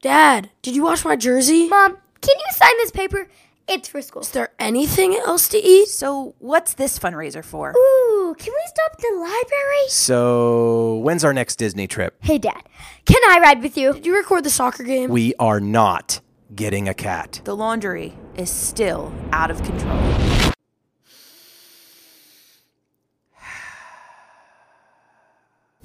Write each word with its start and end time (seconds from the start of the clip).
Dad, 0.00 0.50
did 0.62 0.76
you 0.76 0.84
wash 0.84 1.04
my 1.04 1.16
jersey? 1.16 1.66
Mom, 1.68 1.96
can 2.20 2.36
you 2.38 2.52
sign 2.52 2.70
this 2.76 2.92
paper? 2.92 3.28
It's 3.66 3.88
for 3.88 4.00
school. 4.00 4.22
Is 4.22 4.30
there 4.30 4.50
anything 4.60 5.16
else 5.16 5.48
to 5.48 5.58
eat? 5.58 5.88
So, 5.88 6.36
what's 6.38 6.74
this 6.74 7.00
fundraiser 7.00 7.44
for? 7.44 7.72
Ooh, 7.76 8.36
can 8.38 8.52
we 8.52 8.62
stop 8.66 8.92
at 8.92 9.00
the 9.00 9.16
library? 9.18 9.88
So, 9.88 10.98
when's 10.98 11.24
our 11.24 11.34
next 11.34 11.56
Disney 11.56 11.88
trip? 11.88 12.14
Hey, 12.20 12.38
Dad, 12.38 12.62
can 13.06 13.20
I 13.28 13.40
ride 13.42 13.60
with 13.60 13.76
you? 13.76 13.92
Did 13.94 14.06
you 14.06 14.16
record 14.16 14.44
the 14.44 14.50
soccer 14.50 14.84
game? 14.84 15.10
We 15.10 15.34
are 15.40 15.58
not 15.58 16.20
getting 16.54 16.88
a 16.88 16.94
cat. 16.94 17.40
The 17.42 17.56
laundry 17.56 18.16
is 18.36 18.50
still 18.50 19.12
out 19.32 19.50
of 19.50 19.60
control. 19.64 20.37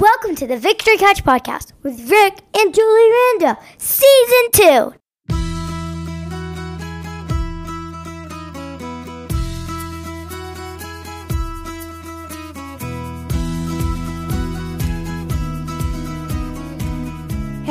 Welcome 0.03 0.35
to 0.35 0.47
the 0.47 0.57
Victory 0.57 0.97
Couch 0.97 1.23
Podcast 1.23 1.71
with 1.81 2.11
Rick 2.11 2.41
and 2.59 2.75
Julie 2.75 3.09
Rando, 3.39 3.57
Season 3.77 4.91
2. 4.91 5.02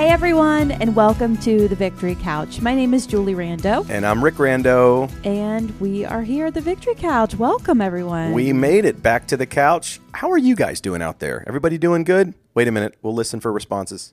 Hey 0.02 0.08
everyone, 0.08 0.72
and 0.72 0.96
welcome 0.96 1.36
to 1.38 1.68
the 1.68 1.76
Victory 1.76 2.16
Couch. 2.16 2.60
My 2.60 2.74
name 2.74 2.92
is 2.92 3.06
Julie 3.06 3.36
Rando, 3.36 3.88
And 3.88 4.04
I'm 4.04 4.22
Rick 4.22 4.34
Rando. 4.34 5.08
and 5.24 5.70
we 5.78 6.04
are 6.04 6.22
here 6.22 6.46
at 6.46 6.54
the 6.54 6.60
Victory 6.60 6.96
Couch. 6.96 7.36
Welcome 7.36 7.80
everyone. 7.80 8.32
We 8.32 8.52
made 8.52 8.84
it 8.84 9.00
back 9.00 9.28
to 9.28 9.36
the 9.36 9.46
couch. 9.46 10.00
How 10.12 10.28
are 10.32 10.38
you 10.38 10.56
guys 10.56 10.80
doing 10.80 11.02
out 11.02 11.20
there? 11.20 11.44
Everybody 11.46 11.78
doing 11.78 12.02
good? 12.02 12.34
Wait 12.52 12.66
a 12.66 12.72
minute. 12.72 12.96
We'll 13.00 13.14
listen 13.14 13.38
for 13.38 13.52
responses. 13.52 14.12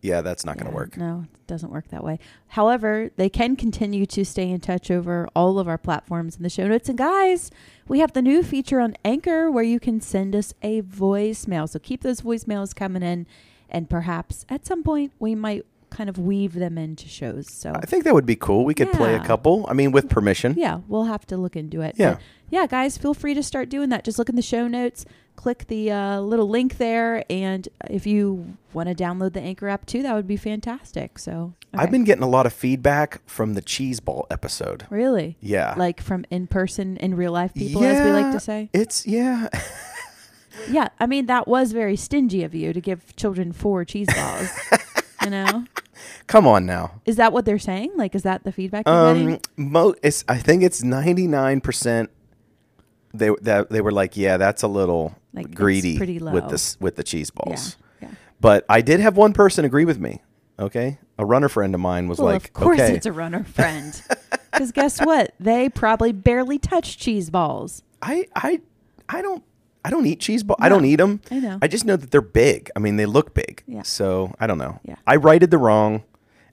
Yeah, 0.00 0.22
that's 0.22 0.46
not 0.46 0.56
going 0.56 0.70
to 0.70 0.74
work. 0.74 0.96
No, 0.96 1.26
it 1.34 1.46
doesn't 1.46 1.70
work 1.70 1.88
that 1.88 2.02
way. 2.02 2.18
However, 2.46 3.10
they 3.16 3.28
can 3.28 3.56
continue 3.56 4.06
to 4.06 4.24
stay 4.24 4.48
in 4.50 4.60
touch 4.60 4.90
over 4.90 5.28
all 5.36 5.58
of 5.58 5.68
our 5.68 5.76
platforms 5.76 6.38
in 6.38 6.42
the 6.42 6.48
show 6.48 6.66
notes. 6.66 6.88
And 6.88 6.96
guys, 6.96 7.50
we 7.88 7.98
have 7.98 8.14
the 8.14 8.22
new 8.22 8.42
feature 8.42 8.80
on 8.80 8.96
Anchor 9.04 9.50
where 9.50 9.64
you 9.64 9.80
can 9.80 10.00
send 10.00 10.34
us 10.34 10.54
a 10.62 10.80
voicemail. 10.80 11.68
So 11.68 11.78
keep 11.78 12.00
those 12.02 12.22
voicemails 12.22 12.74
coming 12.74 13.02
in, 13.02 13.26
and 13.70 13.88
perhaps 13.90 14.44
at 14.48 14.66
some 14.66 14.82
point 14.82 15.12
we 15.18 15.34
might 15.34 15.64
kind 15.90 16.10
of 16.10 16.18
weave 16.18 16.52
them 16.54 16.76
into 16.76 17.08
shows. 17.08 17.50
So 17.50 17.72
I 17.74 17.86
think 17.86 18.04
that 18.04 18.12
would 18.14 18.26
be 18.26 18.36
cool. 18.36 18.64
We 18.66 18.74
could 18.74 18.92
play 18.92 19.14
a 19.14 19.24
couple. 19.24 19.64
I 19.68 19.72
mean, 19.72 19.90
with 19.90 20.08
permission. 20.10 20.54
Yeah, 20.56 20.80
we'll 20.86 21.04
have 21.04 21.26
to 21.28 21.36
look 21.38 21.56
into 21.56 21.80
it. 21.80 21.94
Yeah. 21.96 22.14
But 22.14 22.22
yeah, 22.50 22.66
guys, 22.66 22.98
feel 22.98 23.14
free 23.14 23.32
to 23.34 23.42
start 23.42 23.68
doing 23.70 23.88
that. 23.88 24.04
Just 24.04 24.18
look 24.18 24.28
in 24.28 24.36
the 24.36 24.42
show 24.42 24.68
notes, 24.68 25.06
click 25.36 25.66
the 25.68 25.90
uh, 25.90 26.20
little 26.20 26.48
link 26.48 26.76
there, 26.76 27.24
and 27.30 27.68
if 27.90 28.06
you 28.06 28.56
want 28.74 28.88
to 28.90 28.94
download 28.94 29.32
the 29.32 29.40
Anchor 29.40 29.68
app 29.68 29.86
too, 29.86 30.02
that 30.02 30.14
would 30.14 30.26
be 30.26 30.36
fantastic. 30.36 31.18
So 31.18 31.54
I've 31.74 31.90
been 31.90 32.04
getting 32.04 32.22
a 32.24 32.28
lot 32.28 32.44
of 32.44 32.52
feedback 32.52 33.20
from 33.26 33.54
the 33.54 33.62
cheese 33.62 34.00
ball 34.00 34.26
episode. 34.30 34.86
really 34.90 35.36
Yeah. 35.40 35.74
like 35.76 36.02
from 36.02 36.26
in 36.30 36.46
person, 36.48 36.96
in 36.98 37.14
real 37.16 37.32
life 37.32 37.54
people, 37.54 37.82
as 37.82 38.04
we 38.04 38.12
like 38.12 38.32
to 38.32 38.40
say. 38.40 38.68
It's, 38.74 39.06
yeah. 39.06 39.48
Yeah, 40.70 40.88
I 40.98 41.06
mean 41.06 41.26
that 41.26 41.46
was 41.48 41.72
very 41.72 41.96
stingy 41.96 42.42
of 42.44 42.54
you 42.54 42.72
to 42.72 42.80
give 42.80 43.14
children 43.16 43.52
four 43.52 43.84
cheese 43.84 44.08
balls. 44.14 44.50
you 45.24 45.30
know, 45.30 45.64
Come 46.26 46.46
on 46.46 46.66
now. 46.66 47.00
is 47.04 47.16
that 47.16 47.32
what 47.32 47.44
they're 47.44 47.58
saying? 47.58 47.92
Like, 47.96 48.14
is 48.14 48.22
that 48.22 48.44
the 48.44 48.52
feedback 48.52 48.86
you're 48.86 49.14
getting? 49.14 49.32
Um, 49.34 49.40
mo- 49.56 49.94
it's, 50.02 50.24
I 50.28 50.38
think 50.38 50.62
it's 50.62 50.82
99%. 50.82 52.08
They, 53.14 53.30
that, 53.40 53.70
they 53.70 53.80
were 53.80 53.90
like, 53.90 54.16
yeah, 54.16 54.36
that's 54.36 54.62
a 54.62 54.68
little 54.68 55.16
Like, 55.32 55.54
greedy 55.54 55.96
pretty 55.96 56.18
with 56.18 56.48
this 56.50 56.78
with 56.80 56.96
the 56.96 57.02
cheese 57.02 57.30
balls. 57.30 57.76
Yeah, 58.00 58.08
yeah. 58.08 58.14
But 58.40 58.64
I 58.68 58.80
did 58.82 59.00
have 59.00 59.16
one 59.16 59.32
person 59.32 59.64
agree 59.64 59.84
with 59.86 59.98
me. 59.98 60.22
Okay, 60.60 60.98
a 61.18 61.24
runner 61.24 61.48
friend 61.48 61.74
of 61.74 61.80
mine 61.80 62.08
was 62.08 62.18
Well, 62.18 62.32
like, 62.32 62.46
of 62.48 62.52
course 62.52 62.80
"Okay, 62.80 62.94
it's 62.94 63.06
a 63.06 63.12
runner 63.12 63.44
friend. 63.44 64.00
Because 64.50 64.72
guess 64.72 65.00
what? 65.00 65.32
They 65.38 65.68
probably 65.68 66.10
barely 66.12 66.58
touch 66.58 66.98
cheese 66.98 67.30
balls. 67.30 67.82
I, 68.02 68.26
I, 68.34 68.60
I 69.08 69.22
don't, 69.22 69.44
I 69.88 69.90
don't 69.90 70.04
eat 70.06 70.20
cheese 70.20 70.42
balls. 70.42 70.58
I 70.60 70.68
don't 70.68 70.84
eat 70.84 70.96
them. 70.96 71.20
I 71.30 71.38
know. 71.40 71.58
I 71.62 71.66
just 71.66 71.86
know 71.86 71.96
that 71.96 72.10
they're 72.10 72.20
big. 72.20 72.70
I 72.76 72.78
mean, 72.78 72.96
they 72.96 73.06
look 73.06 73.32
big. 73.32 73.62
Yeah. 73.66 73.82
So 73.82 74.34
I 74.38 74.46
don't 74.46 74.58
know. 74.58 74.78
Yeah. 74.84 74.96
I 75.06 75.16
righted 75.16 75.50
the 75.50 75.56
wrong, 75.56 76.02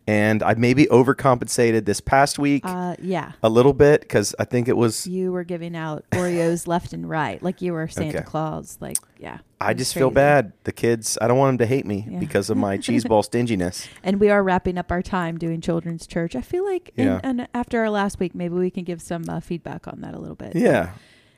and 0.07 0.41
I 0.41 0.53
maybe 0.53 0.85
overcompensated 0.85 1.83
this 1.85 1.99
past 1.99 2.39
week 2.39 2.61
Uh, 2.65 2.95
yeah. 3.01 3.33
a 3.43 3.49
little 3.49 3.73
bit 3.73 4.01
because 4.01 4.33
I 4.39 4.45
think 4.45 4.67
it 4.69 4.77
was. 4.77 5.05
You 5.05 5.33
were 5.33 5.43
giving 5.43 5.75
out 5.75 6.05
Oreos 6.11 6.65
left 6.73 6.93
and 6.93 7.09
right, 7.09 7.43
like 7.43 7.61
you 7.61 7.73
were 7.73 7.87
Santa 7.89 8.19
Okay. 8.19 8.25
Claus. 8.25 8.77
Like, 8.79 8.97
yeah. 9.19 9.39
I 9.59 9.73
just 9.73 9.93
feel 9.93 10.11
bad. 10.11 10.53
The 10.63 10.71
kids. 10.71 11.17
I 11.21 11.27
don't 11.27 11.37
want 11.37 11.57
them 11.57 11.67
to 11.67 11.75
hate 11.75 11.85
me 11.85 12.07
Yeah. 12.09 12.19
because 12.19 12.49
of 12.49 12.55
my 12.57 12.77
cheese 12.85 13.03
ball 13.03 13.23
stinginess. 13.23 13.87
And 14.03 14.19
we 14.19 14.29
are 14.29 14.43
wrapping 14.43 14.77
up 14.77 14.91
our 14.91 15.01
time 15.01 15.37
doing 15.37 15.59
children's 15.59 16.05
church. 16.07 16.35
I 16.35 16.41
feel 16.41 16.63
like, 16.63 16.91
in- 16.95 17.07
Yeah. 17.07 17.19
and 17.23 17.47
after 17.53 17.79
our 17.81 17.89
last 17.89 18.19
week, 18.19 18.33
maybe 18.35 18.55
we 18.55 18.69
can 18.69 18.83
give 18.85 19.01
some 19.01 19.25
uh, 19.27 19.39
feedback 19.39 19.87
on 19.87 20.01
that 20.01 20.13
a 20.13 20.19
little 20.19 20.35
bit. 20.35 20.55
Yeah. 20.55 20.91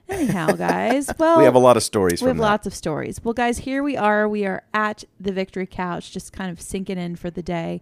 Anyhow, 0.10 0.54
guys. 0.54 1.10
Well, 1.18 1.38
we 1.40 1.44
have 1.44 1.56
a 1.56 1.60
lot 1.60 1.78
of 1.78 1.84
stories 1.84 2.22
We 2.22 2.28
have 2.28 2.38
that. 2.38 2.42
lots 2.44 2.68
of 2.68 2.74
stories. 2.74 3.20
Well, 3.24 3.34
guys, 3.34 3.60
here 3.60 3.84
we 3.84 3.98
are. 3.98 4.28
We 4.28 4.46
are 4.46 4.64
at 4.74 5.04
the 5.20 5.32
Victory 5.32 5.68
Couch, 5.68 6.12
just 6.12 6.32
kind 6.34 6.50
of 6.52 6.62
sinking 6.62 6.98
in 6.98 7.16
for 7.16 7.30
the 7.30 7.44
day. 7.44 7.82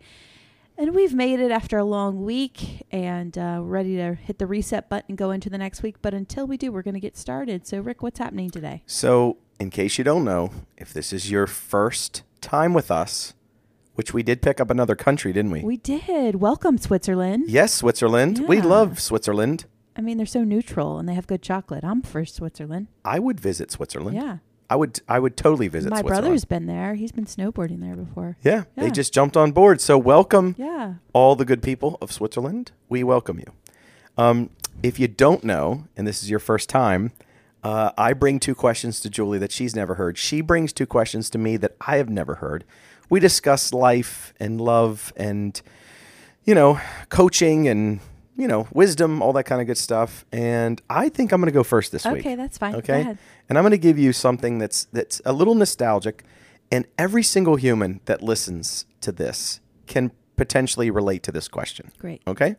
And 0.77 0.93
we've 0.93 1.13
made 1.13 1.39
it 1.39 1.51
after 1.51 1.77
a 1.77 1.85
long 1.85 2.25
week 2.25 2.85
and 2.91 3.37
uh, 3.37 3.59
ready 3.63 3.95
to 3.95 4.15
hit 4.15 4.39
the 4.39 4.45
reset 4.47 4.89
button 4.89 5.05
and 5.09 5.17
go 5.17 5.31
into 5.31 5.49
the 5.49 5.57
next 5.57 5.81
week. 5.83 5.95
But 6.01 6.13
until 6.13 6.45
we 6.47 6.57
do, 6.57 6.71
we're 6.71 6.81
going 6.81 6.95
to 6.95 6.99
get 6.99 7.15
started. 7.15 7.65
So, 7.65 7.79
Rick, 7.79 8.03
what's 8.03 8.19
happening 8.19 8.49
today? 8.49 8.83
So, 8.85 9.37
in 9.57 9.69
case 9.69 9.97
you 9.97 10.03
don't 10.03 10.25
know, 10.25 10.51
if 10.77 10.91
this 10.93 11.13
is 11.13 11.31
your 11.31 11.47
first 11.47 12.23
time 12.41 12.73
with 12.73 12.91
us, 12.91 13.33
which 13.93 14.13
we 14.13 14.21
did 14.21 14.41
pick 14.41 14.59
up 14.59 14.69
another 14.69 14.95
country, 14.95 15.31
didn't 15.31 15.51
we? 15.51 15.61
We 15.61 15.77
did. 15.77 16.35
Welcome, 16.35 16.77
Switzerland. 16.77 17.45
yes, 17.47 17.73
Switzerland. 17.73 18.43
We 18.45 18.59
love 18.59 18.99
Switzerland. 18.99 19.65
I 19.95 20.01
mean, 20.01 20.17
they're 20.17 20.25
so 20.25 20.43
neutral 20.43 20.99
and 20.99 21.07
they 21.07 21.13
have 21.13 21.27
good 21.27 21.41
chocolate. 21.41 21.83
I'm 21.83 22.01
for 22.01 22.25
Switzerland. 22.25 22.87
I 23.05 23.19
would 23.19 23.39
visit 23.39 23.71
Switzerland. 23.71 24.15
Yeah. 24.17 24.37
I 24.69 24.75
would 24.75 24.99
I 25.07 25.19
would 25.19 25.37
totally 25.37 25.67
visit 25.67 25.91
My 25.91 26.01
brother's 26.01 26.43
been 26.43 26.65
there. 26.65 26.95
He's 26.95 27.11
been 27.11 27.25
snowboarding 27.27 27.81
there 27.81 27.95
before. 27.95 28.35
yeah, 28.41 28.63
they 28.75 28.89
just 28.89 29.13
jumped 29.13 29.37
on 29.37 29.51
board. 29.51 29.79
So 29.79 29.95
welcome 29.97 30.55
Yeah. 30.57 30.95
all 31.13 31.35
the 31.35 31.45
good 31.45 31.61
people 31.61 31.99
of 32.01 32.11
Switzerland. 32.11 32.71
We 32.89 33.03
welcome 33.03 33.37
you. 33.39 33.53
Um, 34.17 34.49
if 34.81 34.99
you 34.99 35.07
don't 35.07 35.43
know, 35.43 35.85
and 35.95 36.07
this 36.07 36.23
is 36.23 36.31
your 36.31 36.39
first 36.39 36.67
time, 36.67 37.11
uh, 37.63 37.91
I 37.97 38.13
bring 38.13 38.39
two 38.39 38.55
questions 38.55 38.99
to 39.01 39.09
Julie 39.09 39.37
that 39.37 39.51
she's 39.51 39.75
never 39.75 39.95
heard. 39.95 40.17
She 40.17 40.41
brings 40.41 40.73
two 40.73 40.87
questions 40.87 41.29
to 41.31 41.37
me 41.37 41.57
that 41.57 41.75
I 41.81 41.97
have 41.97 42.09
never 42.09 42.35
heard. 42.35 42.63
We 43.07 43.19
discuss 43.19 43.71
life 43.71 44.33
and 44.39 44.59
love 44.59 45.13
and, 45.15 45.61
you 46.43 46.55
know, 46.55 46.79
coaching 47.09 47.67
and, 47.67 47.99
you 48.37 48.47
know, 48.47 48.67
wisdom, 48.73 49.21
all 49.21 49.33
that 49.33 49.45
kind 49.45 49.61
of 49.61 49.67
good 49.67 49.77
stuff. 49.77 50.25
And 50.31 50.81
I 50.89 51.09
think 51.09 51.31
I'm 51.31 51.39
going 51.41 51.51
to 51.51 51.53
go 51.53 51.63
first 51.63 51.91
this 51.91 52.05
week. 52.05 52.19
Okay, 52.25 52.35
that's 52.35 52.57
fine. 52.57 52.73
Go 52.73 52.77
Okay. 52.79 53.01
ahead. 53.01 53.17
And 53.47 53.57
I'm 53.57 53.63
going 53.63 53.71
to 53.71 53.77
give 53.77 53.97
you 53.99 54.11
something 54.13 54.57
that's 54.57 54.85
that's 54.85 55.21
a 55.25 55.31
little 55.33 55.55
nostalgic, 55.55 56.23
and 56.71 56.85
every 56.97 57.23
single 57.23 57.55
human 57.55 58.01
that 58.05 58.21
listens 58.21 58.85
to 59.01 59.11
this 59.11 59.59
can 59.87 60.11
potentially 60.35 60.89
relate 60.89 61.23
to 61.23 61.31
this 61.31 61.47
question. 61.47 61.91
Great. 61.99 62.21
Okay. 62.27 62.55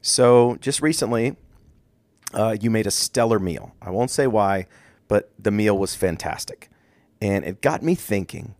So 0.00 0.56
just 0.60 0.80
recently, 0.82 1.36
uh, 2.32 2.56
you 2.60 2.70
made 2.70 2.86
a 2.86 2.90
stellar 2.90 3.38
meal. 3.38 3.74
I 3.82 3.90
won't 3.90 4.10
say 4.10 4.26
why, 4.26 4.66
but 5.08 5.30
the 5.38 5.50
meal 5.50 5.76
was 5.76 5.94
fantastic, 5.94 6.70
and 7.20 7.44
it 7.44 7.60
got 7.60 7.82
me 7.82 7.94
thinking. 7.94 8.54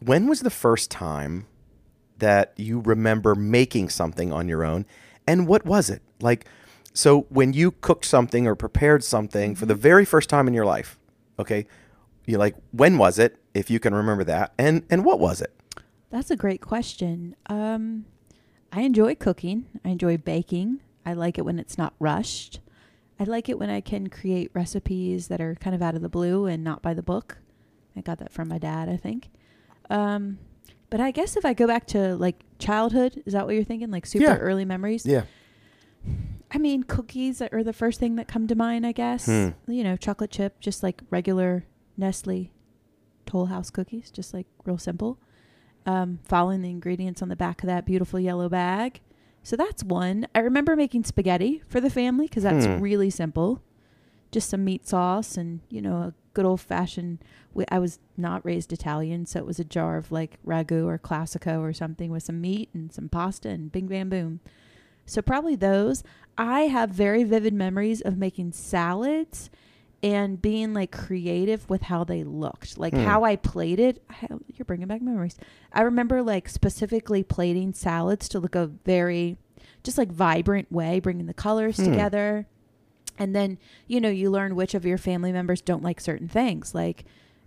When 0.00 0.26
was 0.26 0.40
the 0.40 0.50
first 0.50 0.90
time 0.90 1.46
that 2.18 2.52
you 2.56 2.80
remember 2.80 3.34
making 3.36 3.88
something 3.88 4.32
on 4.32 4.48
your 4.48 4.64
own, 4.64 4.84
and 5.26 5.46
what 5.46 5.64
was 5.64 5.90
it 5.90 6.02
like? 6.20 6.46
So 6.94 7.22
when 7.30 7.52
you 7.52 7.70
cooked 7.70 8.04
something 8.04 8.46
or 8.46 8.54
prepared 8.54 9.02
something 9.02 9.54
for 9.54 9.66
the 9.66 9.74
very 9.74 10.04
first 10.04 10.28
time 10.28 10.46
in 10.46 10.54
your 10.54 10.66
life, 10.66 10.98
okay, 11.38 11.66
you're 12.26 12.38
like, 12.38 12.54
when 12.70 12.98
was 12.98 13.18
it? 13.18 13.38
If 13.54 13.70
you 13.70 13.80
can 13.80 13.94
remember 13.94 14.24
that, 14.24 14.52
and 14.58 14.84
and 14.90 15.04
what 15.04 15.20
was 15.20 15.40
it? 15.40 15.52
That's 16.10 16.30
a 16.30 16.36
great 16.36 16.60
question. 16.60 17.34
Um, 17.46 18.04
I 18.72 18.82
enjoy 18.82 19.14
cooking. 19.14 19.66
I 19.84 19.90
enjoy 19.90 20.16
baking. 20.18 20.80
I 21.04 21.14
like 21.14 21.38
it 21.38 21.44
when 21.44 21.58
it's 21.58 21.76
not 21.76 21.94
rushed. 21.98 22.60
I 23.18 23.24
like 23.24 23.48
it 23.48 23.58
when 23.58 23.70
I 23.70 23.80
can 23.80 24.08
create 24.08 24.50
recipes 24.54 25.28
that 25.28 25.40
are 25.40 25.54
kind 25.56 25.74
of 25.74 25.82
out 25.82 25.94
of 25.94 26.02
the 26.02 26.08
blue 26.08 26.46
and 26.46 26.64
not 26.64 26.82
by 26.82 26.94
the 26.94 27.02
book. 27.02 27.38
I 27.96 28.00
got 28.00 28.18
that 28.18 28.32
from 28.32 28.48
my 28.48 28.58
dad, 28.58 28.88
I 28.88 28.96
think. 28.96 29.30
Um, 29.90 30.38
but 30.92 31.00
I 31.00 31.10
guess 31.10 31.36
if 31.36 31.44
I 31.44 31.54
go 31.54 31.66
back 31.66 31.86
to 31.88 32.14
like 32.16 32.44
childhood, 32.58 33.22
is 33.26 33.32
that 33.32 33.46
what 33.46 33.54
you're 33.56 33.64
thinking? 33.64 33.90
Like 33.90 34.06
super 34.06 34.24
Yeah. 34.26 34.36
early 34.36 34.64
memories? 34.64 35.04
Yeah. 35.06 35.24
I 36.50 36.58
mean, 36.58 36.82
cookies 36.82 37.40
are 37.40 37.64
the 37.64 37.72
first 37.72 37.98
thing 37.98 38.16
that 38.16 38.28
come 38.28 38.46
to 38.46 38.54
mind, 38.54 38.84
I 38.86 38.92
guess. 38.92 39.24
Hmm. 39.26 39.48
You 39.66 39.82
know, 39.84 39.96
chocolate 39.96 40.30
chip, 40.30 40.60
just 40.60 40.82
like 40.82 41.00
regular 41.10 41.64
Nestle 41.96 42.52
Toll 43.24 43.46
House 43.46 43.70
cookies, 43.70 44.10
just 44.10 44.34
like 44.34 44.46
real 44.64 44.76
simple. 44.78 45.18
Um, 45.86 46.18
following 46.24 46.60
the 46.62 46.68
ingredients 46.70 47.22
on 47.22 47.28
the 47.30 47.36
back 47.36 47.62
of 47.62 47.68
that 47.68 47.86
beautiful 47.86 48.20
yellow 48.20 48.48
bag. 48.48 49.00
So 49.42 49.56
that's 49.56 49.82
one. 49.82 50.26
I 50.34 50.40
remember 50.40 50.76
making 50.76 51.04
spaghetti 51.04 51.62
for 51.66 51.80
the 51.80 51.90
family 51.90 52.26
because 52.26 52.42
that's 52.44 52.66
Hmm. 52.66 52.80
really 52.80 53.10
simple. 53.10 53.62
Just 54.30 54.48
some 54.50 54.62
meat 54.64 54.86
sauce 54.86 55.36
and, 55.36 55.60
you 55.70 55.80
know, 55.82 55.96
a 55.96 56.14
good 56.34 56.44
old 56.44 56.60
fashioned. 56.60 57.18
I 57.68 57.78
was 57.78 57.98
not 58.16 58.44
raised 58.44 58.72
Italian, 58.72 59.26
so 59.26 59.38
it 59.40 59.46
was 59.46 59.58
a 59.60 59.64
jar 59.64 59.96
of 59.96 60.10
like 60.12 60.38
ragu 60.46 60.86
or 60.86 60.98
classico 60.98 61.60
or 61.60 61.72
something 61.72 62.10
with 62.10 62.22
some 62.22 62.40
meat 62.40 62.70
and 62.72 62.92
some 62.92 63.08
pasta 63.08 63.48
and 63.50 63.70
bing 63.70 63.86
bam 63.86 64.08
boom. 64.08 64.40
So 65.06 65.20
probably 65.22 65.56
those. 65.56 66.02
I 66.38 66.62
have 66.62 66.90
very 66.90 67.24
vivid 67.24 67.52
memories 67.52 68.00
of 68.00 68.16
making 68.16 68.52
salads 68.52 69.50
and 70.02 70.40
being 70.42 70.72
like 70.74 70.90
creative 70.90 71.68
with 71.68 71.82
how 71.82 72.04
they 72.04 72.24
looked, 72.24 72.78
like 72.78 72.94
Hmm. 72.94 73.00
how 73.04 73.22
I 73.24 73.36
plated. 73.36 74.00
I, 74.10 74.26
you're 74.48 74.64
bringing 74.64 74.88
back 74.88 75.02
memories. 75.02 75.36
I 75.72 75.82
remember 75.82 76.22
like 76.22 76.48
specifically 76.48 77.22
plating 77.22 77.72
salads 77.74 78.28
to 78.30 78.40
look 78.40 78.54
a 78.54 78.66
very 78.66 79.36
just 79.84 79.98
like 79.98 80.10
vibrant 80.10 80.70
way, 80.72 80.98
bringing 81.00 81.26
the 81.26 81.34
colors 81.34 81.76
Hmm. 81.76 81.84
together. 81.84 82.46
And 83.18 83.34
then, 83.34 83.58
you 83.86 84.00
know, 84.00 84.08
you 84.08 84.30
learn 84.30 84.56
which 84.56 84.74
of 84.74 84.84
your 84.84 84.98
family 84.98 85.32
members 85.32 85.60
don't 85.60 85.82
like 85.82 86.00
certain 86.00 86.28
things. 86.28 86.74
Like, 86.74 87.04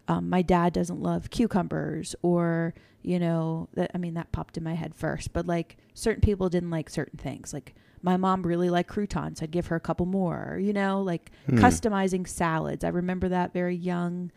um, 0.07 0.29
my 0.29 0.41
dad 0.41 0.73
doesn't 0.73 1.01
love 1.01 1.29
cucumbers, 1.31 2.15
or, 2.21 2.73
you 3.01 3.17
know, 3.19 3.67
that, 3.73 3.91
I 3.93 3.97
mean, 3.97 4.13
that 4.13 4.31
popped 4.31 4.57
in 4.57 4.63
my 4.63 4.75
head 4.75 4.93
first, 4.95 5.33
but 5.33 5.47
like 5.47 5.77
certain 5.93 6.21
people 6.21 6.49
didn't 6.49 6.69
like 6.69 6.89
certain 6.89 7.17
things. 7.17 7.53
Like, 7.53 7.73
my 8.03 8.15
mom 8.17 8.43
really 8.43 8.69
liked 8.69 8.89
croutons. 8.89 9.41
I'd 9.41 9.49
give 9.49 9.67
her 9.67 9.75
a 9.75 9.79
couple 9.79 10.05
more, 10.05 10.59
you 10.61 10.73
know, 10.73 11.01
like 11.01 11.31
Hmm. 11.47 11.57
customizing 11.57 12.27
salads. 12.27 12.83
I 12.83 12.89
remember 12.89 13.29
that 13.29 13.51
very 13.53 13.75
young. 13.75 14.31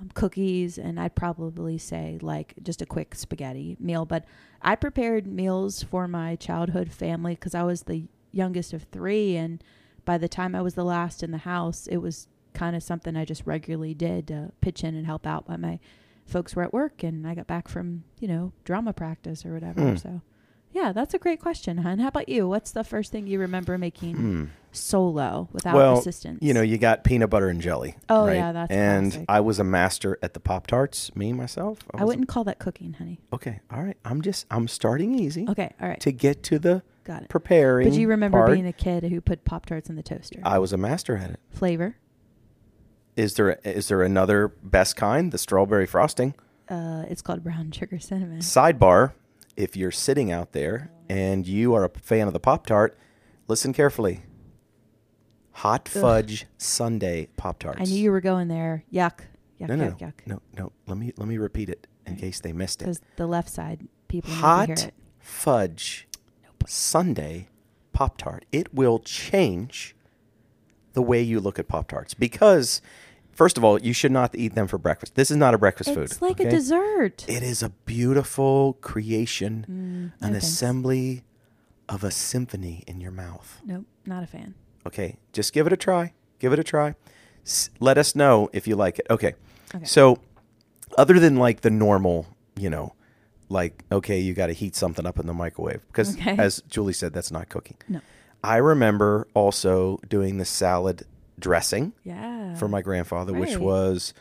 Um, 0.00 0.08
cookies, 0.14 0.78
and 0.78 0.98
I'd 0.98 1.14
probably 1.14 1.76
say 1.76 2.18
like 2.22 2.54
just 2.62 2.80
a 2.80 2.86
quick 2.86 3.14
spaghetti 3.14 3.76
meal. 3.80 4.06
But 4.06 4.24
I 4.62 4.74
prepared 4.76 5.26
meals 5.26 5.82
for 5.82 6.08
my 6.08 6.36
childhood 6.36 6.90
family 6.90 7.34
because 7.34 7.54
I 7.54 7.64
was 7.64 7.82
the 7.82 8.04
youngest 8.32 8.72
of 8.72 8.84
three, 8.84 9.36
and 9.36 9.62
by 10.10 10.18
the 10.18 10.28
time 10.28 10.56
I 10.56 10.60
was 10.62 10.74
the 10.74 10.84
last 10.84 11.22
in 11.22 11.30
the 11.30 11.38
house, 11.54 11.86
it 11.86 11.98
was 11.98 12.26
kind 12.52 12.74
of 12.74 12.82
something 12.82 13.14
I 13.16 13.24
just 13.24 13.46
regularly 13.46 13.94
did 13.94 14.26
to 14.26 14.50
pitch 14.60 14.82
in 14.82 14.96
and 14.96 15.06
help 15.06 15.24
out 15.24 15.48
while 15.48 15.58
my 15.58 15.78
folks 16.26 16.56
were 16.56 16.64
at 16.64 16.72
work, 16.72 17.04
and 17.04 17.24
I 17.28 17.34
got 17.36 17.46
back 17.46 17.68
from 17.68 18.02
you 18.18 18.26
know 18.26 18.52
drama 18.64 18.92
practice 18.92 19.46
or 19.46 19.52
whatever. 19.54 19.80
Hmm. 19.90 19.96
So, 19.96 20.20
yeah, 20.72 20.90
that's 20.92 21.14
a 21.14 21.18
great 21.18 21.40
question, 21.40 21.78
hun. 21.78 22.00
How 22.00 22.08
about 22.08 22.28
you? 22.28 22.48
What's 22.48 22.72
the 22.72 22.82
first 22.82 23.12
thing 23.12 23.28
you 23.28 23.38
remember 23.38 23.78
making 23.78 24.16
Hmm. 24.16 24.44
solo 24.72 25.48
without 25.52 25.74
Well, 25.76 25.98
assistance? 25.98 26.38
You 26.42 26.54
know, 26.54 26.62
you 26.62 26.76
got 26.78 27.04
peanut 27.04 27.30
butter 27.30 27.48
and 27.48 27.60
jelly. 27.60 27.94
Oh, 28.08 28.26
right? 28.26 28.34
yeah, 28.36 28.50
that's 28.52 28.72
and 28.72 29.12
classic. 29.12 29.26
I 29.28 29.40
was 29.40 29.58
a 29.60 29.64
master 29.64 30.18
at 30.22 30.34
the 30.34 30.40
Pop 30.40 30.66
Tarts. 30.66 31.14
Me 31.14 31.32
myself. 31.32 31.78
I 31.94 32.02
a- 32.02 32.06
wouldn't 32.06 32.28
call 32.28 32.44
that 32.44 32.58
cooking, 32.58 32.94
honey. 32.94 33.20
okay, 33.32 33.60
all 33.72 33.82
right. 33.84 33.96
I'm 34.04 34.22
just 34.22 34.46
I'm 34.50 34.66
starting 34.66 35.14
easy 35.14 35.46
Okay, 35.48 35.72
all 35.80 35.88
right, 35.88 36.00
to 36.00 36.10
get 36.12 36.42
to 36.50 36.58
the 36.58 36.82
got 37.04 37.22
it. 37.22 37.28
preparing. 37.28 37.88
But 37.88 37.98
you 37.98 38.08
remember 38.08 38.38
part. 38.38 38.52
being 38.52 38.66
a 38.66 38.72
kid 38.72 39.04
who 39.04 39.20
put 39.20 39.44
Pop 39.44 39.66
Tarts 39.66 39.88
in 39.88 39.96
the 39.96 40.02
toaster? 40.02 40.40
I 40.44 40.58
was 40.58 40.72
a 40.72 40.76
master 40.76 41.16
at 41.16 41.30
it. 41.30 41.40
Flavor? 41.50 41.96
Is 43.16 43.34
there 43.34 43.58
is 43.64 43.88
there 43.88 44.02
another 44.02 44.48
best 44.48 44.96
kind? 44.96 45.32
The 45.32 45.38
strawberry 45.38 45.86
frosting. 45.86 46.34
Uh, 46.68 47.04
it's 47.08 47.20
called 47.22 47.42
brown 47.42 47.70
sugar 47.72 47.98
cinnamon. 47.98 48.38
Sidebar: 48.38 49.12
If 49.56 49.76
you're 49.76 49.90
sitting 49.90 50.30
out 50.30 50.52
there 50.52 50.90
and 51.08 51.46
you 51.46 51.74
are 51.74 51.84
a 51.84 51.90
fan 52.00 52.28
of 52.28 52.32
the 52.32 52.40
Pop 52.40 52.66
Tart, 52.66 52.96
listen 53.48 53.72
carefully. 53.72 54.22
Hot 55.52 55.88
fudge 55.88 56.46
Sundae 56.56 57.26
Pop 57.36 57.58
Tarts. 57.58 57.80
I 57.80 57.84
knew 57.84 58.00
you 58.00 58.12
were 58.12 58.20
going 58.20 58.48
there. 58.48 58.84
Yuck, 58.92 59.20
yuck, 59.60 59.68
No, 59.68 59.76
no, 59.76 59.88
yuck, 59.90 60.00
no, 60.00 60.06
yuck. 60.06 60.12
no, 60.26 60.42
no. 60.56 60.72
Let 60.86 60.96
me 60.96 61.12
let 61.16 61.28
me 61.28 61.36
repeat 61.36 61.68
it 61.68 61.86
in 62.06 62.16
case 62.16 62.40
they 62.40 62.52
missed 62.52 62.80
it. 62.80 62.84
Because 62.84 63.00
the 63.16 63.26
left 63.26 63.50
side 63.50 63.86
people 64.08 64.30
need 64.30 64.36
to 64.36 64.40
Hot 64.40 64.90
fudge 65.18 66.06
Sundae 66.66 67.46
Pop 67.92 68.16
Tart. 68.18 68.44
It 68.52 68.72
will 68.74 68.98
change 69.00 69.94
the 70.92 71.02
way 71.02 71.22
you 71.22 71.40
look 71.40 71.58
at 71.58 71.68
Pop 71.68 71.88
Tarts 71.88 72.14
because, 72.14 72.82
first 73.32 73.56
of 73.56 73.64
all, 73.64 73.80
you 73.80 73.92
should 73.92 74.12
not 74.12 74.34
eat 74.34 74.54
them 74.54 74.66
for 74.66 74.78
breakfast. 74.78 75.14
This 75.14 75.30
is 75.30 75.36
not 75.36 75.54
a 75.54 75.58
breakfast 75.58 75.90
food. 75.94 76.04
It's 76.10 76.20
like 76.22 76.40
a 76.40 76.50
dessert. 76.50 77.24
It 77.28 77.42
is 77.42 77.62
a 77.62 77.68
beautiful 77.70 78.74
creation, 78.80 80.12
Mm, 80.20 80.26
an 80.26 80.34
assembly 80.34 81.22
of 81.88 82.04
a 82.04 82.10
symphony 82.10 82.84
in 82.86 83.00
your 83.00 83.10
mouth. 83.12 83.60
Nope, 83.64 83.86
not 84.06 84.22
a 84.22 84.26
fan. 84.26 84.54
Okay, 84.86 85.16
just 85.32 85.52
give 85.52 85.66
it 85.66 85.72
a 85.72 85.76
try. 85.76 86.12
Give 86.38 86.52
it 86.52 86.58
a 86.58 86.64
try. 86.64 86.94
S- 87.44 87.70
let 87.80 87.98
us 87.98 88.14
know 88.14 88.48
if 88.52 88.66
you 88.66 88.76
like 88.76 88.98
it. 88.98 89.06
Okay. 89.10 89.34
Okay. 89.74 89.84
So, 89.84 90.18
other 90.98 91.18
than 91.20 91.36
like 91.36 91.60
the 91.60 91.70
normal, 91.70 92.26
you 92.56 92.70
know, 92.70 92.94
like 93.50 93.84
okay, 93.92 94.18
you 94.18 94.32
got 94.32 94.46
to 94.46 94.52
heat 94.54 94.74
something 94.76 95.04
up 95.04 95.18
in 95.18 95.26
the 95.26 95.34
microwave 95.34 95.82
because, 95.88 96.16
Okay. 96.16 96.36
as 96.38 96.62
Julie 96.68 96.92
said, 96.94 97.12
that's 97.12 97.30
not 97.30 97.48
cooking. 97.50 97.76
No. 97.88 98.00
I 98.42 98.56
remember 98.56 99.26
also 99.34 99.98
doing 100.08 100.38
the 100.38 100.44
salad 100.46 101.02
dressing 101.38 101.92
Yeah. 102.04 102.54
for 102.54 102.68
my 102.68 102.80
grandfather, 102.80 103.32
which 103.34 103.56
was 103.58 104.14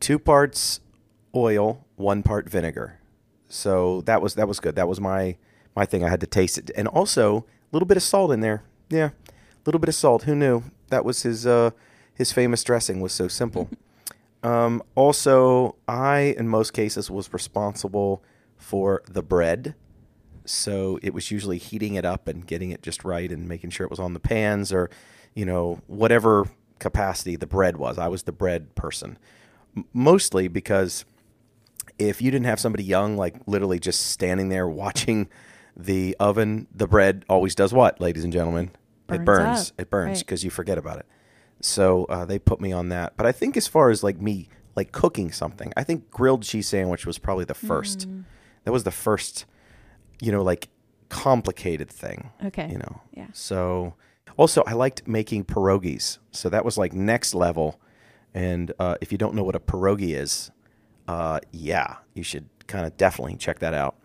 two 0.00 0.18
parts 0.18 0.80
oil, 1.34 1.84
one 1.96 2.22
part 2.22 2.48
vinegar. 2.48 3.00
So 3.48 4.02
that 4.02 4.20
was 4.22 4.34
that 4.34 4.46
was 4.46 4.60
good. 4.60 4.76
That 4.76 4.86
was 4.88 5.00
my 5.00 5.36
my 5.74 5.86
thing. 5.86 6.04
I 6.04 6.08
had 6.10 6.20
to 6.20 6.26
taste 6.26 6.58
it, 6.58 6.70
and 6.76 6.86
also 6.86 7.38
a 7.38 7.44
little 7.72 7.86
bit 7.86 7.96
of 7.96 8.02
salt 8.02 8.30
in 8.30 8.40
there. 8.40 8.62
Yeah, 8.90 9.10
a 9.10 9.64
little 9.66 9.78
bit 9.80 9.88
of 9.88 9.94
salt. 9.94 10.24
Who 10.24 10.34
knew? 10.34 10.62
That 10.90 11.04
was 11.04 11.22
his 11.22 11.46
uh, 11.46 11.70
his 12.14 12.32
famous 12.32 12.62
dressing 12.62 13.00
was 13.00 13.12
so 13.12 13.28
simple. 13.28 13.68
um, 14.42 14.82
also, 14.94 15.76
I 15.88 16.34
in 16.38 16.48
most 16.48 16.72
cases 16.72 17.10
was 17.10 17.32
responsible 17.32 18.22
for 18.56 19.02
the 19.08 19.22
bread. 19.22 19.74
So 20.46 20.98
it 21.02 21.14
was 21.14 21.30
usually 21.30 21.58
heating 21.58 21.94
it 21.94 22.04
up 22.04 22.28
and 22.28 22.46
getting 22.46 22.70
it 22.70 22.82
just 22.82 23.04
right 23.04 23.30
and 23.32 23.48
making 23.48 23.70
sure 23.70 23.84
it 23.84 23.90
was 23.90 23.98
on 24.00 24.12
the 24.12 24.20
pans 24.20 24.72
or, 24.72 24.90
you 25.34 25.44
know, 25.46 25.80
whatever 25.86 26.46
capacity 26.78 27.36
the 27.36 27.46
bread 27.46 27.76
was. 27.78 27.98
I 27.98 28.08
was 28.08 28.24
the 28.24 28.32
bread 28.32 28.74
person. 28.74 29.18
M- 29.76 29.86
mostly 29.94 30.48
because 30.48 31.04
if 31.98 32.20
you 32.20 32.30
didn't 32.30 32.46
have 32.46 32.60
somebody 32.60 32.84
young, 32.84 33.16
like 33.16 33.36
literally 33.46 33.78
just 33.78 34.06
standing 34.08 34.48
there 34.50 34.68
watching 34.68 35.28
the 35.76 36.14
oven, 36.20 36.66
the 36.74 36.86
bread 36.86 37.24
always 37.28 37.54
does 37.54 37.72
what, 37.72 38.00
ladies 38.00 38.24
and 38.24 38.32
gentlemen? 38.32 38.70
it 39.08 39.24
Burns 39.24 39.24
burns. 39.24 39.70
up. 39.70 39.80
It 39.80 39.90
burns 39.90 40.18
Right. 40.18 40.26
because 40.26 40.44
you 40.44 40.50
forget 40.50 40.76
about 40.78 40.98
it. 40.98 41.06
So 41.60 42.04
uh, 42.06 42.24
they 42.26 42.38
put 42.38 42.60
me 42.60 42.72
on 42.72 42.88
that. 42.90 43.16
But 43.16 43.26
I 43.26 43.32
think 43.32 43.56
as 43.56 43.66
far 43.66 43.88
as 43.90 44.02
like 44.02 44.20
me, 44.20 44.48
like 44.76 44.92
cooking 44.92 45.30
something, 45.32 45.72
I 45.76 45.84
think 45.84 46.10
grilled 46.10 46.42
cheese 46.42 46.68
sandwich 46.68 47.06
was 47.06 47.16
probably 47.18 47.44
the 47.46 47.54
first. 47.54 48.08
Mm. 48.08 48.24
That 48.64 48.72
was 48.72 48.84
the 48.84 48.90
first, 48.90 49.46
you 50.20 50.32
know, 50.32 50.42
like 50.42 50.68
complicated 51.08 51.88
thing. 51.88 52.30
Okay. 52.44 52.68
You 52.70 52.78
know. 52.78 53.00
Yeah. 53.12 53.28
So 53.32 53.94
also 54.36 54.62
I 54.66 54.72
liked 54.72 55.06
making 55.06 55.44
pierogies. 55.44 56.18
So 56.30 56.48
that 56.48 56.64
was 56.64 56.76
like 56.76 56.92
next 56.92 57.34
level. 57.34 57.80
And 58.32 58.72
uh, 58.78 58.96
if 59.00 59.12
you 59.12 59.18
don't 59.18 59.34
know 59.34 59.44
what 59.44 59.54
a 59.54 59.60
pierogi 59.60 60.14
is, 60.16 60.50
uh, 61.06 61.40
yeah, 61.52 61.96
you 62.14 62.22
should 62.22 62.48
kind 62.66 62.86
of 62.86 62.96
definitely 62.96 63.36
check 63.36 63.60
that 63.60 63.74
out. 63.74 63.96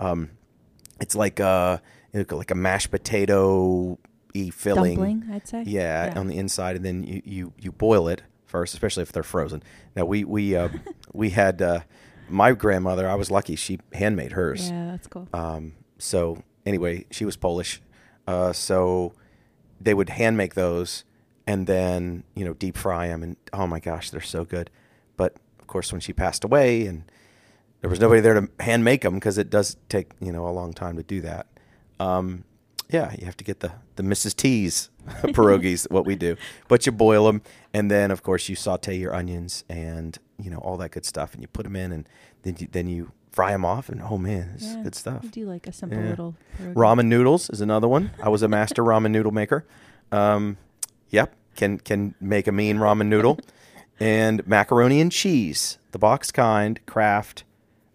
Um, 0.00 0.30
it's 1.00 1.14
like 1.14 1.40
uh, 1.40 1.78
you 2.12 2.24
know, 2.28 2.36
like 2.36 2.50
a 2.50 2.54
mashed 2.54 2.90
potato 2.90 3.98
y 4.34 4.50
filling. 4.50 4.96
Dumpling, 4.96 5.24
I'd 5.32 5.46
say. 5.46 5.62
Yeah, 5.66 6.12
on 6.16 6.26
the 6.26 6.36
inside, 6.36 6.76
and 6.76 6.84
then 6.84 7.04
you, 7.04 7.22
you, 7.24 7.52
you 7.58 7.72
boil 7.72 8.08
it 8.08 8.22
first, 8.46 8.74
especially 8.74 9.02
if 9.02 9.12
they're 9.12 9.22
frozen. 9.22 9.62
Now 9.94 10.04
we 10.04 10.24
we 10.24 10.56
uh, 10.56 10.68
we 11.12 11.30
had 11.30 11.60
uh, 11.62 11.80
my 12.28 12.52
grandmother. 12.52 13.08
I 13.08 13.14
was 13.14 13.30
lucky; 13.30 13.56
she 13.56 13.78
handmade 13.92 14.32
hers. 14.32 14.70
Yeah, 14.70 14.86
that's 14.92 15.06
cool. 15.06 15.28
Um, 15.32 15.72
so 15.98 16.42
anyway, 16.64 17.06
she 17.10 17.24
was 17.24 17.36
Polish, 17.36 17.80
uh, 18.26 18.52
so 18.52 19.12
they 19.80 19.94
would 19.94 20.10
hand 20.10 20.36
make 20.36 20.54
those, 20.54 21.04
and 21.46 21.66
then 21.66 22.24
you 22.34 22.44
know 22.44 22.54
deep 22.54 22.76
fry 22.76 23.08
them, 23.08 23.22
and 23.22 23.36
oh 23.52 23.66
my 23.66 23.80
gosh, 23.80 24.10
they're 24.10 24.20
so 24.20 24.44
good. 24.44 24.70
But 25.16 25.36
of 25.60 25.66
course, 25.66 25.92
when 25.92 26.00
she 26.00 26.12
passed 26.12 26.44
away, 26.44 26.86
and 26.86 27.10
there 27.80 27.90
was 27.90 28.00
nobody 28.00 28.20
there 28.20 28.34
to 28.34 28.48
hand 28.60 28.84
make 28.84 29.02
them 29.02 29.14
because 29.14 29.38
it 29.38 29.50
does 29.50 29.76
take 29.88 30.12
you 30.20 30.32
know 30.32 30.46
a 30.46 30.50
long 30.50 30.72
time 30.72 30.96
to 30.96 31.02
do 31.02 31.20
that. 31.22 31.46
Um, 31.98 32.44
yeah, 32.90 33.14
you 33.18 33.24
have 33.26 33.36
to 33.38 33.44
get 33.44 33.60
the 33.60 33.72
the 33.96 34.02
Mrs. 34.02 34.34
T's 34.36 34.90
pierogies, 35.08 35.90
what 35.90 36.04
we 36.06 36.14
do. 36.16 36.36
But 36.68 36.86
you 36.86 36.92
boil 36.92 37.26
them, 37.26 37.42
and 37.74 37.90
then 37.90 38.10
of 38.10 38.22
course 38.22 38.48
you 38.48 38.56
saute 38.56 38.96
your 38.96 39.14
onions 39.14 39.64
and 39.68 40.18
you 40.42 40.50
know 40.50 40.58
all 40.58 40.76
that 40.78 40.90
good 40.90 41.04
stuff, 41.04 41.32
and 41.34 41.42
you 41.42 41.48
put 41.48 41.64
them 41.64 41.76
in, 41.76 41.92
and 41.92 42.08
then 42.42 42.56
you, 42.58 42.68
then 42.70 42.88
you 42.88 43.10
fry 43.32 43.52
them 43.52 43.64
off, 43.64 43.88
and 43.88 44.00
oh 44.02 44.18
man, 44.18 44.52
it's 44.54 44.64
Yeah, 44.74 44.82
good 44.82 44.94
stuff. 44.94 45.20
I 45.24 45.28
do 45.28 45.46
like 45.46 45.66
a 45.66 45.72
simple 45.72 45.98
Yeah. 46.02 46.08
little 46.10 46.34
pierogi. 46.58 46.74
Ramen 46.74 47.06
noodles 47.06 47.50
is 47.50 47.60
another 47.60 47.88
one. 47.88 48.10
I 48.22 48.28
was 48.28 48.42
a 48.42 48.48
master 48.48 48.82
ramen 48.90 49.10
noodle 49.10 49.32
maker. 49.32 49.64
Um, 50.12 50.56
yep, 51.10 51.34
can 51.56 51.78
can 51.78 52.14
make 52.20 52.46
a 52.46 52.52
mean 52.52 52.78
ramen 52.78 53.06
noodle, 53.08 53.38
and 54.00 54.46
macaroni 54.46 55.00
and 55.00 55.10
cheese, 55.12 55.78
the 55.92 55.98
box 55.98 56.30
kind, 56.30 56.78
Kraft. 56.86 57.44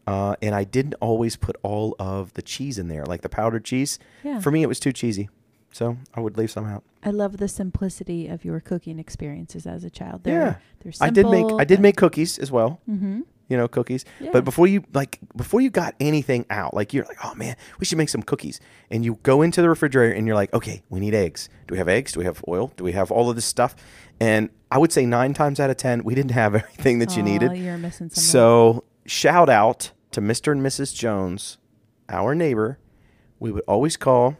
Uh, 0.07 0.35
and 0.41 0.55
I 0.55 0.63
didn't 0.63 0.95
always 0.95 1.35
put 1.35 1.55
all 1.63 1.95
of 1.99 2.33
the 2.33 2.41
cheese 2.41 2.77
in 2.79 2.87
there, 2.87 3.05
like 3.05 3.21
the 3.21 3.29
powdered 3.29 3.63
cheese. 3.65 3.99
Yeah. 4.23 4.39
For 4.39 4.51
me, 4.51 4.63
it 4.63 4.67
was 4.67 4.79
too 4.79 4.91
cheesy, 4.91 5.29
so 5.71 5.97
I 6.15 6.19
would 6.21 6.37
leave 6.37 6.51
some 6.51 6.65
out. 6.65 6.83
I 7.03 7.11
love 7.11 7.37
the 7.37 7.47
simplicity 7.47 8.27
of 8.27 8.43
your 8.43 8.59
cooking 8.59 8.99
experiences 8.99 9.65
as 9.67 9.83
a 9.83 9.89
child. 9.89 10.23
They're, 10.23 10.41
Yeah. 10.41 10.55
they're 10.83 10.91
simple. 10.91 11.07
I 11.07 11.09
did 11.11 11.29
make 11.29 11.61
I 11.61 11.63
did 11.65 11.79
make 11.79 11.97
cookies 11.97 12.37
as 12.39 12.51
well. 12.51 12.79
Mhm. 12.89 13.23
you 13.49 13.57
know, 13.57 13.67
cookies. 13.67 14.05
Yeah. 14.21 14.29
But 14.31 14.45
before 14.45 14.65
you 14.65 14.81
like 14.93 15.19
before 15.35 15.59
you 15.59 15.69
got 15.69 15.93
anything 15.99 16.45
out, 16.49 16.73
like 16.73 16.93
you're 16.93 17.03
like, 17.03 17.17
oh 17.21 17.35
man, 17.35 17.57
we 17.79 17.85
should 17.85 17.97
make 17.97 18.07
some 18.07 18.23
cookies. 18.23 18.61
And 18.89 19.03
you 19.03 19.19
go 19.23 19.41
into 19.41 19.61
the 19.61 19.67
refrigerator 19.67 20.13
and 20.15 20.25
you're 20.25 20.37
like, 20.37 20.53
okay, 20.53 20.83
we 20.89 21.01
need 21.01 21.13
eggs. 21.13 21.49
Do 21.67 21.73
we 21.73 21.77
have 21.77 21.89
eggs? 21.89 22.13
Do 22.13 22.19
we 22.19 22.25
have 22.25 22.41
oil? 22.47 22.71
Do 22.77 22.85
we 22.85 22.93
have 22.93 23.11
all 23.11 23.29
of 23.29 23.35
this 23.35 23.43
stuff? 23.43 23.75
And 24.21 24.49
I 24.71 24.77
would 24.77 24.93
say 24.93 25.05
nine 25.05 25.33
times 25.33 25.59
out 25.59 25.69
of 25.69 25.75
ten, 25.75 26.05
we 26.05 26.15
didn't 26.15 26.31
have 26.31 26.55
everything 26.61 26.99
that 26.99 27.17
you 27.17 27.23
Aw, 27.23 27.25
needed. 27.25 27.57
You're 27.57 27.77
missing 27.77 28.07
something. 28.09 28.23
So 28.23 28.85
shout 29.05 29.49
out 29.49 29.91
to 30.11 30.21
Mr. 30.21 30.51
and 30.51 30.61
Mrs. 30.61 30.95
Jones, 30.95 31.57
our 32.09 32.35
neighbor. 32.35 32.79
We 33.39 33.51
would 33.51 33.63
always 33.67 33.97
call 33.97 34.37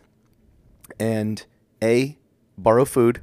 and 0.99 1.43
A, 1.83 2.17
borrow 2.57 2.85
food. 2.85 3.21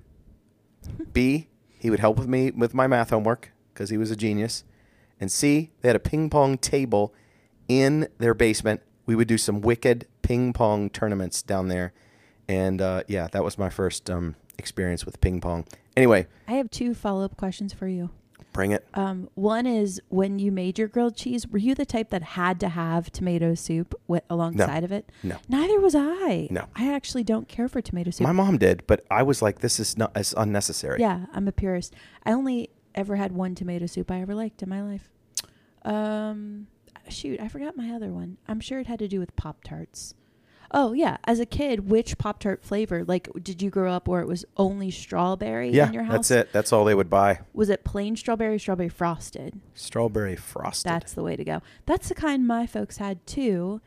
B, 1.13 1.49
he 1.79 1.91
would 1.91 2.01
help 2.01 2.19
with 2.19 2.29
me 2.29 2.51
with 2.51 2.75
my 2.75 2.87
math 2.87 3.11
homework 3.11 3.53
because 3.73 3.91
he 3.91 3.97
was 3.97 4.11
a 4.11 4.17
genius. 4.17 4.65
And 5.21 5.31
C, 5.31 5.71
they 5.81 5.89
had 5.89 5.97
a 5.97 6.01
ping 6.01 6.31
pong 6.31 6.59
table 6.59 7.15
in 7.69 8.09
their 8.19 8.35
basement. 8.35 8.83
We 9.07 9.15
would 9.15 9.29
do 9.29 9.39
some 9.39 9.61
wicked 9.61 10.07
ping 10.23 10.53
pong 10.53 10.91
tournaments 10.91 11.43
down 11.43 11.69
there. 11.69 11.93
And 12.49 12.81
uh, 12.81 13.03
yeah, 13.09 13.29
that 13.33 13.45
was 13.45 13.59
my 13.59 13.69
first 13.69 14.09
um, 14.11 14.37
experience 14.59 15.05
with 15.05 15.21
ping 15.21 15.41
pong. 15.41 15.67
Anyway, 15.97 16.27
I 16.47 16.53
have 16.53 16.71
two 16.71 16.95
follow 16.95 17.25
up 17.25 17.37
questions 17.37 17.73
for 17.73 17.89
you. 17.89 18.11
Bring 18.53 18.73
it. 18.73 18.87
Um, 18.95 19.29
one 19.35 19.67
is 19.67 20.01
when 20.09 20.39
you 20.39 20.51
made 20.51 20.79
your 20.79 20.89
grilled 20.89 21.17
cheese, 21.17 21.47
were 21.47 21.59
you 21.59 21.75
the 21.75 21.87
type 21.87 22.11
that 22.11 22.23
had 22.23 22.59
to 22.61 22.69
have 22.69 23.11
tomato 23.13 23.55
soup 23.55 23.95
with, 24.07 24.25
alongside 24.29 24.85
of 24.85 24.93
it? 24.93 25.11
No. 25.23 25.37
Neither 25.49 25.81
was 25.81 25.95
I. 25.95 26.49
No. 26.51 26.67
I 26.75 26.93
actually 26.93 27.25
don't 27.25 27.49
care 27.49 27.69
for 27.69 27.81
tomato 27.81 28.11
soup. 28.11 28.25
My 28.27 28.33
mom 28.33 28.59
did, 28.59 28.85
but 28.87 29.05
I 29.11 29.23
was 29.23 29.43
like, 29.43 29.61
this 29.61 29.79
is 29.79 29.97
not 29.97 30.13
as 30.15 30.35
unnecessary. 30.37 31.01
Yeah, 31.01 31.27
I'm 31.33 31.47
a 31.49 31.53
purist. 31.53 31.95
I 32.25 32.33
only 32.33 32.71
ever 32.95 33.17
had 33.17 33.33
one 33.33 33.55
tomato 33.55 33.87
soup 33.87 34.11
I 34.11 34.21
ever 34.21 34.35
liked 34.35 34.63
in 34.63 34.69
my 34.69 34.83
life. 34.83 35.09
Um, 35.85 36.67
shoot, 37.09 37.41
I 37.41 37.49
forgot 37.49 37.77
my 37.77 37.91
other 37.91 38.09
one. 38.13 38.39
I'm 38.49 38.61
sure 38.61 38.81
it 38.81 38.87
had 38.87 38.99
to 38.99 39.09
do 39.09 39.21
with 39.21 39.35
Pop 39.37 39.63
Tarts. 39.65 40.15
Oh 40.71 40.93
yeah, 40.93 41.17
as 41.25 41.41
a 41.41 41.47
kid, 41.47 41.89
which 41.89 42.19
Pop 42.19 42.41
Tart 42.41 42.63
flavor? 42.63 43.05
Like, 43.05 43.29
did 43.43 43.63
you 43.63 43.71
grow 43.71 43.93
up 43.93 44.07
where 44.07 44.21
it 44.21 44.29
was 44.29 44.45
only 44.57 44.91
strawberry 44.91 45.71
Yeah, 45.71 45.87
in 45.89 45.95
your 45.95 46.03
house? 46.05 46.29
that's 46.29 46.31
it. 46.31 46.53
That's 46.53 46.73
all 46.73 46.85
they 46.85 46.95
would 46.95 47.09
buy. 47.09 47.41
Was 47.55 47.71
it 47.71 47.85
plain 47.85 48.17
strawberry, 48.17 48.59
strawberry 48.59 48.91
frosted? 48.91 49.59
Strawberry 49.75 50.37
frosted. 50.37 50.91
That's 50.93 51.15
the 51.15 51.23
way 51.23 51.37
to 51.37 51.45
go. 51.45 51.63
That's 51.87 52.09
the 52.11 52.15
kind 52.15 52.47
my 52.47 52.67
folks 52.67 52.99
had 52.99 53.27
too. 53.27 53.81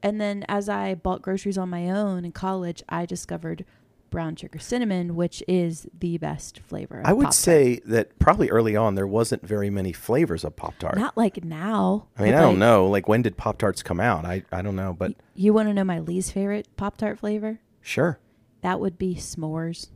And 0.00 0.20
then 0.20 0.44
as 0.48 0.68
I 0.68 0.94
bought 0.94 1.22
groceries 1.22 1.58
on 1.58 1.70
my 1.70 1.90
own 1.90 2.24
in 2.24 2.30
college, 2.30 2.84
I 2.88 3.04
discovered 3.04 3.64
brown 4.10 4.36
sugar 4.36 4.58
cinnamon, 4.58 5.14
which 5.16 5.42
is 5.48 5.86
the 5.98 6.18
best 6.18 6.60
flavor. 6.60 7.00
Of 7.00 7.06
I 7.06 7.12
would 7.12 7.24
Pop-Tart. 7.24 7.34
say 7.34 7.80
that 7.86 8.18
probably 8.18 8.50
early 8.50 8.74
on 8.76 8.94
there 8.94 9.06
wasn't 9.06 9.42
very 9.46 9.70
many 9.70 9.92
flavors 9.92 10.44
of 10.44 10.56
Pop 10.56 10.78
Tart. 10.78 10.96
not 10.96 11.16
like 11.16 11.44
now. 11.44 12.06
I 12.18 12.22
mean, 12.24 12.34
I 12.34 12.40
don't 12.40 12.54
like, 12.54 12.58
know. 12.58 12.86
Like 12.86 13.08
when 13.08 13.22
did 13.22 13.36
Pop 13.36 13.58
Tarts 13.58 13.82
come 13.82 14.00
out? 14.00 14.24
I 14.24 14.42
I 14.52 14.62
don't 14.62 14.76
know, 14.76 14.94
but 14.98 15.10
y- 15.10 15.14
You 15.34 15.52
want 15.52 15.68
to 15.68 15.74
know 15.74 15.84
my 15.84 15.98
least 16.00 16.32
favorite 16.32 16.68
Pop 16.76 16.96
Tart 16.96 17.18
flavor? 17.18 17.60
sure. 17.80 18.18
That 18.62 18.80
would 18.80 18.98
be 18.98 19.14
s'mores. 19.14 19.88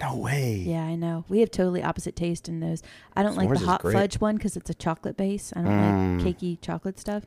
No 0.00 0.16
way. 0.16 0.62
Yeah, 0.66 0.84
I 0.84 0.94
know. 0.96 1.24
We 1.28 1.40
have 1.40 1.50
totally 1.50 1.82
opposite 1.82 2.16
taste 2.16 2.48
in 2.48 2.60
those. 2.60 2.82
I 3.16 3.22
don't 3.22 3.36
like 3.36 3.48
the 3.48 3.58
hot 3.60 3.82
fudge 3.82 4.20
one 4.20 4.36
because 4.36 4.56
it's 4.56 4.70
a 4.70 4.74
chocolate 4.74 5.16
base. 5.16 5.52
I 5.54 5.62
don't 5.62 5.70
Mm. 5.72 6.24
like 6.24 6.36
cakey 6.38 6.60
chocolate 6.60 6.98
stuff. 6.98 7.24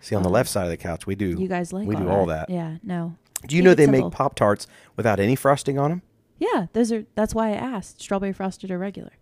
See, 0.00 0.14
on 0.14 0.22
the 0.22 0.28
Um, 0.28 0.32
left 0.34 0.48
side 0.48 0.64
of 0.64 0.70
the 0.70 0.76
couch, 0.76 1.06
we 1.06 1.14
do. 1.16 1.28
You 1.38 1.48
guys 1.48 1.72
like 1.72 1.86
we 1.88 1.94
all 1.96 2.02
do 2.02 2.08
all 2.08 2.26
that. 2.26 2.46
that. 2.48 2.52
Yeah, 2.54 2.76
no. 2.84 3.14
Do 3.46 3.56
you 3.56 3.62
know 3.62 3.74
they 3.74 3.84
simple. 3.86 4.08
make 4.08 4.12
Pop 4.12 4.34
Tarts 4.34 4.66
without 4.96 5.20
any 5.20 5.36
frosting 5.36 5.78
on 5.78 5.90
them? 5.90 6.02
Yeah, 6.38 6.66
those 6.72 6.90
are. 6.92 7.04
That's 7.14 7.34
why 7.34 7.48
I 7.50 7.54
asked 7.54 8.00
strawberry 8.00 8.32
frosted 8.32 8.70
or 8.70 8.78
regular. 8.78 9.12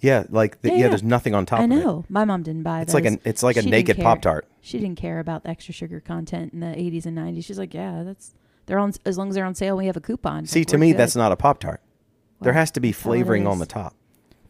Yeah, 0.00 0.24
like 0.28 0.60
the, 0.60 0.68
Yeah, 0.68 0.74
yeah, 0.74 0.80
yeah. 0.82 0.88
There's 0.88 1.02
nothing 1.02 1.34
on 1.34 1.46
top 1.46 1.60
I 1.60 1.64
of 1.64 1.70
it. 1.70 1.74
know. 1.76 2.04
My 2.08 2.24
mom 2.24 2.42
didn't 2.42 2.62
buy 2.62 2.82
It's 2.82 2.92
those. 2.92 3.02
like 3.02 3.12
an 3.12 3.20
it's 3.24 3.42
like 3.42 3.56
a 3.56 3.60
She 3.62 3.70
didn't 3.70 3.88
naked. 3.88 4.02
Pop 4.04 4.20
Tart. 4.20 4.46
She 4.60 4.78
didn't 4.78 4.98
care 4.98 5.18
about 5.20 5.42
the 5.44 5.48
extra 5.50 5.72
sugar 5.72 6.00
content 6.00 6.52
in 6.52 6.60
the 6.60 6.66
80s 6.66 7.06
and 7.06 7.16
90s. 7.16 7.44
She's 7.44 7.58
like, 7.58 7.72
yeah, 7.72 8.02
that's 8.02 8.34
they're 8.66 8.78
on 8.78 8.92
as 9.06 9.16
long 9.16 9.30
as 9.30 9.34
they're 9.34 9.44
on 9.46 9.54
sale. 9.54 9.76
We 9.76 9.86
have 9.86 9.96
a 9.96 10.00
coupon. 10.00 10.44
See, 10.46 10.60
Like, 10.60 10.68
to 10.68 10.78
me, 10.78 10.92
good. 10.92 10.98
that's 11.00 11.16
not 11.16 11.32
a 11.32 11.36
Pop 11.36 11.60
Tart. 11.60 11.80
There 12.42 12.52
has 12.52 12.70
to 12.72 12.80
be 12.80 12.90
that's 12.92 13.02
how 13.02 13.10
it 13.10 13.14
flavoring 13.14 13.46
on 13.46 13.58
the 13.58 13.66
top. 13.66 13.94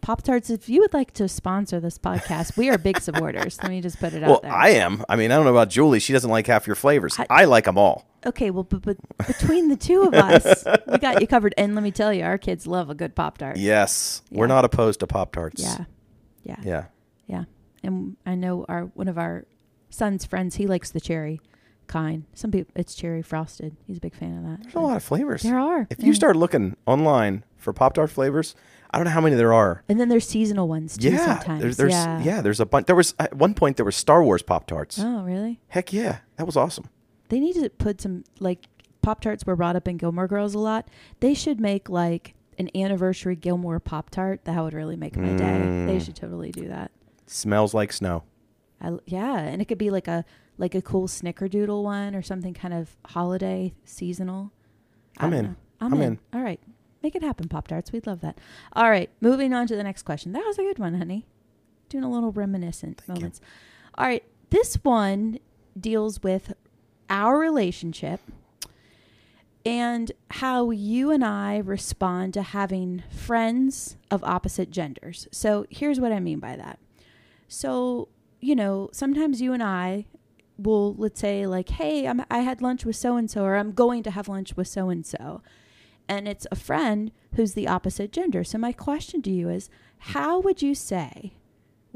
Pop 0.01 0.23
Tarts. 0.23 0.51
If 0.51 0.69
you 0.69 0.81
would 0.81 0.93
like 0.95 1.13
to 1.15 1.29
sponsor 1.29 1.79
this 1.81 1.99
podcast, 1.99 2.57
we 2.57 2.69
are 2.69 2.79
big 2.79 3.01
supporters. 3.01 3.59
Let 3.63 3.71
me 3.71 3.81
just 3.81 3.99
put 4.01 4.13
it 4.15 4.23
Well, 4.23 4.37
out 4.37 4.43
there. 4.43 4.51
Well, 4.51 4.61
I 4.61 4.71
am. 4.71 5.05
I 5.09 5.15
mean, 5.17 5.31
I 5.31 5.37
don't 5.37 5.45
know 5.45 5.51
about 5.53 5.69
Julie. 5.71 6.01
She 6.01 6.13
doesn't 6.13 6.31
like 6.31 6.47
half 6.49 6.67
your 6.67 6.77
flavors. 6.77 7.19
I- 7.19 7.27
I, 7.31 7.45
like 7.45 7.65
them 7.65 7.79
all. 7.79 8.05
Okay, 8.27 8.51
well, 8.51 8.65
but, 8.65 8.83
but 8.83 8.97
between 9.27 9.69
the 9.69 9.77
two 9.77 10.03
of 10.03 10.15
us, 10.15 10.65
we 10.87 10.99
got 10.99 11.21
you 11.21 11.27
covered. 11.27 11.55
And 11.57 11.75
let 11.75 11.83
me 11.83 11.91
tell 11.91 12.13
you, 12.13 12.25
our 12.25 12.39
kids 12.39 12.67
love 12.67 12.91
a 12.91 12.95
good 12.95 13.15
Pop 13.15 13.39
Tart. 13.39 13.57
Yes, 13.57 14.23
we're 14.31 14.47
not 14.47 14.65
opposed 14.65 15.01
to 15.01 15.07
Pop 15.07 15.33
Tarts. 15.33 15.63
yeah, 15.63 15.85
yeah, 16.43 16.57
Yeah. 16.63 16.85
yeah. 17.27 17.45
And 17.83 18.17
I 18.27 18.35
know 18.35 18.65
our 18.69 18.83
one 18.95 19.09
of 19.09 19.17
our 19.19 19.45
son's 19.91 20.25
friends. 20.25 20.57
He 20.57 20.67
likes 20.67 20.91
the 20.91 21.01
cherry 21.01 21.41
kind. 21.87 22.25
Some 22.35 22.51
people, 22.51 22.73
it's 22.75 22.95
cherry 22.95 23.23
frosted. 23.23 23.77
He's 23.87 23.99
a 23.99 24.01
big 24.01 24.15
fan 24.15 24.39
of 24.39 24.45
that. 24.45 24.63
There's 24.63 24.75
a 24.75 24.81
lot 24.81 24.97
of 24.97 25.05
flavors. 25.05 25.43
There 25.43 25.59
are. 25.59 25.87
If 25.91 26.01
yeah. 26.01 26.07
you 26.07 26.15
start 26.15 26.37
looking 26.37 26.77
online 26.87 27.45
for 27.57 27.73
Pop 27.73 27.95
Tart 27.95 28.11
flavors, 28.11 28.55
I 28.91 28.99
don't 28.99 29.05
know 29.05 29.11
how 29.13 29.21
many 29.21 29.37
there 29.37 29.53
are. 29.53 29.83
and 29.89 30.01
then 30.01 30.09
there's 30.09 30.27
seasonal 30.27 30.69
ones 30.69 30.97
too. 30.97 31.11
Yeah, 31.11 31.39
sometimes. 31.39 31.63
there's, 31.63 31.77
there's 31.77 31.93
yeah. 31.93 32.41
there's 32.41 32.61
a 32.61 32.67
bunch. 32.67 32.87
There 32.87 32.97
was 32.97 33.15
at 33.19 33.35
one 33.35 33.55
point 33.55 33.77
there 33.77 33.85
was 33.87 33.97
Star 33.97 34.23
Wars 34.23 34.43
Pop 34.43 34.67
Tarts. 34.67 34.99
Oh, 34.99 35.23
really? 35.23 35.61
Heck 35.69 35.93
yeah, 35.93 36.19
that 36.37 36.47
was 36.47 36.57
awesome. 36.57 36.89
They 37.29 37.41
need 37.41 37.55
to 37.55 37.69
put 37.71 38.01
some 38.01 38.25
like 38.41 38.67
Pop 39.03 39.21
Tarts 39.21 39.45
were 39.47 39.57
brought 39.57 39.77
up 39.77 39.87
in 39.89 39.97
Gilmore 39.97 40.27
Girls 40.29 40.55
a 40.55 40.59
lot. 40.59 40.89
They 41.21 41.35
should 41.35 41.61
make 41.61 41.89
like 41.89 42.35
an 42.59 42.71
anniversary 42.75 43.37
Gilmore 43.37 43.79
Pop 43.81 44.11
Tart. 44.11 44.45
That 44.45 44.63
would 44.63 44.75
really 44.75 44.97
make 44.97 45.17
my 45.17 45.29
day. 45.37 45.59
They 45.87 45.97
Mm. 45.99 46.03
should 46.05 46.17
totally 46.17 46.51
do 46.53 46.69
that. 46.69 46.91
Smells 47.27 47.75
like 47.75 47.93
snow. 47.93 48.25
I, 48.81 48.93
yeah, 49.07 49.39
and 49.39 49.61
it 49.63 49.67
could 49.67 49.79
be 49.79 49.91
like 49.91 50.09
a 50.09 50.25
like 50.59 50.75
a 50.75 50.81
cool 50.83 51.07
Snickerdoodle 51.07 51.83
one 51.83 52.15
or 52.15 52.23
something 52.23 52.55
kind 52.55 52.73
of 52.75 52.97
holiday 53.07 53.75
seasonal. 53.85 54.53
I'm 55.19 55.33
in. 55.35 55.57
I'm, 55.81 55.93
I'm 55.93 56.01
in. 56.01 56.13
in. 56.15 56.19
All 56.33 56.41
right, 56.43 56.61
make 57.03 57.15
it 57.15 57.23
happen, 57.23 57.49
Pop 57.49 57.69
Tarts. 57.69 57.93
We'd 57.93 58.07
love 58.07 58.21
that. 58.23 58.39
All 58.75 58.89
right, 58.91 59.11
moving 59.21 59.53
on 59.53 59.67
to 59.67 59.77
the 59.77 59.83
next 59.83 60.03
question. 60.03 60.33
That 60.33 60.45
was 60.47 60.59
a 60.59 60.63
good 60.63 60.79
one, 60.79 60.95
honey. 60.95 61.27
Doing 61.91 62.05
a 62.05 62.11
little 62.11 62.33
reminiscent 62.33 63.03
Thank 63.07 63.19
you. 63.19 63.23
moments. 63.23 63.41
All 63.97 64.07
right, 64.07 64.25
this 64.51 64.75
one 64.83 65.39
deals 65.79 66.23
with 66.23 66.53
our 67.09 67.39
relationship 67.39 68.21
and 69.65 70.13
how 70.31 70.71
you 70.71 71.11
and 71.11 71.25
I 71.25 71.57
respond 71.59 72.35
to 72.35 72.43
having 72.43 73.03
friends 73.11 73.97
of 74.13 74.23
opposite 74.23 74.71
genders. 74.71 75.27
So 75.33 75.67
here's 75.71 75.99
what 75.99 76.13
I 76.13 76.21
mean 76.21 76.39
by 76.39 76.55
that. 76.55 76.79
So, 77.49 78.09
you 78.41 78.55
know, 78.55 78.91
sometimes 78.93 79.43
you 79.43 79.53
and 79.53 79.63
I 79.63 80.07
will, 80.57 80.95
let's 80.95 81.21
say, 81.21 81.47
like, 81.47 81.69
hey, 81.71 82.07
I'm, 82.07 82.25
I 82.31 82.39
had 82.39 82.63
lunch 82.63 82.85
with 82.85 82.95
so 82.95 83.17
and 83.17 83.29
so, 83.29 83.43
or 83.43 83.57
I'm 83.57 83.73
going 83.73 84.05
to 84.05 84.13
have 84.13 84.29
lunch 84.29 84.57
with 84.57 84.69
so 84.69 84.89
and 84.89 85.05
so. 85.05 85.43
And 86.09 86.29
it's 86.29 86.47
a 86.53 86.57
friend 86.57 87.11
who's 87.35 87.55
the 87.55 87.67
opposite 87.67 88.13
gender. 88.13 88.45
So, 88.45 88.59
my 88.59 88.73
question 88.73 89.21
to 89.23 89.31
you 89.31 89.49
is 89.49 89.69
how 89.99 90.39
would 90.39 90.63
you 90.63 90.75
say 90.77 91.35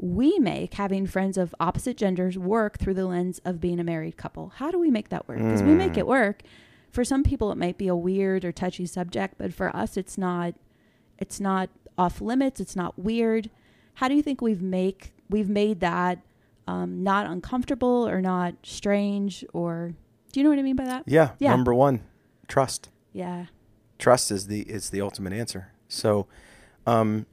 we 0.01 0.39
make 0.39 0.73
having 0.73 1.05
friends 1.05 1.37
of 1.37 1.53
opposite 1.59 1.95
genders 1.95 2.37
work 2.37 2.79
through 2.79 2.95
the 2.95 3.05
lens 3.05 3.39
of 3.45 3.61
being 3.61 3.79
a 3.79 3.83
married 3.83 4.17
couple? 4.17 4.49
How 4.55 4.71
do 4.71 4.79
we 4.79 4.89
make 4.89 5.09
that 5.09 5.27
work? 5.27 5.37
Because 5.37 5.63
we 5.63 5.73
make 5.73 5.95
it 5.95 6.07
work. 6.07 6.41
For 6.89 7.05
some 7.05 7.23
people, 7.23 7.51
it 7.51 7.57
might 7.57 7.77
be 7.77 7.87
a 7.87 7.95
weird 7.95 8.43
or 8.43 8.51
touchy 8.51 8.85
subject, 8.85 9.35
but 9.37 9.53
for 9.53 9.73
us, 9.75 9.95
it's 9.95 10.17
not. 10.17 10.55
It's 11.17 11.39
not 11.39 11.69
off 11.97 12.19
limits. 12.19 12.59
It's 12.59 12.75
not 12.75 12.97
weird. 12.97 13.49
How 13.95 14.07
do 14.07 14.15
you 14.15 14.23
think 14.23 14.41
we've 14.41 14.61
make 14.61 15.13
we've 15.29 15.49
made 15.49 15.79
that 15.81 16.19
um, 16.67 17.03
not 17.03 17.27
uncomfortable 17.27 18.07
or 18.07 18.21
not 18.21 18.55
strange 18.63 19.45
or 19.53 19.93
do 20.31 20.39
you 20.39 20.43
know 20.43 20.49
what 20.49 20.59
I 20.59 20.63
mean 20.63 20.75
by 20.75 20.85
that? 20.85 21.03
Yeah. 21.05 21.31
Yeah. 21.39 21.51
Number 21.51 21.73
one, 21.73 22.01
trust. 22.47 22.89
Yeah. 23.13 23.47
Trust 23.99 24.31
is 24.31 24.47
the 24.47 24.61
is 24.61 24.89
the 24.89 25.01
ultimate 25.01 25.33
answer. 25.33 25.73
So, 25.87 26.27
um, 26.87 27.25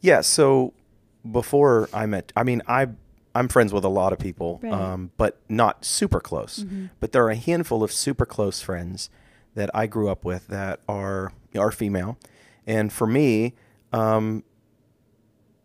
yeah. 0.00 0.20
So 0.20 0.74
before 1.28 1.88
I 1.92 2.06
met, 2.06 2.32
I 2.36 2.42
mean, 2.44 2.62
I 2.66 2.88
I'm 3.34 3.46
friends 3.48 3.72
with 3.72 3.84
a 3.84 3.88
lot 3.88 4.12
of 4.12 4.18
people, 4.18 4.58
Right. 4.62 4.72
um, 4.72 5.12
but 5.16 5.38
not 5.48 5.84
super 5.84 6.18
close. 6.18 6.64
Mhm. 6.64 6.90
But 6.98 7.12
there 7.12 7.24
are 7.24 7.30
a 7.30 7.36
handful 7.36 7.84
of 7.84 7.92
super 7.92 8.26
close 8.26 8.60
friends 8.60 9.08
that 9.54 9.70
I 9.72 9.86
grew 9.86 10.08
up 10.08 10.24
with 10.24 10.48
that 10.48 10.80
are 10.88 11.32
are 11.56 11.70
female, 11.70 12.18
and 12.66 12.92
for 12.92 13.06
me, 13.06 13.54
um, 13.92 14.42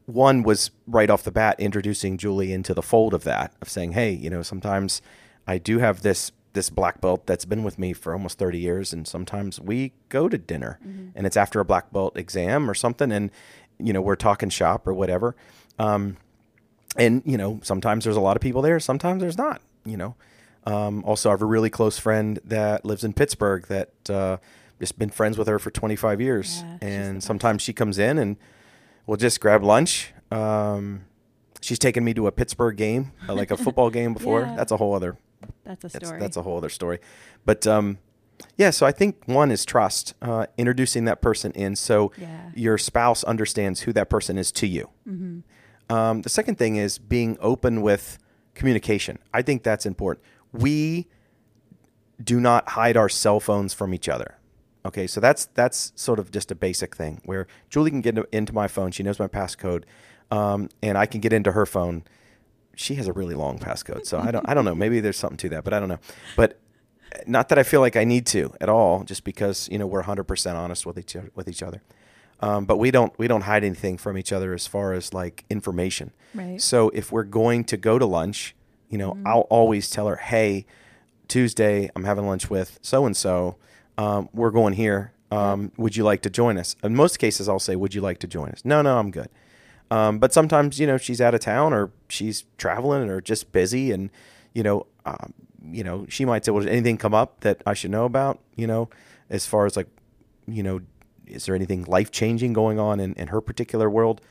one 0.05 0.43
was 0.43 0.71
right 0.85 1.09
off 1.09 1.23
the 1.23 1.31
bat 1.31 1.55
introducing 1.59 2.17
Julie 2.17 2.53
into 2.53 2.73
the 2.73 2.83
fold 2.83 3.13
of 3.13 3.23
that 3.23 3.53
of 3.61 3.69
saying, 3.69 3.93
hey, 3.93 4.11
you 4.11 4.29
know, 4.29 4.41
sometimes 4.43 5.01
I 5.47 5.57
do 5.57 5.79
have 5.79 6.01
this 6.01 6.31
this 6.53 6.69
black 6.69 7.01
belt 7.01 7.25
that's 7.25 7.43
been 7.43 7.63
with 7.65 7.77
me 7.77 7.91
for 7.91 8.13
almost 8.13 8.37
30 8.37 8.57
years 8.59 8.93
and 8.93 9.05
sometimes 9.05 9.59
we 9.59 9.91
go 10.07 10.29
to 10.29 10.37
dinner 10.37 10.79
and 11.13 11.27
it's 11.27 11.35
after 11.35 11.59
a 11.59 11.65
black 11.65 11.91
belt 11.91 12.15
exam 12.15 12.69
or 12.69 12.73
something 12.73 13.11
and 13.11 13.29
you 13.79 13.93
know 13.93 14.01
we're 14.01 14.15
talking 14.15 14.49
shop 14.49 14.87
or 14.87 14.93
whatever 14.93 15.35
um, 15.79 16.17
and 16.97 17.21
you 17.25 17.37
know 17.37 17.59
sometimes 17.63 18.03
there's 18.03 18.15
a 18.15 18.21
lot 18.21 18.35
of 18.37 18.41
people 18.41 18.61
there 18.61 18.79
sometimes 18.79 19.21
there's 19.21 19.37
not 19.37 19.61
you 19.85 19.97
know 19.97 20.15
um, 20.65 21.03
also 21.03 21.29
i 21.29 21.33
have 21.33 21.41
a 21.41 21.45
really 21.45 21.69
close 21.69 21.97
friend 21.99 22.39
that 22.43 22.85
lives 22.85 23.03
in 23.03 23.13
pittsburgh 23.13 23.65
that 23.67 23.89
uh, 24.09 24.37
just 24.79 24.97
been 24.99 25.09
friends 25.09 25.37
with 25.37 25.47
her 25.47 25.59
for 25.59 25.71
25 25.71 26.19
years 26.21 26.61
Yeah, 26.63 26.77
and 26.81 27.23
sometimes 27.23 27.61
she 27.61 27.73
comes 27.73 27.97
in 27.97 28.17
and 28.17 28.37
we'll 29.05 29.17
just 29.17 29.39
grab 29.39 29.63
lunch 29.63 30.11
um, 30.31 31.05
she's 31.61 31.79
taken 31.79 32.03
me 32.03 32.13
to 32.15 32.27
a 32.27 32.31
Pittsburgh 32.31 32.75
game, 32.75 33.11
uh, 33.29 33.33
like 33.33 33.51
a 33.51 33.57
football 33.57 33.89
game 33.91 34.13
before. 34.19 34.41
Yeah. 34.41 34.55
That's 34.55 34.71
a 34.71 34.77
whole 34.77 34.93
other 34.93 35.17
That's 35.63 35.83
a 35.85 35.87
that's, 35.87 36.05
story. 36.05 36.19
that's 36.19 36.35
a 36.35 36.41
whole 36.41 36.57
other 36.57 36.69
story. 36.69 36.99
But 37.45 37.65
um, 37.67 37.99
yeah, 38.57 38.69
so 38.69 38.85
I 38.85 38.91
think 38.91 39.23
one 39.27 39.51
is 39.51 39.65
trust, 39.65 40.13
uh, 40.21 40.45
introducing 40.57 41.05
that 41.05 41.21
person 41.21 41.51
in 41.53 41.75
so 41.75 42.11
Yeah. 42.17 42.49
your 42.55 42.77
spouse 42.77 43.23
understands 43.23 43.81
who 43.81 43.93
that 43.93 44.09
person 44.09 44.37
is 44.37 44.51
to 44.53 44.67
you. 44.67 44.89
Um, 45.89 46.21
the 46.21 46.29
second 46.29 46.57
thing 46.57 46.75
is 46.77 46.97
being 46.97 47.37
open 47.39 47.81
with 47.81 48.17
communication. 48.55 49.19
I 49.33 49.41
think 49.41 49.63
that's 49.63 49.85
important. 49.85 50.23
We 50.51 51.07
do 52.23 52.39
not 52.39 52.69
hide 52.69 52.97
our 52.97 53.09
cell 53.09 53.39
phones 53.39 53.73
from 53.73 53.93
each 53.93 54.07
other. 54.09 54.35
Okay, 54.85 55.07
so 55.07 55.19
that's 55.19 55.45
that's 55.55 55.91
sort 55.95 56.19
of 56.19 56.31
just 56.31 56.51
a 56.51 56.55
basic 56.55 56.95
thing 56.95 57.21
where 57.25 57.47
Julie 57.69 57.89
can 57.91 58.01
get 58.01 58.17
into 58.31 58.53
my 58.53 58.67
phone. 58.67 58.91
She 58.91 59.01
knows 59.03 59.19
my 59.19 59.27
passcode, 59.27 59.83
um, 60.31 60.69
and 60.83 60.97
I 60.97 61.05
can 61.07 61.21
get 61.21 61.33
into 61.33 61.51
her 61.53 61.65
phone. 61.65 62.03
She 62.75 62.95
has 62.95 63.07
a 63.07 63.13
really 63.13 63.33
long 63.35 63.57
passcode, 63.57 64.05
so 64.05 64.19
I 64.19 64.31
don't 64.31 64.47
I 64.47 64.53
don't 64.53 64.63
know. 64.65 64.75
Maybe 64.75 64.99
there's 64.99 65.17
something 65.17 65.37
to 65.37 65.49
that, 65.49 65.63
but 65.63 65.73
I 65.73 65.79
don't 65.79 65.89
know. 65.89 65.99
But 66.35 66.59
not 67.27 67.49
that 67.49 67.59
I 67.59 67.63
feel 67.63 67.81
like 67.81 67.95
I 67.95 68.03
need 68.03 68.25
to 68.27 68.53
at 68.61 68.69
all, 68.69 69.03
just 69.03 69.23
because 69.23 69.67
you 69.71 69.77
know 69.77 69.87
we're 69.87 69.99
100 69.99 70.23
percent 70.23 70.57
honest 70.57 70.85
with 70.85 70.97
each 70.97 71.15
other, 71.15 71.31
with 71.35 71.47
each 71.47 71.63
other. 71.63 71.81
Um, 72.41 72.65
but 72.65 72.77
we 72.77 72.91
don't 72.91 73.17
we 73.17 73.27
don't 73.27 73.41
hide 73.41 73.63
anything 73.63 73.97
from 73.97 74.17
each 74.17 74.33
other 74.33 74.53
as 74.53 74.67
far 74.67 74.93
as 74.93 75.13
like 75.13 75.45
information. 75.49 76.11
Right. 76.33 76.61
So 76.61 76.89
if 76.89 77.11
we're 77.11 77.23
going 77.23 77.63
to 77.65 77.77
go 77.77 77.97
to 77.97 78.05
lunch, 78.05 78.55
you 78.89 78.97
know, 78.97 79.17
I'll 79.25 79.47
always 79.49 79.89
tell 79.89 80.07
her, 80.07 80.17
"Hey, 80.17 80.65
Tuesday, 81.27 81.89
I'm 81.95 82.03
having 82.03 82.27
lunch 82.27 82.49
with 82.49 82.79
so 82.81 83.05
and 83.05 83.15
so. 83.15 83.57
We're 84.33 84.51
going 84.51 84.73
here. 84.73 85.13
Um, 85.31 85.71
Would 85.77 85.95
you 85.95 86.03
like 86.03 86.21
to 86.23 86.29
join 86.29 86.57
us?" 86.57 86.75
In 86.83 86.95
most 86.95 87.19
cases, 87.19 87.47
I'll 87.47 87.59
say, 87.59 87.75
"Would 87.75 87.95
you 87.95 88.01
like 88.01 88.19
to 88.19 88.27
join 88.27 88.49
us?" 88.49 88.63
No, 88.65 88.81
no, 88.81 88.97
I'm 88.97 89.11
good. 89.11 89.29
Um, 89.91 90.19
but 90.19 90.33
sometimes, 90.33 90.79
you 90.79 90.87
know, 90.87 90.97
she's 90.97 91.21
out 91.21 91.33
of 91.35 91.41
town 91.41 91.71
or 91.73 91.91
she's 92.09 92.45
traveling 92.57 93.09
or 93.09 93.21
just 93.21 93.51
busy, 93.51 93.91
and 93.91 94.09
you 94.53 94.63
know, 94.63 94.87
um, 95.05 95.33
you 95.71 95.83
know, 95.83 96.05
she 96.09 96.25
might 96.25 96.45
say, 96.45 96.51
"Well, 96.51 96.63
did 96.63 96.71
anything 96.71 96.97
come 96.97 97.13
up 97.13 97.41
that 97.41 97.61
I 97.65 97.73
should 97.73 97.91
know 97.91 98.05
about?" 98.05 98.39
You 98.55 98.67
know, 98.67 98.89
as 99.29 99.45
far 99.45 99.65
as 99.65 99.75
like, 99.75 99.87
you 100.47 100.63
know, 100.63 100.81
is 101.27 101.45
there 101.45 101.55
anything 101.55 101.83
life 101.85 102.11
changing 102.11 102.53
going 102.53 102.79
on 102.79 102.99
in, 102.99 103.13
in 103.13 103.27
her 103.29 103.41
particular 103.41 103.89
world? 103.89 104.21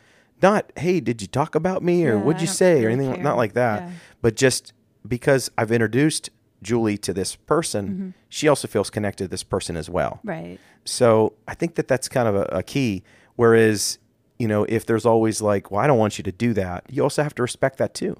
Not, 0.43 0.71
hey, 0.77 1.01
did 1.01 1.23
you 1.23 1.29
talk 1.29 1.55
about 1.55 1.83
me 1.83 2.05
or 2.07 2.17
Yeah, 2.17 2.23
what'd 2.23 2.41
you 2.43 2.47
say 2.49 2.85
or 2.85 2.89
anything? 2.91 3.15
care. 3.15 3.23
Not 3.23 3.37
like 3.37 3.55
that, 3.55 3.83
Yeah. 3.83 3.91
but 4.21 4.37
just 4.37 4.73
because 5.07 5.51
I've 5.57 5.71
introduced 5.73 6.31
Julie 6.63 6.99
to 6.99 7.13
this 7.13 7.37
person, 7.37 7.89
Mm-hmm. 7.89 8.09
she 8.29 8.49
also 8.49 8.67
feels 8.69 8.91
connected 8.91 9.25
to 9.25 9.29
this 9.29 9.43
person 9.45 9.77
as 9.77 9.89
well. 9.89 10.21
right. 10.25 10.59
So 10.85 11.33
I 11.49 11.55
think 11.55 11.77
that 11.77 11.89
that's 11.89 12.09
kind 12.09 12.29
of 12.29 12.35
a, 12.35 12.43
a 12.53 12.63
key. 12.63 13.03
Whereas, 13.37 13.99
you 14.39 14.47
know, 14.49 14.65
if 14.69 14.85
there's 14.87 15.07
always 15.07 15.41
like, 15.41 15.71
well, 15.71 15.81
I 15.81 15.87
don't 15.87 15.99
want 15.99 16.19
you 16.19 16.25
to 16.25 16.33
do 16.33 16.53
that, 16.55 16.85
you 16.91 17.03
also 17.03 17.23
have 17.23 17.35
to 17.37 17.43
respect 17.43 17.79
that 17.79 17.95
too. 17.95 18.17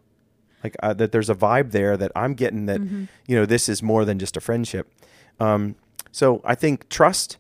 Like 0.65 0.75
uh, 0.83 0.95
that 0.95 1.13
there's 1.13 1.31
a 1.31 1.35
vibe 1.35 1.71
there 1.73 1.97
that 1.97 2.11
I'm 2.17 2.35
getting 2.35 2.67
that, 2.67 2.81
you 3.27 3.37
know, 3.37 3.45
this 3.45 3.69
is 3.69 3.83
more 3.83 4.05
than 4.07 4.19
just 4.19 4.37
a 4.37 4.41
friendship. 4.41 4.91
Um, 5.39 5.77
so 6.11 6.41
I 6.45 6.55
think 6.55 6.89
trust, 6.89 7.37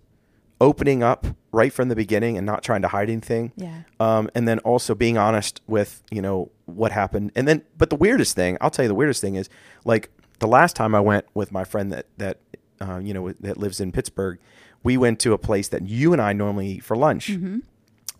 opening 0.61 1.03
up 1.03 1.27
right 1.51 1.73
from 1.73 1.89
the 1.89 1.97
beginning 1.97 2.37
and 2.37 2.47
not 2.47 2.63
trying 2.63 2.83
to 2.83 2.89
hide 2.89 3.09
anything. 3.11 3.53
Yeah. 3.57 3.83
Um, 3.99 4.31
and 4.35 4.47
then 4.47 4.59
also 4.61 4.95
being 4.95 5.17
honest 5.19 5.61
with, 5.67 6.03
you 6.11 6.23
know, 6.23 6.51
what 6.67 6.93
happened. 6.93 7.33
And 7.35 7.49
then, 7.49 7.63
but 7.79 7.91
the 7.91 7.97
weirdest 7.97 8.37
thing, 8.37 8.59
I'll 8.61 8.71
tell 8.71 8.85
you 8.85 8.89
the 8.89 8.95
weirdest 8.95 9.21
thing 9.21 9.37
is 9.37 9.49
like 9.85 10.11
the 10.39 10.47
last 10.49 10.77
time 10.77 10.95
I 10.95 11.01
went 11.01 11.25
with 11.35 11.51
my 11.51 11.65
friend 11.65 11.93
that, 11.93 12.07
that, 12.19 12.39
uh, 12.81 12.99
you 12.99 13.15
know, 13.15 13.33
that 13.41 13.57
lives 13.57 13.81
in 13.81 13.91
Pittsburgh, 13.91 14.39
we 14.83 14.97
went 14.97 15.19
to 15.21 15.33
a 15.33 15.39
place 15.39 15.69
that 15.69 15.89
you 15.89 16.13
and 16.13 16.21
I 16.21 16.33
normally 16.35 16.69
eat 16.69 16.85
for 16.85 16.97
lunch. 16.97 17.29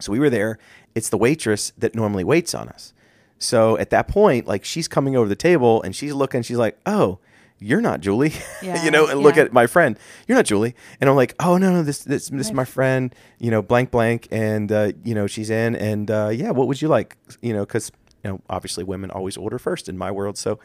So 0.01 0.13
we 0.13 0.19
were 0.19 0.31
there. 0.31 0.59
It's 0.95 1.09
the 1.09 1.19
waitress 1.19 1.73
that 1.79 1.95
normally 1.95 2.25
waits 2.25 2.55
on 2.55 2.69
us. 2.69 2.93
So 3.39 3.77
at 3.79 3.91
that 3.91 4.09
point, 4.09 4.47
like 4.47 4.65
she's 4.65 4.89
coming 4.89 5.17
over 5.17 5.29
the 5.29 5.37
table 5.37 5.83
and 5.83 5.95
she's 5.95 6.15
looking, 6.15 6.43
she's 6.43 6.57
like, 6.57 6.79
oh, 6.87 7.19
you're 7.59 7.81
not 7.81 8.01
Julie, 8.01 8.33
Yeah, 8.63 8.83
you 8.85 8.91
know, 8.91 9.07
and 9.07 9.21
look 9.21 9.37
at 9.37 9.53
my 9.53 9.67
friend, 9.67 9.99
you're 10.27 10.37
not 10.37 10.45
Julie. 10.45 10.75
And 11.01 11.09
I'm 11.09 11.17
like, 11.17 11.35
oh, 11.41 11.57
no, 11.57 11.73
no, 11.73 11.83
this, 11.83 12.01
this, 12.05 12.29
this 12.29 12.49
is 12.49 12.53
my 12.53 12.65
friend, 12.65 13.15
you 13.39 13.51
know, 13.51 13.63
blank, 13.63 13.91
blank. 13.91 14.29
And, 14.31 14.71
uh, 14.73 14.93
you 15.05 15.15
know, 15.15 15.27
she's 15.27 15.51
in 15.51 15.75
and, 15.77 16.11
uh, 16.11 16.31
yeah, 16.33 16.51
what 16.51 16.67
would 16.69 16.83
you 16.83 16.89
like? 16.89 17.17
You 17.43 17.53
know, 17.53 17.65
cause, 17.65 17.91
you 18.23 18.31
know, 18.31 18.41
obviously 18.51 18.85
women 18.85 19.11
always 19.11 19.37
order 19.37 19.59
first 19.59 19.89
in 19.89 19.97
my 19.99 20.11
world. 20.11 20.37
So, 20.37 20.59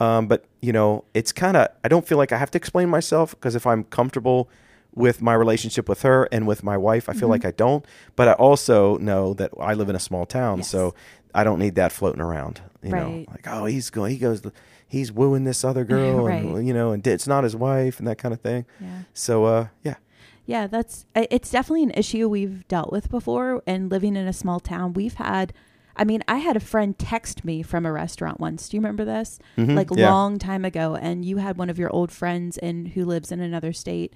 um, 0.00 0.26
but 0.26 0.46
you 0.60 0.72
know, 0.72 1.04
it's 1.14 1.32
kind 1.32 1.56
of, 1.56 1.68
I 1.84 1.88
don't 1.88 2.06
feel 2.06 2.18
like 2.18 2.32
I 2.32 2.38
have 2.38 2.50
to 2.52 2.58
explain 2.58 2.88
myself 2.88 3.30
because 3.32 3.54
if 3.54 3.66
I'm 3.66 3.84
comfortable 3.84 4.48
with 4.94 5.22
my 5.22 5.32
relationship 5.32 5.88
with 5.88 6.02
her 6.02 6.28
and 6.32 6.46
with 6.46 6.62
my 6.62 6.76
wife, 6.76 7.08
I 7.08 7.12
feel 7.12 7.22
Mm-hmm. 7.22 7.30
like 7.30 7.44
I 7.46 7.50
don't, 7.52 7.84
but 8.16 8.28
I 8.28 8.32
also 8.32 8.96
know 8.98 9.32
that 9.34 9.52
I 9.60 9.74
live 9.74 9.88
in 9.88 9.96
a 9.96 10.00
small 10.00 10.26
town. 10.26 10.58
Yes. 10.58 10.68
So 10.68 10.94
I 11.34 11.44
don't 11.44 11.58
need 11.58 11.74
that 11.76 11.92
floating 11.92 12.20
around, 12.20 12.60
you 12.82 12.90
know, 12.90 13.24
like, 13.30 13.46
oh, 13.48 13.64
he's 13.64 13.88
going, 13.90 14.12
he 14.12 14.18
goes, 14.18 14.42
he's 14.86 15.10
wooing 15.10 15.44
this 15.44 15.64
other 15.64 15.84
girl 15.94 16.26
and, 16.26 16.66
you 16.66 16.74
know, 16.74 16.92
and 16.92 17.06
it's 17.06 17.26
not 17.26 17.44
his 17.44 17.56
wife 17.56 17.98
and 17.98 18.06
that 18.08 18.18
kind 18.18 18.34
of 18.34 18.40
thing. 18.40 18.66
Yeah. 18.80 19.02
So, 19.14 19.44
uh, 19.44 19.66
yeah. 19.82 19.94
Yeah, 20.44 20.66
that's 20.66 21.06
it's 21.14 21.50
definitely 21.50 21.84
an 21.84 21.92
issue 21.92 22.28
we've 22.28 22.66
dealt 22.66 22.90
with 22.92 23.08
before. 23.10 23.62
And 23.66 23.90
living 23.90 24.16
in 24.16 24.26
a 24.26 24.32
small 24.32 24.58
town, 24.60 24.92
we've 24.92 25.14
had. 25.14 25.52
I 25.94 26.04
mean, 26.04 26.24
I 26.26 26.38
had 26.38 26.56
a 26.56 26.60
friend 26.60 26.98
text 26.98 27.44
me 27.44 27.62
from 27.62 27.84
a 27.86 27.92
restaurant 27.92 28.40
once. 28.40 28.68
Do 28.68 28.76
you 28.76 28.80
remember 28.80 29.04
this? 29.04 29.38
Mhm, 29.58 29.76
Like 29.76 29.90
a 29.90 29.94
yeah. 29.94 30.10
long 30.10 30.38
time 30.38 30.64
ago, 30.64 30.96
and 30.96 31.24
you 31.24 31.36
had 31.36 31.58
one 31.58 31.70
of 31.70 31.78
your 31.78 31.90
old 31.90 32.10
friends 32.10 32.58
and 32.58 32.88
who 32.88 33.04
lives 33.04 33.30
in 33.30 33.40
another 33.40 33.72
state. 33.72 34.14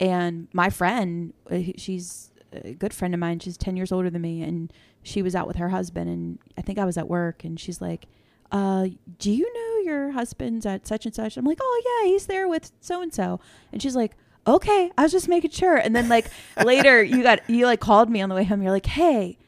And 0.00 0.48
my 0.52 0.70
friend, 0.70 1.34
uh, 1.50 1.58
she's 1.76 2.30
a 2.52 2.72
good 2.72 2.92
friend 2.94 3.14
of 3.14 3.20
mine. 3.20 3.38
She's 3.38 3.56
ten 3.56 3.76
years 3.76 3.92
older 3.92 4.10
than 4.10 4.22
me, 4.22 4.42
and 4.42 4.72
she 5.02 5.22
was 5.22 5.34
out 5.34 5.46
with 5.46 5.56
her 5.56 5.70
husband. 5.70 6.08
And 6.10 6.38
I 6.58 6.62
think 6.62 6.78
I 6.78 6.84
was 6.84 6.96
at 6.96 7.08
work, 7.08 7.44
and 7.44 7.58
she's 7.58 7.80
like, 7.80 8.06
uh, 8.52 8.88
"Do 9.18 9.30
you 9.30 9.52
know 9.52 9.90
your 9.90 10.12
husband's 10.12 10.66
at 10.66 10.86
such 10.86 11.06
and 11.06 11.14
such?" 11.14 11.36
I'm 11.36 11.44
like, 11.44 11.58
"Oh 11.60 11.82
yeah, 12.02 12.10
he's 12.10 12.26
there 12.26 12.48
with 12.48 12.70
so 12.80 13.02
and 13.02 13.12
so." 13.12 13.40
And 13.72 13.80
she's 13.82 13.96
like, 13.96 14.16
"Okay, 14.46 14.90
I 14.96 15.02
was 15.02 15.12
just 15.12 15.28
making 15.28 15.50
sure." 15.50 15.76
And 15.76 15.94
then 15.94 16.08
like 16.08 16.26
later, 16.64 17.02
you 17.02 17.22
got 17.22 17.48
you 17.48 17.66
like 17.66 17.80
called 17.80 18.10
me 18.10 18.20
on 18.22 18.28
the 18.28 18.34
way 18.34 18.44
home. 18.44 18.62
You're 18.62 18.72
like, 18.72 18.86
"Hey." 18.86 19.38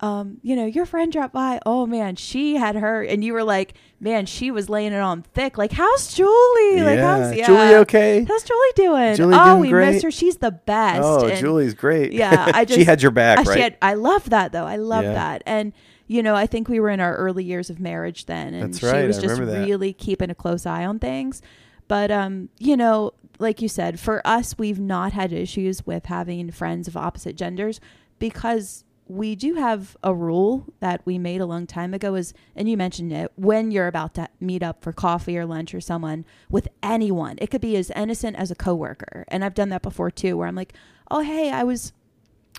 Um, 0.00 0.38
you 0.42 0.54
know, 0.54 0.64
your 0.64 0.86
friend 0.86 1.10
dropped 1.10 1.34
by. 1.34 1.58
Oh 1.66 1.84
man, 1.84 2.14
she 2.14 2.54
had 2.54 2.76
her, 2.76 3.02
and 3.02 3.24
you 3.24 3.32
were 3.32 3.42
like, 3.42 3.74
man, 3.98 4.26
she 4.26 4.50
was 4.52 4.68
laying 4.68 4.92
it 4.92 5.00
on 5.00 5.22
thick. 5.34 5.58
Like, 5.58 5.72
how's 5.72 6.14
Julie? 6.14 6.82
Like, 6.82 7.00
how's 7.00 7.34
Yeah. 7.34 7.46
Julie 7.46 7.74
okay? 7.76 8.24
How's 8.28 8.44
Julie 8.44 8.68
doing? 8.76 9.16
Julie 9.16 9.34
oh, 9.36 9.44
doing 9.46 9.60
we 9.60 9.68
great? 9.70 9.90
missed 9.92 10.04
her. 10.04 10.10
She's 10.12 10.36
the 10.36 10.52
best. 10.52 11.00
Oh, 11.02 11.26
And- 11.26 11.36
Julie's 11.38 11.74
great. 11.74 12.12
Yeah, 12.12 12.50
I 12.54 12.64
just 12.64 12.78
she 12.78 12.84
had 12.84 13.02
your 13.02 13.10
back, 13.10 13.40
she 13.44 13.48
right? 13.50 13.58
had- 13.60 13.78
I 13.82 13.94
love 13.94 14.30
that 14.30 14.52
though. 14.52 14.66
I 14.66 14.76
love 14.76 15.02
Yeah. 15.04 15.14
that. 15.14 15.42
And 15.46 15.72
you 16.06 16.22
know, 16.22 16.34
I 16.36 16.46
think 16.46 16.68
we 16.68 16.78
were 16.80 16.88
in 16.90 17.00
our 17.00 17.16
early 17.16 17.44
years 17.44 17.68
of 17.68 17.80
marriage 17.80 18.26
then, 18.26 18.54
and 18.54 18.72
That's 18.72 18.78
she 18.80 18.86
right, 18.86 19.06
was 19.06 19.18
I 19.18 19.22
just 19.22 19.40
really 19.40 19.92
keeping 19.92 20.30
a 20.30 20.34
close 20.34 20.64
eye 20.64 20.84
on 20.86 20.98
things. 21.00 21.42
But 21.88 22.10
um, 22.12 22.50
you 22.58 22.76
know, 22.76 23.14
like 23.40 23.60
you 23.60 23.68
said, 23.68 23.98
for 23.98 24.24
us, 24.24 24.56
we've 24.56 24.78
not 24.80 25.12
had 25.12 25.32
issues 25.32 25.84
with 25.86 26.06
having 26.06 26.50
friends 26.52 26.86
of 26.86 26.96
opposite 26.96 27.34
genders 27.36 27.80
because 28.18 28.84
we 29.08 29.34
do 29.34 29.54
have 29.54 29.96
a 30.02 30.14
rule 30.14 30.66
that 30.80 31.00
we 31.04 31.18
made 31.18 31.40
a 31.40 31.46
long 31.46 31.66
time 31.66 31.94
ago 31.94 32.14
is 32.14 32.34
and 32.54 32.68
you 32.68 32.76
mentioned 32.76 33.12
it 33.12 33.32
when 33.36 33.70
you're 33.70 33.86
about 33.86 34.14
to 34.14 34.28
meet 34.38 34.62
up 34.62 34.82
for 34.82 34.92
coffee 34.92 35.36
or 35.38 35.46
lunch 35.46 35.74
or 35.74 35.80
someone 35.80 36.24
with 36.50 36.68
anyone 36.82 37.36
it 37.40 37.50
could 37.50 37.60
be 37.60 37.74
as 37.76 37.90
innocent 37.96 38.36
as 38.36 38.50
a 38.50 38.54
coworker 38.54 39.24
and 39.28 39.44
i've 39.44 39.54
done 39.54 39.70
that 39.70 39.82
before 39.82 40.10
too 40.10 40.36
where 40.36 40.46
i'm 40.46 40.54
like 40.54 40.74
oh 41.10 41.20
hey 41.20 41.50
i 41.50 41.64
was 41.64 41.92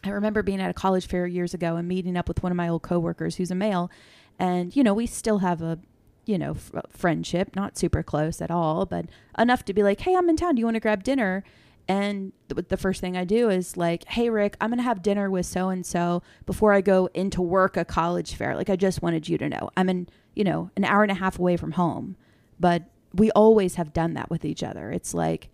I 0.04 0.10
remember 0.10 0.44
being 0.44 0.62
at 0.62 0.70
a 0.70 0.74
college 0.74 1.08
fair 1.08 1.28
years 1.28 1.54
ago 1.54 1.76
and 1.76 1.88
meeting 1.88 2.16
up 2.16 2.28
with 2.28 2.42
one 2.42 2.52
of 2.52 2.56
my 2.56 2.70
old 2.70 2.84
coworkers 2.84 3.36
who's 3.36 3.52
a 3.52 3.56
male, 3.56 3.92
and 4.38 4.76
you 4.76 4.84
know 4.84 4.94
we 4.94 5.06
still 5.06 5.40
have 5.40 5.62
a, 5.62 5.80
you 6.26 6.38
know, 6.38 6.52
f- 6.52 6.72
friendship, 6.90 7.56
not 7.56 7.78
super 7.78 8.04
close 8.04 8.42
at 8.42 8.52
all, 8.52 8.86
but 8.86 9.06
enough 9.38 9.66
to 9.66 9.74
be 9.74 9.84
like, 9.84 10.02
hey, 10.02 10.16
I'm 10.16 10.30
in 10.30 10.38
town. 10.38 10.56
Do 10.56 10.60
you 10.62 10.66
want 10.66 10.76
to 10.76 10.82
grab 10.82 11.04
dinner? 11.04 11.44
And 11.90 12.32
th- 12.48 12.68
the 12.70 12.78
first 12.78 13.02
thing 13.02 13.18
I 13.18 13.26
do 13.26 13.50
is 13.50 13.76
like, 13.76 14.06
hey, 14.06 14.30
Rick, 14.30 14.56
I'm 14.62 14.70
gonna 14.70 14.84
have 14.84 15.02
dinner 15.02 15.30
with 15.30 15.46
so 15.48 15.70
and 15.70 15.86
so 15.86 16.22
before 16.46 16.72
I 16.72 16.82
go 16.82 17.10
into 17.16 17.42
work 17.42 17.76
a 17.76 17.84
college 17.84 18.36
fair. 18.36 18.56
Like 18.56 18.70
I 18.70 18.76
just 18.78 19.02
wanted 19.02 19.28
you 19.28 19.38
to 19.40 19.50
know, 19.50 19.72
I'm 19.76 19.90
in, 19.90 20.08
you 20.36 20.44
know, 20.44 20.70
an 20.78 20.86
hour 20.86 21.02
and 21.02 21.12
a 21.12 21.16
half 21.16 21.40
away 21.40 21.58
from 21.58 21.72
home, 21.74 22.16
but 22.60 22.84
we 23.14 23.32
always 23.32 23.76
have 23.76 23.92
done 23.92 24.14
that 24.14 24.30
with 24.30 24.46
each 24.46 24.62
other. 24.64 24.92
It's 24.92 25.16
like, 25.16 25.50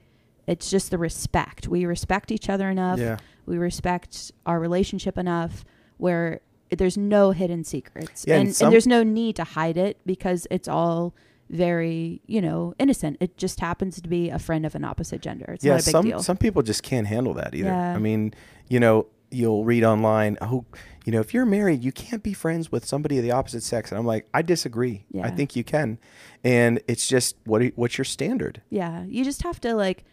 it's 0.46 0.70
just 0.70 0.92
the 0.92 0.98
respect. 0.98 1.70
We 1.70 1.86
respect 1.86 2.32
each 2.32 2.50
other 2.50 2.70
enough 2.70 3.00
Yeah. 3.00 3.18
we 3.46 3.58
respect 3.58 4.32
our 4.46 4.60
relationship 4.60 5.18
enough 5.18 5.64
where 5.98 6.42
there's 6.70 6.98
no 6.98 7.32
hidden 7.32 7.64
secrets 7.64 8.26
Yeah, 8.28 8.36
and 8.40 8.50
and, 8.50 8.62
and 8.62 8.74
there's 8.74 8.86
no 8.88 9.04
need 9.04 9.38
to 9.38 9.46
hide 9.46 9.78
it 9.78 9.98
because 10.06 10.46
it's 10.52 10.68
all 10.68 11.16
very 11.50 12.22
you 12.26 12.42
know 12.42 12.74
innocent. 12.80 13.18
It 13.20 13.38
just 13.38 13.60
happens 13.60 14.02
to 14.02 14.10
be 14.10 14.30
a 14.30 14.40
friend 14.40 14.66
of 14.66 14.76
an 14.76 14.84
opposite 14.84 15.22
gender. 15.22 15.46
It's 15.50 15.64
yeah, 15.64 15.74
not 15.74 15.82
a 15.82 15.86
big 15.86 15.92
some 15.92 16.06
deal. 16.06 16.24
some 16.24 16.38
people 16.38 16.62
just 16.62 16.84
can't 16.84 17.08
handle 17.08 17.34
that 17.36 17.54
either. 17.56 17.70
Yeah. 17.70 17.96
I 17.96 17.98
mean, 17.98 18.34
you 18.68 18.80
know, 18.80 19.08
you'll 19.32 19.66
read 19.66 19.84
online, 19.84 20.38
oh, 20.42 20.66
you 21.06 21.12
know, 21.12 21.20
if 21.20 21.34
you're 21.34 21.46
married, 21.46 21.84
you 21.84 21.92
can't 21.92 22.24
be 22.24 22.34
friends 22.34 22.72
with 22.72 22.86
somebody 22.86 23.18
of 23.18 23.24
the 23.24 23.32
opposite 23.32 23.64
sex, 23.64 23.92
and 23.92 24.00
I'm 24.00 24.06
like, 24.06 24.28
I 24.34 24.42
disagree. 24.42 25.06
I 25.22 25.30
think 25.30 25.56
you 25.56 25.64
can, 25.64 26.00
and 26.44 26.82
it's 26.88 27.08
just 27.08 27.36
what 27.46 27.64
what's 27.76 27.98
your 27.98 28.06
standard? 28.06 28.62
yeah. 28.70 29.04
You 29.04 29.24
just 29.24 29.44
have 29.44 29.60
to 29.62 29.76
like 29.76 30.06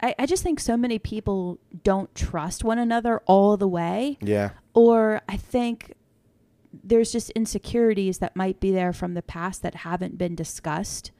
I, 0.00 0.14
I 0.18 0.26
just 0.26 0.42
think 0.42 0.60
so 0.60 0.76
many 0.76 0.98
people 0.98 1.58
don't 1.82 2.14
trust 2.14 2.62
one 2.62 2.78
another 2.78 3.20
all 3.26 3.56
the 3.56 3.68
way. 3.68 4.18
Yeah, 4.20 4.50
or 4.74 5.22
I 5.28 5.36
think 5.36 5.94
there's 6.88 7.12
just 7.12 7.30
insecurities 7.30 8.18
that 8.18 8.34
might 8.36 8.60
be 8.60 8.70
there 8.72 8.92
from 8.92 9.14
the 9.14 9.22
past 9.22 9.62
that 9.62 9.76
haven't 9.76 10.16
been 10.18 10.34
discussed. 10.34 11.10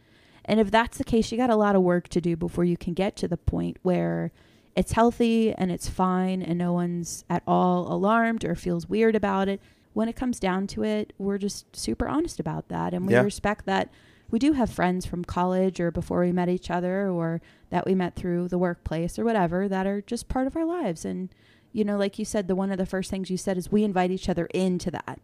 And 0.45 0.59
if 0.61 0.71
that's 0.71 0.97
the 0.99 1.05
case, 1.05 1.31
you 1.31 1.37
got 1.39 1.51
a 1.51 1.57
lot 1.57 1.77
of 1.77 1.83
work 1.83 2.09
to 2.09 2.21
do 2.21 2.37
before 2.37 2.65
you 2.65 2.77
can 2.77 2.95
get 2.95 3.17
to 3.17 3.29
the 3.29 3.37
point 3.37 3.77
where 3.83 4.33
it's 4.75 4.93
healthy 4.93 5.53
and 5.53 5.71
it's 5.71 5.89
fine 5.89 6.41
and 6.41 6.59
no 6.59 6.73
one's 6.73 7.25
at 7.29 7.43
all 7.47 7.93
alarmed 7.93 8.45
or 8.45 8.55
feels 8.55 8.89
weird 8.89 9.15
about 9.15 9.49
it. 9.49 9.61
When 9.93 10.09
it 10.09 10.17
comes 10.17 10.41
down 10.41 10.67
to 10.69 10.85
it, 10.85 11.13
we're 11.19 11.39
just 11.39 11.75
super 11.77 12.09
honest 12.09 12.41
about 12.41 12.69
that 12.69 12.95
and 12.95 13.07
we 13.07 13.13
Yeah. 13.13 13.23
respect 13.23 13.67
that 13.67 13.91
we 14.31 14.39
do 14.39 14.53
have 14.53 14.71
friends 14.71 15.05
from 15.07 15.25
college 15.25 15.81
or 15.81 15.91
before 15.91 16.21
we 16.21 16.33
met 16.33 16.49
each 16.49 16.71
other 16.71 17.09
or 17.11 17.41
that 17.71 17.87
we 17.87 17.95
met 17.95 18.15
through 18.15 18.49
the 18.49 18.59
workplace 18.59 19.19
or 19.19 19.25
whatever 19.25 19.69
that 19.69 19.87
are 19.87 20.01
just 20.03 20.29
part 20.29 20.47
of 20.47 20.55
our 20.57 20.65
lives 20.67 21.05
and 21.05 21.31
you 21.73 21.83
know 21.85 21.97
like 21.97 22.19
you 22.19 22.25
said 22.25 22.47
the 22.47 22.55
one 22.55 22.71
of 22.71 22.77
the 22.79 22.85
first 22.87 23.11
things 23.11 23.31
you 23.31 23.37
said 23.39 23.57
is 23.59 23.73
we 23.73 23.85
invite 23.85 24.11
each 24.11 24.29
other 24.29 24.45
into 24.55 24.91
that 24.91 25.19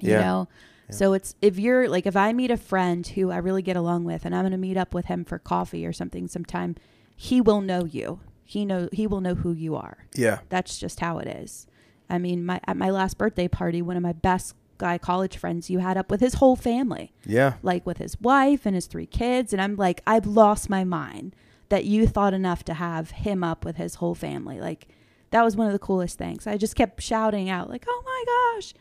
you 0.00 0.12
Yeah. 0.12 0.20
know? 0.20 0.48
So 0.90 1.12
it's 1.12 1.34
if 1.42 1.58
you're 1.58 1.86
like 1.86 2.06
if 2.06 2.16
i 2.16 2.32
meet 2.32 2.50
a 2.50 2.56
friend 2.56 3.06
who 3.06 3.30
i 3.30 3.36
really 3.36 3.60
get 3.60 3.76
along 3.76 4.04
with 4.04 4.24
and 4.24 4.34
i'm 4.34 4.40
going 4.42 4.52
to 4.52 4.56
meet 4.56 4.78
up 4.78 4.94
with 4.94 5.04
him 5.04 5.22
for 5.22 5.38
coffee 5.38 5.84
or 5.84 5.92
something 5.92 6.28
sometime 6.28 6.76
he 7.14 7.40
will 7.42 7.60
know 7.60 7.84
you. 7.84 8.20
He 8.44 8.64
know 8.64 8.88
he 8.90 9.06
will 9.06 9.20
know 9.20 9.34
who 9.34 9.52
you 9.52 9.76
are. 9.76 10.06
Yeah. 10.14 10.38
that's 10.48 10.78
just 10.78 11.00
how 11.00 11.18
it 11.18 11.28
is. 11.28 11.66
I 12.08 12.16
mean 12.18 12.46
my 12.46 12.58
at 12.66 12.76
my 12.78 12.88
last 12.88 13.18
birthday 13.18 13.48
party 13.48 13.82
one 13.82 13.98
of 13.98 14.02
my 14.02 14.14
best 14.14 14.54
guy 14.78 14.96
college 14.96 15.36
friends 15.36 15.68
you 15.68 15.80
had 15.80 15.98
up 15.98 16.10
with 16.10 16.20
his 16.20 16.34
whole 16.34 16.56
family. 16.56 17.12
Yeah. 17.26 17.54
like 17.62 17.84
with 17.84 17.98
his 17.98 18.18
wife 18.18 18.64
and 18.64 18.74
his 18.74 18.86
three 18.86 19.04
kids 19.06 19.52
and 19.52 19.60
i'm 19.60 19.76
like 19.76 20.00
i've 20.06 20.24
lost 20.26 20.70
my 20.70 20.84
mind 20.84 21.36
that 21.68 21.84
you 21.84 22.06
thought 22.06 22.32
enough 22.32 22.64
to 22.64 22.72
have 22.72 23.10
him 23.10 23.44
up 23.44 23.62
with 23.62 23.76
his 23.76 23.96
whole 23.96 24.14
family. 24.14 24.58
Like 24.58 24.88
that 25.32 25.44
was 25.44 25.54
one 25.54 25.66
of 25.66 25.74
the 25.74 25.78
coolest 25.78 26.16
things. 26.16 26.46
I 26.46 26.56
just 26.56 26.74
kept 26.76 27.02
shouting 27.02 27.50
out 27.50 27.68
like 27.68 27.84
oh 27.86 28.02
my 28.06 28.24
gosh 28.56 28.72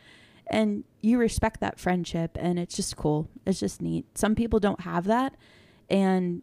and 0.49 0.83
you 1.01 1.17
respect 1.17 1.59
that 1.59 1.79
friendship 1.79 2.37
and 2.39 2.57
it's 2.59 2.75
just 2.75 2.95
cool 2.97 3.29
it's 3.45 3.59
just 3.59 3.81
neat 3.81 4.05
some 4.17 4.33
people 4.35 4.59
don't 4.59 4.81
have 4.81 5.05
that 5.05 5.33
and 5.89 6.41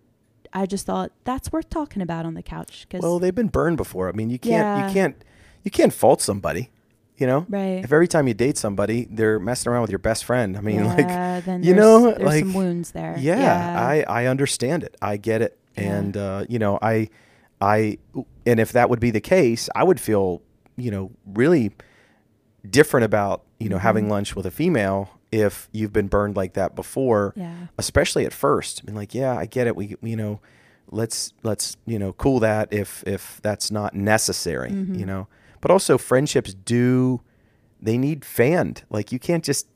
i 0.52 0.64
just 0.66 0.86
thought 0.86 1.10
that's 1.24 1.50
worth 1.52 1.68
talking 1.70 2.00
about 2.02 2.24
on 2.26 2.34
the 2.34 2.42
couch 2.42 2.86
because 2.88 3.02
Well, 3.02 3.18
they've 3.18 3.34
been 3.34 3.48
burned 3.48 3.76
before. 3.76 4.08
I 4.08 4.12
mean, 4.12 4.30
you 4.30 4.38
can't 4.38 4.52
Yeah. 4.52 4.86
you 4.88 4.92
can't 4.94 5.16
you 5.64 5.70
can't 5.70 5.92
fault 5.92 6.20
somebody. 6.20 6.70
You 7.16 7.26
know, 7.28 7.46
Right. 7.48 7.84
If 7.84 7.92
every 7.92 8.08
time 8.08 8.26
you 8.28 8.34
date 8.34 8.56
somebody, 8.58 9.06
they're 9.10 9.38
messing 9.38 9.70
around 9.70 9.82
with 9.82 9.90
your 9.90 9.98
best 10.00 10.24
friend. 10.24 10.56
I 10.56 10.60
mean, 10.60 10.84
like, 10.84 11.06
then 11.44 11.62
you 11.62 11.72
know, 11.74 12.10
there's 12.10 12.22
like, 12.22 12.40
some 12.44 12.54
wounds 12.54 12.90
there 12.92 13.16
yeah, 13.18 13.76
I 13.80 14.04
I 14.08 14.26
understand 14.26 14.82
it. 14.84 14.96
I 15.00 15.16
get 15.16 15.40
it, 15.42 15.56
Yeah. 15.76 15.82
and 15.96 16.16
uh, 16.16 16.44
you 16.48 16.58
know, 16.58 16.78
I 16.82 17.08
I 17.60 17.98
and 18.46 18.58
if 18.60 18.72
that 18.72 18.90
would 18.90 19.00
be 19.00 19.10
the 19.10 19.20
case, 19.20 19.68
I 19.74 19.82
would 19.84 20.00
feel 20.00 20.42
you 20.76 20.90
know 20.90 21.10
really 21.24 21.72
different 22.68 23.04
about 23.04 23.42
you 23.58 23.68
know 23.68 23.76
Mm-hmm. 23.76 23.82
having 23.82 24.08
lunch 24.08 24.34
with 24.36 24.46
a 24.46 24.50
female 24.50 25.10
if 25.32 25.68
you've 25.72 25.92
been 25.92 26.08
burned 26.08 26.36
like 26.36 26.54
that 26.54 26.74
before 26.76 27.32
yeah 27.36 27.66
especially 27.78 28.24
at 28.24 28.32
first. 28.32 28.80
I 28.82 28.86
mean, 28.86 28.94
like, 28.96 29.14
yeah, 29.14 29.36
I 29.36 29.46
get 29.46 29.66
it. 29.66 29.74
We, 29.76 29.96
you 30.02 30.16
know, 30.16 30.40
let's 30.90 31.32
let's 31.42 31.76
you 31.86 31.98
know 31.98 32.12
cool 32.12 32.40
that 32.40 32.72
if 32.72 33.02
if 33.06 33.40
that's 33.42 33.70
not 33.70 33.94
necessary, 33.94 34.70
Mm-hmm. 34.70 34.94
you 34.94 35.06
know. 35.06 35.26
But 35.60 35.70
also, 35.70 35.98
friendships 35.98 36.54
do 36.54 37.20
they 37.80 37.98
need 37.98 38.24
fanned. 38.24 38.84
Like, 38.90 39.10
you 39.12 39.18
can't 39.18 39.42
just 39.44 39.66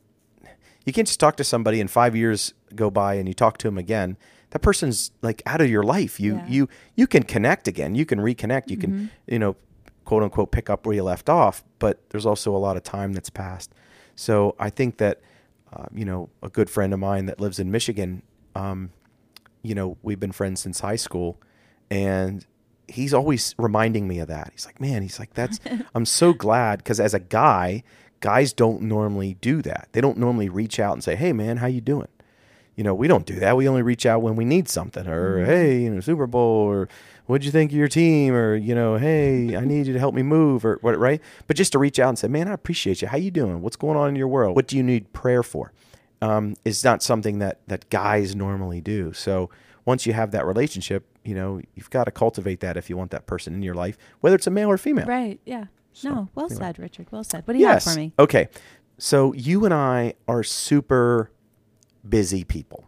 you 0.87 0.93
can't 0.93 1.07
just 1.07 1.21
talk 1.21 1.37
to 1.37 1.45
somebody 1.45 1.81
and 1.81 1.91
five 1.91 2.15
years 2.17 2.55
go 2.75 2.91
by 2.91 3.15
and 3.15 3.27
you 3.29 3.35
talk 3.35 3.59
to 3.59 3.67
them 3.67 3.79
again. 3.79 4.17
That 4.51 4.61
person's 4.61 5.11
like 5.23 5.43
out 5.45 5.61
of 5.61 5.69
your 5.69 5.83
life. 5.83 6.19
You 6.21 6.35
Yeah. 6.35 6.41
Mm-hmm. 6.43 6.53
you 6.53 6.69
you 6.95 7.07
can 7.07 7.23
connect 7.25 7.67
again. 7.69 7.95
You 7.95 8.07
can 8.07 8.19
reconnect. 8.21 8.71
You 8.71 8.77
can 8.77 9.11
you 9.27 9.39
know 9.39 9.57
quote 10.09 10.23
unquote 10.23 10.51
pick 10.51 10.71
up 10.71 10.87
where 10.87 10.95
you 10.95 11.03
left 11.03 11.29
off. 11.29 11.63
But 11.79 12.01
there's 12.09 12.25
also 12.25 12.57
a 12.57 12.59
lot 12.59 12.79
of 12.79 12.83
time 12.83 13.13
that's 13.13 13.29
passed. 13.29 13.75
So 14.17 14.57
I 14.59 14.71
think 14.71 14.97
that 14.97 15.21
uh, 15.71 15.85
you 15.95 16.07
know 16.07 16.31
a 16.43 16.49
good 16.49 16.71
friend 16.71 16.95
of 16.95 16.99
mine 16.99 17.27
that 17.27 17.39
lives 17.39 17.59
in 17.59 17.71
Michigan. 17.71 18.23
Um, 18.55 18.91
you 19.63 19.75
know 19.75 19.99
we've 20.03 20.19
been 20.19 20.33
friends 20.33 20.63
since 20.63 20.81
high 20.81 20.97
school, 20.97 21.39
and 21.91 22.47
he's 22.89 23.13
always 23.13 23.55
reminding 23.59 24.09
me 24.09 24.19
of 24.19 24.29
that. 24.29 24.49
He's 24.53 24.65
like, 24.65 24.81
man, 24.81 25.03
he's 25.03 25.19
like, 25.19 25.35
that's 25.35 25.61
I'm 25.95 26.07
so 26.07 26.33
glad 26.33 26.79
because 26.79 27.01
as 27.01 27.13
a 27.13 27.21
guy, 27.21 27.83
guys 28.21 28.55
don't 28.55 28.81
normally 28.81 29.35
do 29.43 29.61
that. 29.61 29.89
They 29.93 30.01
don't 30.01 30.17
normally 30.17 30.49
reach 30.49 30.81
out 30.81 30.95
and 30.95 31.05
say, 31.05 31.17
hey 31.17 31.35
man, 31.35 31.59
how 31.59 31.67
you 31.67 31.83
doing? 31.83 32.09
You 32.77 32.85
know, 32.85 32.95
we 32.95 33.09
don't 33.09 33.27
do 33.27 33.35
that. 33.41 33.59
We 33.59 33.69
only 33.69 33.83
reach 33.83 34.07
out 34.07 34.23
when 34.23 34.37
we 34.37 34.47
need 34.47 34.71
something, 34.71 35.07
or 35.07 35.45
hey, 35.45 35.83
you 35.83 35.91
know, 35.91 36.01
Super 36.01 36.27
Bowl, 36.27 36.65
or 36.65 36.89
what'd 37.29 37.45
you 37.45 37.53
think 37.53 37.71
of 37.71 37.77
your 37.79 37.87
team, 37.89 38.35
or 38.35 38.57
you 38.57 38.75
know, 38.75 38.97
hey, 38.97 39.55
I 39.57 39.61
need 39.65 39.87
you 39.87 39.93
to 39.93 39.99
help 40.01 40.15
me 40.15 40.23
move, 40.23 40.65
or 40.65 40.79
what, 40.83 40.99
right? 40.99 41.21
But 41.47 41.57
just 41.57 41.71
to 41.73 41.79
reach 41.79 41.99
out 42.01 42.09
and 42.09 42.19
say, 42.19 42.27
man, 42.29 42.49
I 42.49 42.53
appreciate 42.53 43.01
you. 43.01 43.09
How 43.09 43.17
you 43.17 43.31
doing? 43.31 43.63
What's 43.63 43.77
going 43.77 43.97
on 43.97 44.09
in 44.09 44.17
your 44.17 44.29
world? 44.29 44.57
What 44.57 44.67
do 44.67 44.77
you 44.77 44.83
need 44.83 45.13
prayer 45.13 45.43
for? 45.45 45.73
Um, 46.21 46.57
is 46.65 46.83
not 46.83 47.01
something 47.03 47.39
that 47.39 47.61
that 47.69 47.89
guys 47.91 48.35
normally 48.35 48.81
do. 48.81 49.13
So 49.13 49.51
once 49.85 50.05
you 50.05 50.13
have 50.13 50.33
that 50.33 50.45
relationship, 50.45 51.07
you 51.25 51.35
know, 51.35 51.61
you've 51.77 51.91
got 51.91 52.05
to 52.05 52.11
cultivate 52.11 52.59
that 52.61 52.77
if 52.77 52.91
you 52.91 52.97
want 52.97 53.13
that 53.13 53.27
person 53.27 53.55
in 53.55 53.63
your 53.63 53.75
life, 53.77 53.97
whether 54.21 54.35
it's 54.35 54.47
a 54.49 54.51
male 54.51 54.69
or 54.69 54.77
female. 54.79 55.07
right 55.07 55.39
yeah 55.47 55.67
no 56.05 56.29
well 56.35 56.47
anyway. 56.47 56.61
said 56.67 56.79
richard 56.79 57.07
well 57.11 57.25
said 57.25 57.43
what 57.47 57.55
do 57.55 57.59
you 57.61 57.67
Yes. 57.67 57.85
have 57.85 57.95
for 57.95 58.01
me 58.01 58.13
Okay. 58.19 58.49
So 58.99 59.33
you 59.35 59.65
and 59.65 59.73
I 59.73 60.15
are 60.27 60.43
super 60.43 61.31
busy 62.09 62.43
people. 62.43 62.88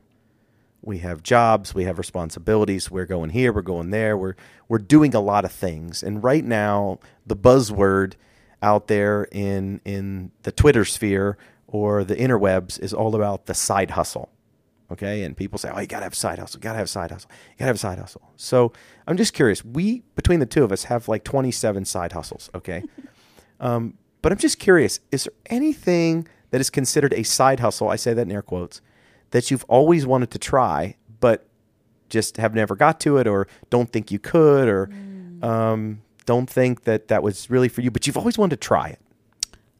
We 0.90 0.98
have 0.98 1.22
jobs, 1.22 1.72
we 1.72 1.85
have 1.85 1.98
responsibilities, 1.98 2.90
we're 2.90 3.07
going 3.07 3.31
here, 3.31 3.53
we're 3.53 3.62
going 3.62 3.90
there, 3.90 4.18
we're 4.18 4.35
we're 4.66 4.79
doing 4.79 5.14
a 5.14 5.20
lot 5.20 5.44
of 5.44 5.53
things. 5.53 6.03
And 6.03 6.20
right 6.20 6.44
now, 6.44 6.98
the 7.24 7.37
buzzword 7.37 8.14
out 8.61 8.88
there 8.88 9.29
in 9.31 9.81
in 9.85 10.33
the 10.42 10.50
Twitter 10.50 10.85
sphere 10.85 11.38
or 11.68 12.03
the 12.03 12.16
interwebs 12.16 12.81
is 12.81 12.92
all 12.92 13.14
about 13.14 13.46
the 13.46 13.55
side 13.55 13.92
hustle. 13.92 14.31
Okay, 14.90 15.22
and 15.22 15.37
people 15.37 15.61
say, 15.61 15.70
"Oh, 15.72 15.79
you 15.79 15.87
gotta 15.87 16.03
have 16.03 16.14
a 16.14 16.16
side 16.16 16.40
hustle. 16.40 16.59
You 16.59 16.62
gotta 16.62 16.79
have 16.79 16.87
a 16.87 16.88
side 16.88 17.12
hustle. 17.12 17.31
You 17.50 17.59
gotta 17.61 17.68
have 17.68 17.76
a 17.76 17.79
side 17.79 17.98
hustle." 18.00 18.22
So 18.35 18.72
I'm 19.07 19.16
just 19.16 19.33
curious. 19.33 19.64
We 19.64 20.03
between 20.16 20.40
the 20.40 20.46
two 20.46 20.64
of 20.64 20.72
us 20.72 20.83
have 20.85 21.07
like 21.07 21.22
27 21.22 21.85
side 21.85 22.11
hustles. 22.11 22.50
Okay, 22.53 22.83
um, 23.61 23.94
but 24.22 24.33
I'm 24.33 24.38
just 24.38 24.59
curious: 24.59 24.98
is 25.12 25.22
there 25.22 25.35
anything 25.46 26.26
that 26.50 26.61
is 26.61 26.68
considered 26.68 27.14
a 27.14 27.22
side 27.22 27.61
hustle? 27.61 27.88
I 27.88 27.94
say 27.94 28.12
that 28.12 28.22
in 28.22 28.33
air 28.33 28.42
quotes 28.42 28.81
that 29.30 29.50
you've 29.50 29.64
always 29.68 30.06
wanted 30.06 30.30
to 30.32 30.38
try, 30.38 30.96
but 31.20 31.46
just 32.08 32.36
have 32.38 32.54
never 32.54 32.74
got 32.74 32.98
to 33.00 33.16
it, 33.18 33.26
or 33.26 33.46
don't 33.70 33.92
think 33.92 34.10
you 34.10 34.18
could, 34.18 34.68
or 34.68 34.90
um, 35.42 36.02
don't 36.26 36.50
think 36.50 36.82
that 36.84 37.08
that 37.08 37.22
was 37.22 37.48
really 37.50 37.68
for 37.68 37.80
you, 37.80 37.90
but 37.90 38.06
you've 38.06 38.16
always 38.16 38.36
wanted 38.36 38.60
to 38.60 38.66
try 38.66 38.88
it. 38.88 38.98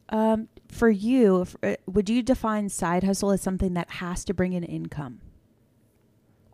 Um, 0.09 0.47
for 0.69 0.89
you, 0.89 1.45
uh, 1.63 1.75
would 1.85 2.09
you 2.09 2.21
define 2.21 2.69
side 2.69 3.03
hustle 3.03 3.31
as 3.31 3.41
something 3.41 3.73
that 3.73 3.89
has 3.91 4.23
to 4.25 4.33
bring 4.33 4.53
in 4.53 4.63
income, 4.63 5.19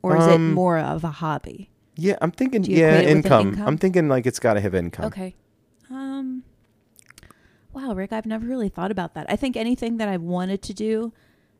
or 0.01 0.17
is 0.17 0.25
it 0.27 0.33
Um, 0.35 0.53
more 0.53 0.77
of 0.79 1.03
a 1.03 1.11
hobby? 1.11 1.69
Yeah, 1.95 2.17
I'm 2.21 2.31
thinking. 2.31 2.63
Yeah, 2.63 2.89
equate 2.89 2.93
it 2.93 2.97
with 2.97 3.09
an 3.09 3.17
income. 3.17 3.47
income? 3.49 3.67
I'm 3.67 3.77
thinking 3.77 4.07
like 4.09 4.25
it's 4.25 4.39
got 4.39 4.53
to 4.55 4.61
have 4.61 4.75
income. 4.75 5.05
Okay. 5.05 5.35
Um. 5.89 6.43
Wow, 7.73 7.93
Rick, 7.93 8.11
I've 8.11 8.25
never 8.25 8.45
really 8.45 8.69
thought 8.69 8.89
about 8.89 9.13
that. 9.13 9.27
I 9.29 9.35
think 9.35 9.55
anything 9.55 9.97
that 9.97 10.07
I've 10.07 10.23
wanted 10.23 10.63
to 10.63 10.73
do, 10.73 11.13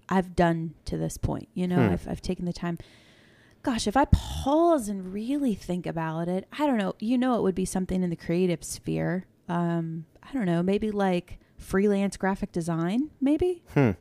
I've 0.10 0.36
done 0.36 0.74
to 0.86 0.98
this 0.98 1.18
point. 1.18 1.50
You 1.54 1.68
know, 1.68 1.76
Hmm. 1.88 1.94
I've 1.94 2.08
I've 2.08 2.22
taken 2.22 2.46
the 2.46 2.54
time. 2.54 2.78
Gosh, 3.64 3.88
if 3.88 3.98
I 3.98 4.06
pause 4.06 4.88
and 4.88 5.14
really 5.14 5.54
think 5.54 5.86
about 5.86 6.28
it, 6.30 6.46
I 6.58 6.66
don't 6.66 6.78
know. 6.78 6.94
You 7.00 7.18
know, 7.18 7.36
it 7.36 7.42
would 7.42 7.56
be 7.56 7.66
something 7.66 8.02
in 8.04 8.10
the 8.10 8.16
creative 8.16 8.64
sphere. 8.64 9.26
Um, 9.50 10.06
I 10.24 10.32
don't 10.34 10.46
know, 10.46 10.62
maybe 10.64 10.92
like 10.92 11.40
freelance 11.58 12.16
graphic 12.18 12.52
design, 12.52 13.10
maybe. 13.20 13.64
Hmm. 13.74 13.92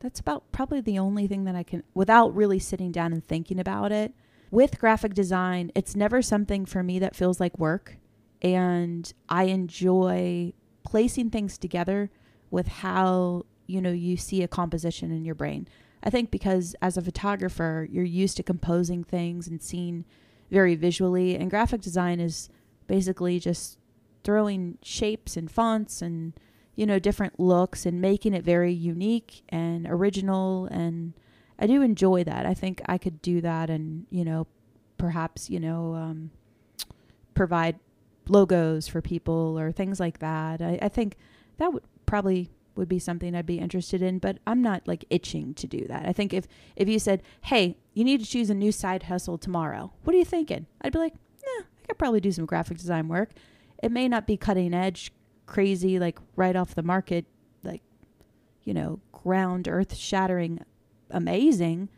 That's 0.00 0.20
about 0.20 0.50
probably 0.52 0.80
the 0.80 0.98
only 0.98 1.26
thing 1.26 1.44
that 1.44 1.54
I 1.54 1.62
can, 1.62 1.82
without 1.94 2.34
really 2.34 2.58
sitting 2.58 2.90
down 2.90 3.12
and 3.12 3.24
thinking 3.24 3.58
about 3.58 3.92
it. 3.92 4.14
With 4.50 4.78
graphic 4.78 5.14
design, 5.14 5.70
it's 5.74 5.94
never 5.96 6.22
something 6.22 6.64
for 6.66 6.82
me 6.82 6.98
that 6.98 7.14
feels 7.16 7.38
like 7.40 7.58
work. 7.58 7.96
And 8.42 9.10
I 9.28 9.44
enjoy 9.44 10.52
placing 10.84 11.30
things 11.30 11.56
together 11.58 12.10
with 12.50 12.66
how, 12.66 13.44
you 13.72 13.80
know, 13.80 13.90
you 13.90 14.16
see 14.16 14.42
a 14.42 14.48
composition 14.48 15.10
in 15.10 15.24
your 15.24 15.34
brain. 15.34 15.66
I 16.02 16.10
think 16.10 16.30
because 16.30 16.74
as 16.82 16.96
a 16.96 17.02
photographer, 17.02 17.86
you're 17.90 18.04
used 18.04 18.36
to 18.36 18.42
composing 18.42 19.04
things 19.04 19.46
and 19.48 19.62
seeing 19.62 20.04
very 20.50 20.74
visually. 20.74 21.36
And 21.36 21.50
graphic 21.50 21.80
design 21.80 22.20
is 22.20 22.50
basically 22.86 23.38
just 23.38 23.78
throwing 24.24 24.78
shapes 24.82 25.36
and 25.36 25.50
fonts 25.50 26.02
and 26.02 26.34
you 26.74 26.86
know 26.86 26.98
different 26.98 27.38
looks 27.40 27.84
and 27.84 28.00
making 28.00 28.34
it 28.34 28.44
very 28.44 28.72
unique 28.72 29.42
and 29.48 29.86
original 29.86 30.66
and 30.66 31.12
I 31.58 31.66
do 31.66 31.82
enjoy 31.82 32.24
that. 32.24 32.46
I 32.46 32.54
think 32.54 32.80
I 32.86 32.98
could 32.98 33.20
do 33.22 33.40
that 33.40 33.70
and 33.70 34.06
you 34.10 34.24
know 34.24 34.46
perhaps 34.98 35.50
you 35.50 35.60
know 35.60 35.94
um, 35.94 36.30
provide 37.34 37.78
logos 38.28 38.86
for 38.88 39.00
people 39.00 39.58
or 39.58 39.72
things 39.72 39.98
like 39.98 40.18
that. 40.20 40.60
I, 40.62 40.78
I 40.82 40.88
think 40.88 41.16
that 41.58 41.72
would 41.72 41.84
probably 42.06 42.50
would 42.74 42.88
be 42.88 42.98
something 42.98 43.34
I'd 43.34 43.46
be 43.46 43.58
interested 43.58 44.02
in, 44.02 44.18
but 44.18 44.38
I'm 44.46 44.62
not 44.62 44.86
like 44.86 45.04
itching 45.10 45.54
to 45.54 45.66
do 45.66 45.86
that. 45.88 46.06
I 46.06 46.12
think 46.12 46.32
if 46.32 46.46
if 46.76 46.88
you 46.88 46.98
said, 46.98 47.22
"Hey, 47.42 47.76
you 47.94 48.04
need 48.04 48.20
to 48.20 48.26
choose 48.26 48.50
a 48.50 48.54
new 48.54 48.72
side 48.72 49.04
hustle 49.04 49.38
tomorrow," 49.38 49.92
what 50.04 50.14
are 50.14 50.18
you 50.18 50.24
thinking? 50.24 50.66
I'd 50.80 50.92
be 50.92 50.98
like, 50.98 51.14
"Yeah, 51.42 51.64
I 51.64 51.86
could 51.86 51.98
probably 51.98 52.20
do 52.20 52.32
some 52.32 52.46
graphic 52.46 52.78
design 52.78 53.08
work. 53.08 53.30
It 53.82 53.92
may 53.92 54.08
not 54.08 54.26
be 54.26 54.36
cutting 54.36 54.74
edge, 54.74 55.12
crazy, 55.46 55.98
like 55.98 56.18
right 56.36 56.56
off 56.56 56.74
the 56.74 56.82
market, 56.82 57.26
like 57.62 57.82
you 58.64 58.74
know, 58.74 59.00
ground 59.12 59.68
earth 59.68 59.94
shattering 59.94 60.60
amazing, 61.10 61.88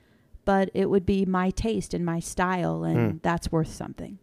but 0.44 0.70
it 0.74 0.90
would 0.90 1.06
be 1.06 1.24
my 1.24 1.50
taste 1.50 1.94
and 1.94 2.04
my 2.04 2.20
style 2.20 2.84
and 2.84 3.12
hmm. 3.12 3.18
that's 3.22 3.52
worth 3.52 3.72
something. 3.72 4.18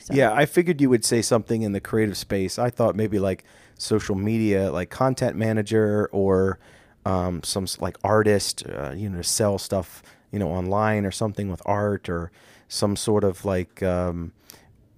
So, 0.00 0.14
Yeah, 0.14 0.32
I 0.32 0.46
figured 0.46 0.80
you 0.80 0.90
would 0.90 1.04
say 1.04 1.22
something 1.22 1.62
in 1.62 1.72
the 1.72 1.80
creative 1.80 2.16
space. 2.16 2.58
I 2.58 2.70
thought 2.70 2.96
maybe 2.96 3.18
like 3.18 3.44
social 3.78 4.14
media, 4.14 4.70
like 4.70 4.90
content 4.90 5.36
manager 5.36 6.08
or 6.12 6.58
um, 7.04 7.42
some 7.42 7.66
like 7.80 7.96
artist, 8.02 8.64
uh, 8.66 8.92
you 8.92 9.08
know, 9.08 9.22
sell 9.22 9.58
stuff, 9.58 10.02
you 10.32 10.38
know, 10.38 10.48
online 10.50 11.04
or 11.04 11.10
something 11.10 11.50
with 11.50 11.62
art 11.64 12.08
or 12.08 12.32
some 12.68 12.96
sort 12.96 13.24
of 13.24 13.44
like, 13.44 13.82
um, 13.82 14.32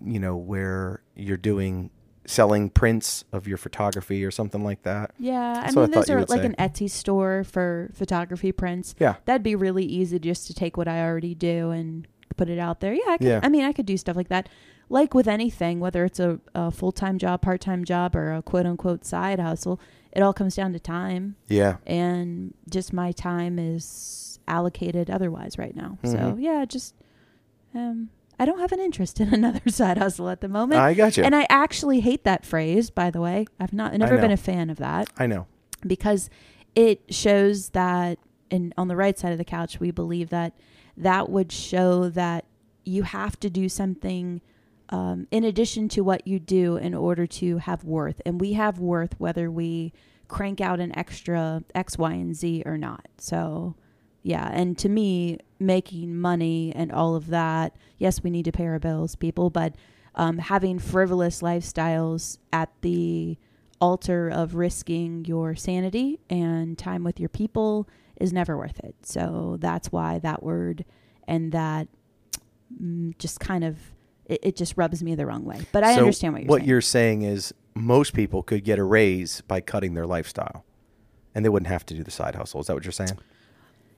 you 0.04 0.18
know, 0.18 0.36
where 0.36 1.02
you're 1.14 1.36
doing 1.36 1.90
selling 2.28 2.68
prints 2.68 3.24
of 3.32 3.48
your 3.48 3.56
photography 3.56 4.24
or 4.24 4.30
something 4.30 4.62
like 4.62 4.82
that. 4.82 5.12
Yeah, 5.18 5.50
I 5.50 5.54
That's 5.62 5.76
I 5.76 5.80
mean, 5.80 5.90
those 5.90 6.08
you 6.08 6.16
are 6.16 6.24
like 6.26 6.42
say. 6.42 6.46
an 6.46 6.54
Etsy 6.58 6.90
store 6.90 7.42
for 7.44 7.90
photography 7.94 8.52
prints. 8.52 8.94
Yeah. 8.98 9.16
That'd 9.24 9.42
be 9.42 9.54
really 9.54 9.84
easy 9.84 10.18
just 10.18 10.46
to 10.46 10.54
take 10.54 10.76
what 10.76 10.88
I 10.88 11.02
already 11.02 11.34
do 11.34 11.70
and 11.70 12.06
put 12.38 12.48
it 12.48 12.58
out 12.58 12.80
there. 12.80 12.94
Yeah, 12.94 13.02
I, 13.08 13.18
could, 13.18 13.26
Yeah. 13.26 13.40
I 13.42 13.48
mean, 13.50 13.64
I 13.64 13.72
could 13.72 13.84
do 13.86 13.96
stuff 13.98 14.16
like 14.16 14.28
that. 14.28 14.48
Like 14.88 15.12
with 15.12 15.28
anything, 15.28 15.80
whether 15.80 16.04
it's 16.06 16.18
a, 16.18 16.40
a 16.54 16.70
full 16.70 16.92
time 16.92 17.18
job, 17.18 17.42
part 17.42 17.60
time 17.60 17.84
job, 17.84 18.16
or 18.16 18.32
a 18.32 18.40
quote 18.42 18.64
unquote 18.64 19.04
side 19.04 19.38
hustle, 19.38 19.78
it 20.12 20.22
all 20.22 20.32
comes 20.32 20.56
down 20.56 20.72
to 20.72 20.80
time. 20.80 21.36
Yeah. 21.48 21.76
And 21.86 22.54
just 22.70 22.94
my 22.94 23.12
time 23.12 23.58
is 23.58 24.38
allocated 24.48 25.10
otherwise 25.10 25.58
right 25.58 25.76
now. 25.76 25.98
So, 26.04 26.16
Mhm. 26.16 26.36
yeah, 26.40 26.64
just, 26.64 26.94
um, 27.74 28.08
I 28.40 28.46
don't 28.46 28.60
have 28.60 28.72
an 28.72 28.80
interest 28.80 29.20
in 29.20 29.28
another 29.34 29.68
side 29.68 29.98
hustle 29.98 30.30
at 30.30 30.40
the 30.40 30.48
moment. 30.48 30.80
I 30.80 30.94
got 30.94 31.18
you. 31.18 31.24
And 31.24 31.36
I 31.36 31.46
actually 31.50 32.00
hate 32.00 32.24
that 32.24 32.46
phrase, 32.46 32.88
by 32.88 33.10
the 33.10 33.20
way. 33.20 33.44
I've 33.60 33.74
not 33.74 33.92
never 33.94 34.16
been 34.16 34.30
a 34.30 34.36
fan 34.38 34.70
of 34.70 34.78
that 34.78 35.10
I 35.18 35.26
know. 35.26 35.46
because 35.86 36.30
it 36.74 37.02
shows 37.12 37.70
that 37.70 38.18
and 38.50 38.72
on 38.76 38.88
the 38.88 38.96
right 38.96 39.18
side 39.18 39.32
of 39.32 39.38
the 39.38 39.44
couch 39.44 39.80
we 39.80 39.90
believe 39.90 40.30
that 40.30 40.54
that 40.96 41.28
would 41.30 41.52
show 41.52 42.08
that 42.08 42.44
you 42.84 43.04
have 43.04 43.38
to 43.40 43.48
do 43.48 43.68
something 43.68 44.40
um, 44.90 45.28
in 45.30 45.44
addition 45.44 45.88
to 45.90 46.02
what 46.02 46.26
you 46.26 46.38
do 46.38 46.76
in 46.76 46.94
order 46.94 47.26
to 47.26 47.58
have 47.58 47.84
worth. 47.84 48.20
And 48.24 48.40
we 48.40 48.54
have 48.54 48.78
worth 48.78 49.18
whether 49.18 49.50
we 49.50 49.92
crank 50.26 50.60
out 50.60 50.80
an 50.80 50.96
extra 50.96 51.62
x 51.74 51.96
y 51.98 52.12
and 52.12 52.34
z 52.34 52.62
or 52.66 52.76
not. 52.76 53.06
So 53.18 53.76
yeah. 54.22 54.50
And 54.52 54.76
to 54.78 54.88
me 54.88 55.38
making 55.58 56.16
money 56.16 56.72
and 56.74 56.92
all 56.92 57.14
of 57.14 57.28
that 57.28 57.74
yes 57.98 58.22
we 58.22 58.30
need 58.30 58.44
to 58.44 58.52
pay 58.52 58.64
our 58.66 58.78
bills 58.78 59.16
people 59.16 59.50
but 59.50 59.74
um, 60.14 60.38
having 60.38 60.78
frivolous 60.78 61.42
lifestyles 61.42 62.38
at 62.52 62.70
the 62.82 63.36
altar 63.80 64.28
of 64.28 64.54
risking 64.54 65.24
your 65.24 65.56
sanity 65.56 66.20
and 66.30 66.78
time 66.78 67.02
with 67.02 67.18
your 67.18 67.28
people 67.28 67.88
is 68.20 68.32
never 68.32 68.56
worth 68.56 68.78
it. 68.80 68.94
So 69.02 69.56
that's 69.60 69.90
why 69.92 70.18
that 70.20 70.42
word 70.42 70.84
and 71.26 71.52
that 71.52 71.88
mm, 72.80 73.16
just 73.18 73.40
kind 73.40 73.64
of 73.64 73.78
it, 74.26 74.40
it 74.42 74.56
just 74.56 74.76
rubs 74.76 75.02
me 75.02 75.14
the 75.14 75.26
wrong 75.26 75.44
way. 75.44 75.60
But 75.72 75.84
I 75.84 75.94
So 75.94 76.00
understand 76.00 76.34
what 76.34 76.40
you're 76.40 76.46
saying. 76.46 76.48
What 76.48 76.66
you're 76.66 76.80
saying 76.80 77.22
is 77.22 77.54
most 77.74 78.12
people 78.14 78.42
could 78.42 78.64
get 78.64 78.78
a 78.78 78.84
raise 78.84 79.40
by 79.42 79.60
cutting 79.60 79.94
their 79.94 80.06
lifestyle 80.06 80.64
and 81.34 81.44
they 81.44 81.48
wouldn't 81.48 81.68
have 81.68 81.86
to 81.86 81.94
do 81.94 82.02
the 82.02 82.10
side 82.10 82.34
hustle. 82.34 82.60
Is 82.60 82.66
that 82.66 82.74
what 82.74 82.84
you're 82.84 82.92
saying? 82.92 83.18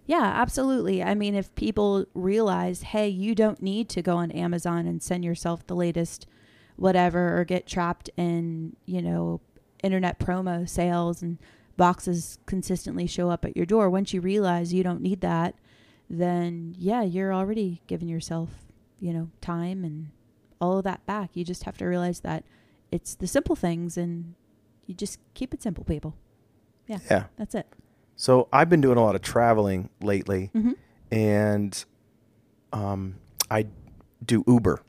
Yeah, 0.06 0.22
absolutely. 0.22 1.02
I 1.02 1.14
mean, 1.14 1.34
if 1.34 1.54
people 1.54 2.04
realize, 2.14 2.82
hey, 2.82 3.08
you 3.08 3.34
don't 3.34 3.62
need 3.62 3.88
to 3.90 4.02
go 4.02 4.16
on 4.16 4.30
Amazon 4.32 4.86
and 4.86 5.02
send 5.02 5.24
yourself 5.24 5.66
the 5.66 5.76
latest 5.76 6.26
whatever 6.76 7.38
or 7.38 7.44
get 7.44 7.66
trapped 7.66 8.10
in, 8.16 8.74
you 8.86 9.02
know, 9.02 9.40
internet 9.84 10.18
promo 10.18 10.68
sales 10.68 11.22
and 11.22 11.38
boxes 11.80 12.38
consistently 12.44 13.06
show 13.06 13.30
up 13.30 13.42
at 13.46 13.56
your 13.56 13.64
door. 13.64 13.88
Once 13.88 14.12
you 14.12 14.20
realize 14.20 14.74
you 14.74 14.82
don't 14.82 15.00
need 15.00 15.22
that, 15.22 15.54
then 16.10 16.74
yeah, 16.78 17.02
you're 17.02 17.32
already 17.32 17.80
giving 17.86 18.06
yourself, 18.06 18.50
you 19.00 19.12
know, 19.14 19.30
time 19.40 19.82
and 19.82 20.10
all 20.60 20.76
of 20.76 20.84
that 20.84 21.04
back. 21.06 21.30
You 21.32 21.42
just 21.42 21.64
have 21.64 21.78
to 21.78 21.86
realize 21.86 22.20
that 22.20 22.44
it's 22.92 23.14
the 23.14 23.26
simple 23.26 23.56
things 23.56 23.96
and 23.96 24.34
you 24.86 24.94
just 24.94 25.18
keep 25.32 25.54
it 25.54 25.62
simple, 25.62 25.82
people. 25.84 26.14
Yeah. 26.86 26.98
Yeah. 27.10 27.24
That's 27.36 27.54
it. 27.54 27.66
So 28.14 28.48
I've 28.52 28.68
been 28.68 28.82
doing 28.82 28.98
a 28.98 29.02
lot 29.02 29.14
of 29.14 29.22
traveling 29.22 29.88
lately, 30.02 30.50
Mhm. 30.54 30.74
and 31.10 31.84
um, 32.74 33.16
I 33.50 33.66
do 34.24 34.44
Uber 34.46 34.82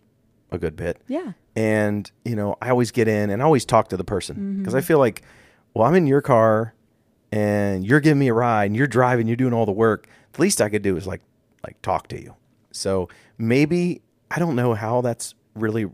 a 0.51 0.57
good 0.57 0.75
bit. 0.75 1.01
Yeah. 1.07 1.31
And 1.55 2.11
you 2.25 2.35
know, 2.35 2.57
I 2.61 2.69
always 2.69 2.91
get 2.91 3.07
in 3.07 3.29
and 3.29 3.41
I 3.41 3.45
always 3.45 3.63
talk 3.63 3.87
to 3.89 3.97
the 3.97 4.03
person 4.03 4.57
because 4.57 4.75
I 4.75 4.81
Mhm. 4.81 4.83
feel 4.83 4.99
like, 4.99 5.21
well, 5.73 5.87
I'm 5.87 5.95
in 5.95 6.05
your 6.07 6.21
car, 6.21 6.73
and 7.31 7.85
you're 7.85 7.99
giving 7.99 8.19
me 8.19 8.27
a 8.27 8.33
ride, 8.33 8.65
and 8.65 8.75
you're 8.75 8.87
driving, 8.87 9.27
you're 9.27 9.37
doing 9.37 9.53
all 9.53 9.65
the 9.65 9.71
work. 9.71 10.07
The 10.33 10.41
least 10.41 10.61
I 10.61 10.69
could 10.69 10.81
do 10.81 10.97
is 10.97 11.07
like 11.07 11.21
like 11.63 11.81
talk 11.81 12.07
to 12.09 12.21
you. 12.21 12.35
So 12.71 13.09
maybe 13.37 14.01
I 14.29 14.39
don't 14.39 14.55
know 14.55 14.73
how 14.73 15.01
that's 15.01 15.35
really 15.55 15.89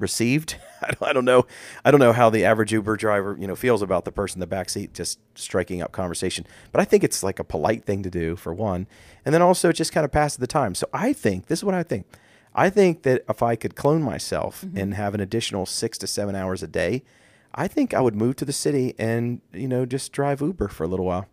received. 0.00 0.56
I 1.00 1.12
don't, 1.12 1.24
know. 1.24 1.46
I 1.84 1.90
don't 1.90 2.00
know 2.00 2.12
how 2.12 2.30
the 2.30 2.44
average 2.44 2.72
Uber 2.72 2.96
driver, 2.96 3.36
you 3.38 3.46
know, 3.46 3.54
feels 3.54 3.82
about 3.82 4.04
the 4.04 4.12
person 4.12 4.36
in 4.36 4.40
the 4.40 4.46
back 4.46 4.70
seat 4.70 4.94
just 4.94 5.18
striking 5.34 5.82
up 5.82 5.92
conversation. 5.92 6.46
But 6.72 6.80
I 6.80 6.84
think 6.84 7.04
it's 7.04 7.22
like 7.22 7.38
a 7.38 7.44
polite 7.44 7.84
thing 7.84 8.02
to 8.02 8.10
do 8.10 8.36
for 8.36 8.54
one, 8.54 8.86
and 9.24 9.34
then 9.34 9.42
also 9.42 9.68
it 9.68 9.76
just 9.76 9.92
kind 9.92 10.04
of 10.04 10.12
passes 10.12 10.38
the 10.38 10.46
time. 10.46 10.74
So 10.74 10.88
I 10.92 11.12
think 11.12 11.46
this 11.46 11.60
is 11.60 11.64
what 11.64 11.74
I 11.74 11.82
think. 11.82 12.06
I 12.54 12.68
think 12.68 13.02
that 13.02 13.22
if 13.28 13.42
I 13.42 13.54
could 13.54 13.76
clone 13.76 14.02
myself 14.02 14.62
mm-hmm. 14.64 14.76
and 14.76 14.94
have 14.94 15.14
an 15.14 15.20
additional 15.20 15.66
six 15.66 15.98
to 15.98 16.06
seven 16.06 16.34
hours 16.34 16.62
a 16.62 16.66
day, 16.66 17.02
I 17.54 17.68
think 17.68 17.94
I 17.94 18.00
would 18.00 18.14
move 18.14 18.36
to 18.36 18.44
the 18.44 18.52
city 18.52 18.94
and 18.98 19.40
you 19.52 19.68
know 19.68 19.86
just 19.86 20.12
drive 20.12 20.40
Uber 20.40 20.68
for 20.68 20.84
a 20.84 20.88
little 20.88 21.06
while, 21.06 21.26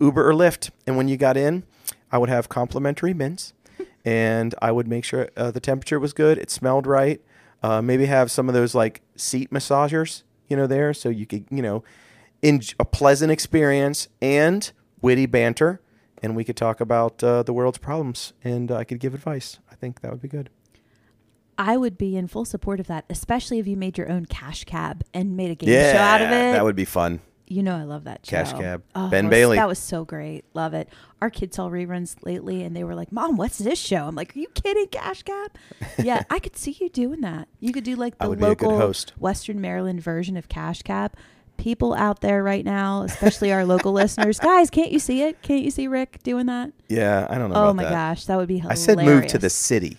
Uber 0.00 0.28
or 0.28 0.32
Lyft. 0.32 0.70
And 0.86 0.96
when 0.96 1.08
you 1.08 1.16
got 1.16 1.36
in, 1.36 1.64
I 2.12 2.18
would 2.18 2.28
have 2.28 2.48
complimentary 2.48 3.14
mints, 3.14 3.52
and 4.04 4.54
I 4.60 4.72
would 4.72 4.88
make 4.88 5.04
sure 5.04 5.28
uh, 5.36 5.50
the 5.50 5.60
temperature 5.60 5.98
was 5.98 6.12
good, 6.12 6.38
it 6.38 6.50
smelled 6.50 6.86
right. 6.86 7.20
Uh, 7.60 7.82
maybe 7.82 8.06
have 8.06 8.30
some 8.30 8.48
of 8.48 8.54
those 8.54 8.74
like 8.74 9.00
seat 9.16 9.50
massagers, 9.50 10.22
you 10.48 10.56
know, 10.56 10.66
there, 10.66 10.94
so 10.94 11.08
you 11.08 11.26
could 11.26 11.44
you 11.50 11.62
know, 11.62 11.82
in 12.40 12.62
a 12.78 12.84
pleasant 12.84 13.32
experience 13.32 14.08
and 14.22 14.70
witty 15.00 15.26
banter, 15.26 15.80
and 16.22 16.36
we 16.36 16.44
could 16.44 16.56
talk 16.56 16.80
about 16.80 17.22
uh, 17.22 17.42
the 17.42 17.52
world's 17.52 17.78
problems, 17.78 18.32
and 18.44 18.70
I 18.70 18.84
could 18.84 19.00
give 19.00 19.14
advice. 19.14 19.58
I 19.70 19.74
think 19.74 20.00
that 20.00 20.10
would 20.10 20.22
be 20.22 20.28
good. 20.28 20.50
I 21.58 21.76
would 21.76 21.98
be 21.98 22.16
in 22.16 22.28
full 22.28 22.44
support 22.44 22.78
of 22.80 22.86
that, 22.86 23.04
especially 23.10 23.58
if 23.58 23.66
you 23.66 23.76
made 23.76 23.98
your 23.98 24.10
own 24.10 24.26
cash 24.26 24.64
cab 24.64 25.02
and 25.12 25.36
made 25.36 25.50
a 25.50 25.54
game 25.56 25.68
show 25.68 25.98
out 25.98 26.22
of 26.22 26.28
it. 26.28 26.52
that 26.52 26.64
would 26.64 26.76
be 26.76 26.84
fun. 26.84 27.20
you 27.48 27.62
know, 27.62 27.74
I 27.76 27.82
love 27.84 28.04
that 28.04 28.24
show. 28.26 28.36
Cash 28.36 28.52
Cab. 28.52 28.82
Oh, 28.94 29.08
Ben 29.08 29.24
that 29.24 29.28
was- 29.30 29.36
Bailey. 29.36 29.56
That 29.56 29.68
was 29.68 29.78
so 29.78 30.04
great. 30.04 30.44
Love 30.54 30.74
it. 30.74 30.88
Our 31.22 31.30
kids 31.30 31.56
saw 31.56 31.68
reruns 31.70 32.14
lately, 32.22 32.62
and 32.62 32.76
they 32.76 32.84
were 32.84 32.94
like, 32.94 33.10
"Mom, 33.10 33.36
what's 33.38 33.56
this 33.58 33.78
show?" 33.78 34.06
I'm 34.06 34.14
like, 34.14 34.36
"Are 34.36 34.38
you 34.38 34.48
kidding, 34.54 34.86
Cash 34.88 35.22
Cab?" 35.24 35.50
yeah, 35.98 36.22
I 36.30 36.38
could 36.40 36.56
see 36.56 36.76
you 36.78 36.88
doing 36.90 37.22
that. 37.22 37.48
You 37.58 37.72
could 37.72 37.84
do 37.84 37.96
like 37.96 38.18
the 38.18 38.28
would 38.28 38.38
be 38.38 38.44
a 38.44 38.54
good 38.54 38.66
local 38.66 38.78
host. 38.78 39.14
Western 39.18 39.60
Maryland 39.60 40.00
version 40.02 40.36
of 40.36 40.48
Cash 40.48 40.82
Cab. 40.82 41.14
People 41.56 41.92
out 41.94 42.20
there 42.20 42.44
right 42.44 42.64
now, 42.64 43.02
especially 43.02 43.50
our 43.50 43.64
local 43.64 43.92
listeners, 44.02 44.38
guys, 44.38 44.70
can't 44.70 44.92
you 44.92 45.00
see 45.00 45.22
it? 45.22 45.42
Can't 45.42 45.64
you 45.64 45.72
see 45.72 45.88
Rick 45.88 46.22
doing 46.22 46.46
that? 46.46 46.70
Yeah, 46.88 47.26
I 47.28 47.36
don't 47.38 47.50
know. 47.50 47.56
Oh 47.70 47.74
my 47.74 47.82
that. 47.84 47.90
gosh, 47.90 48.26
that 48.26 48.36
would 48.36 48.46
be 48.46 48.58
hilarious. 48.58 48.82
I 48.82 48.94
said 48.94 48.98
move 49.04 49.26
to 49.28 49.38
the 49.38 49.50
city. 49.50 49.96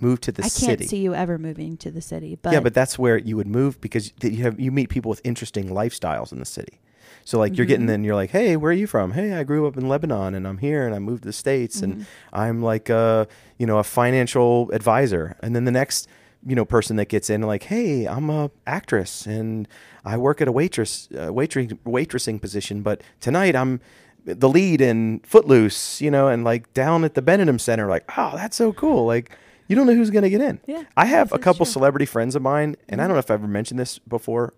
Move 0.00 0.20
to 0.22 0.32
the 0.32 0.42
city, 0.42 0.72
I 0.72 0.76
can't 0.76 0.88
see 0.90 0.98
you 0.98 1.14
ever 1.14 1.38
moving 1.38 1.76
to 1.78 1.90
the 1.90 2.00
city, 2.00 2.36
but 2.40 2.52
yeah, 2.52 2.60
but 2.60 2.74
that's 2.74 2.98
where 2.98 3.18
you 3.18 3.36
would 3.36 3.46
move 3.46 3.80
because 3.80 4.12
you 4.22 4.42
have 4.44 4.58
you 4.58 4.72
meet 4.72 4.88
people 4.88 5.08
with 5.10 5.20
interesting 5.24 5.68
lifestyles 5.68 6.32
in 6.32 6.38
the 6.38 6.44
city. 6.46 6.80
So 7.24 7.38
like 7.38 7.56
you're 7.56 7.64
Mm-hmm. 7.64 7.68
getting 7.68 7.86
then 7.86 8.02
you're 8.04 8.14
like, 8.14 8.30
hey, 8.30 8.56
where 8.56 8.70
are 8.70 8.74
you 8.74 8.86
from? 8.86 9.12
Hey, 9.12 9.34
I 9.34 9.42
grew 9.44 9.66
up 9.66 9.76
in 9.76 9.88
Lebanon 9.88 10.34
and 10.34 10.48
I'm 10.48 10.58
here 10.58 10.86
and 10.86 10.94
I 10.94 10.98
moved 10.98 11.22
to 11.24 11.28
the 11.28 11.32
states 11.34 11.80
Mm-hmm. 11.82 11.92
and 11.92 12.06
I'm 12.32 12.62
like 12.62 12.88
a 12.88 13.28
you 13.58 13.66
know 13.66 13.78
a 13.78 13.84
financial 13.84 14.70
advisor. 14.72 15.36
And 15.42 15.54
then 15.54 15.64
the 15.64 15.70
next 15.70 16.08
you 16.46 16.56
know 16.56 16.64
person 16.64 16.96
that 16.96 17.08
gets 17.10 17.28
in 17.28 17.42
like, 17.42 17.64
hey, 17.64 18.06
I'm 18.08 18.30
a 18.30 18.50
actress 18.66 19.26
and 19.26 19.68
I 20.04 20.16
work 20.16 20.40
at 20.40 20.48
a 20.48 20.52
waitress 20.52 21.08
uh, 21.12 21.28
waitressing 21.28 21.78
waitressing 21.84 22.40
position, 22.40 22.80
but 22.82 23.02
tonight 23.20 23.54
I'm 23.54 23.80
the 24.24 24.48
lead 24.48 24.80
in 24.80 25.20
Footloose, 25.20 26.00
you 26.00 26.10
know, 26.10 26.28
and 26.28 26.42
like 26.44 26.72
down 26.74 27.04
at 27.04 27.14
the 27.14 27.22
Benedum 27.22 27.60
Center, 27.60 27.86
like, 27.88 28.04
oh, 28.16 28.32
that's 28.34 28.56
so 28.56 28.70
cool. 28.72 29.06
Like, 29.06 29.30
you 29.70 29.76
don't 29.76 29.86
know 29.86 29.94
who's 29.94 30.10
going 30.10 30.24
to 30.24 30.30
get 30.30 30.40
in. 30.40 30.58
Yeah, 30.66 30.82
I 30.96 31.04
have 31.04 31.32
a 31.32 31.38
couple 31.38 31.64
true. 31.64 31.72
celebrity 31.72 32.04
friends 32.04 32.34
of 32.34 32.42
mine, 32.42 32.74
and 32.88 33.00
I 33.00 33.04
mm-hmm. 33.04 33.08
don't 33.08 33.14
know 33.14 33.18
if 33.20 33.30
I've 33.30 33.40
ever 33.40 33.46
mentioned 33.46 33.78
this 33.78 34.00
before. 34.00 34.52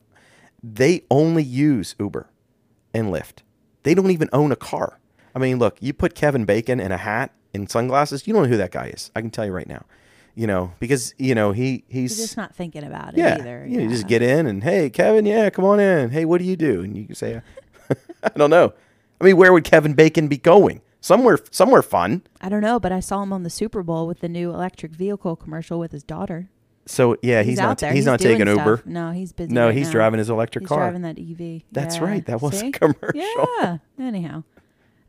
They 0.63 1.03
only 1.11 1.43
use 1.43 1.95
Uber 2.01 2.31
and 2.95 3.13
Lyft. 3.13 3.41
They 3.83 3.95
don't 3.95 4.11
even 4.11 4.31
own 4.33 4.53
a 4.53 4.57
car. 4.57 4.99
I 5.35 5.39
mean, 5.39 5.59
look, 5.59 5.77
you 5.81 5.93
put 5.93 6.15
Kevin 6.15 6.47
Bacon 6.47 6.81
in 6.81 6.93
a 6.93 6.97
hat 6.97 7.31
and 7.53 7.71
sunglasses, 7.71 8.27
you 8.27 8.33
don't 8.33 8.45
know 8.45 8.49
who 8.49 8.57
that 8.57 8.71
guy 8.71 8.87
is. 8.87 9.11
I 9.15 9.21
can 9.21 9.31
tell 9.31 9.45
you 9.45 9.53
right 9.53 9.69
now. 9.69 9.85
You 10.35 10.47
know, 10.47 10.73
because 10.81 11.15
you 11.19 11.35
know 11.35 11.53
he 11.53 11.85
he's 11.89 12.17
you're 12.17 12.25
just 12.25 12.39
not 12.39 12.55
thinking 12.55 12.83
about 12.83 13.13
it 13.13 13.19
yeah, 13.19 13.37
either. 13.39 13.67
You, 13.67 13.77
know, 13.77 13.83
you 13.83 13.89
just 13.91 14.07
get 14.07 14.23
in 14.23 14.47
and 14.47 14.65
hey, 14.65 14.89
Kevin, 14.89 15.27
yeah, 15.27 15.51
come 15.51 15.67
on 15.67 15.79
in. 15.79 16.09
Hey, 16.09 16.25
what 16.25 16.39
do 16.39 16.45
you 16.45 16.57
do? 16.57 16.81
And 16.81 16.97
you 16.97 17.05
can 17.05 17.15
say, 17.15 17.43
I 18.23 18.31
don't 18.31 18.49
know. 18.49 18.73
I 19.21 19.25
mean, 19.25 19.37
where 19.37 19.53
would 19.53 19.65
Kevin 19.65 19.93
Bacon 19.93 20.29
be 20.29 20.39
going? 20.39 20.81
Somewhere, 21.03 21.39
somewhere 21.51 21.83
fun. 21.83 22.23
I 22.41 22.49
don't 22.49 22.61
know, 22.63 22.79
but 22.81 22.93
I 22.93 23.01
saw 23.01 23.23
him 23.23 23.33
on 23.33 23.43
the 23.43 23.51
Super 23.51 23.83
Bowl 23.83 24.07
with 24.07 24.21
the 24.21 24.29
new 24.29 24.51
electric 24.55 24.93
vehicle 24.93 25.37
commercial 25.37 25.79
with 25.79 25.93
his 25.93 26.03
daughter. 26.05 26.49
So 26.87 27.17
yeah, 27.23 27.43
he's, 27.43 27.59
out 27.59 27.67
not. 27.67 27.79
there. 27.79 27.93
He's, 27.93 28.07
not 28.07 28.21
taking 28.21 28.47
stuff. 28.47 28.57
Uber. 28.59 28.83
No, 28.87 29.11
he's 29.11 29.33
busy. 29.33 29.53
No, 29.53 29.67
right 29.67 29.77
he's 29.77 29.89
now. 29.89 29.93
driving 29.93 30.19
his 30.19 30.31
electric 30.31 30.63
He's 30.63 30.69
car. 30.69 30.79
driving 30.79 31.03
that 31.03 31.19
EV. 31.19 31.63
That's 31.73 31.97
Yeah. 31.97 32.05
right. 32.05 32.25
That 32.27 32.41
was 32.41 32.63
a 32.63 32.71
commercial. 32.73 33.11
Yeah. 33.15 33.79
Anyhow, 34.01 34.45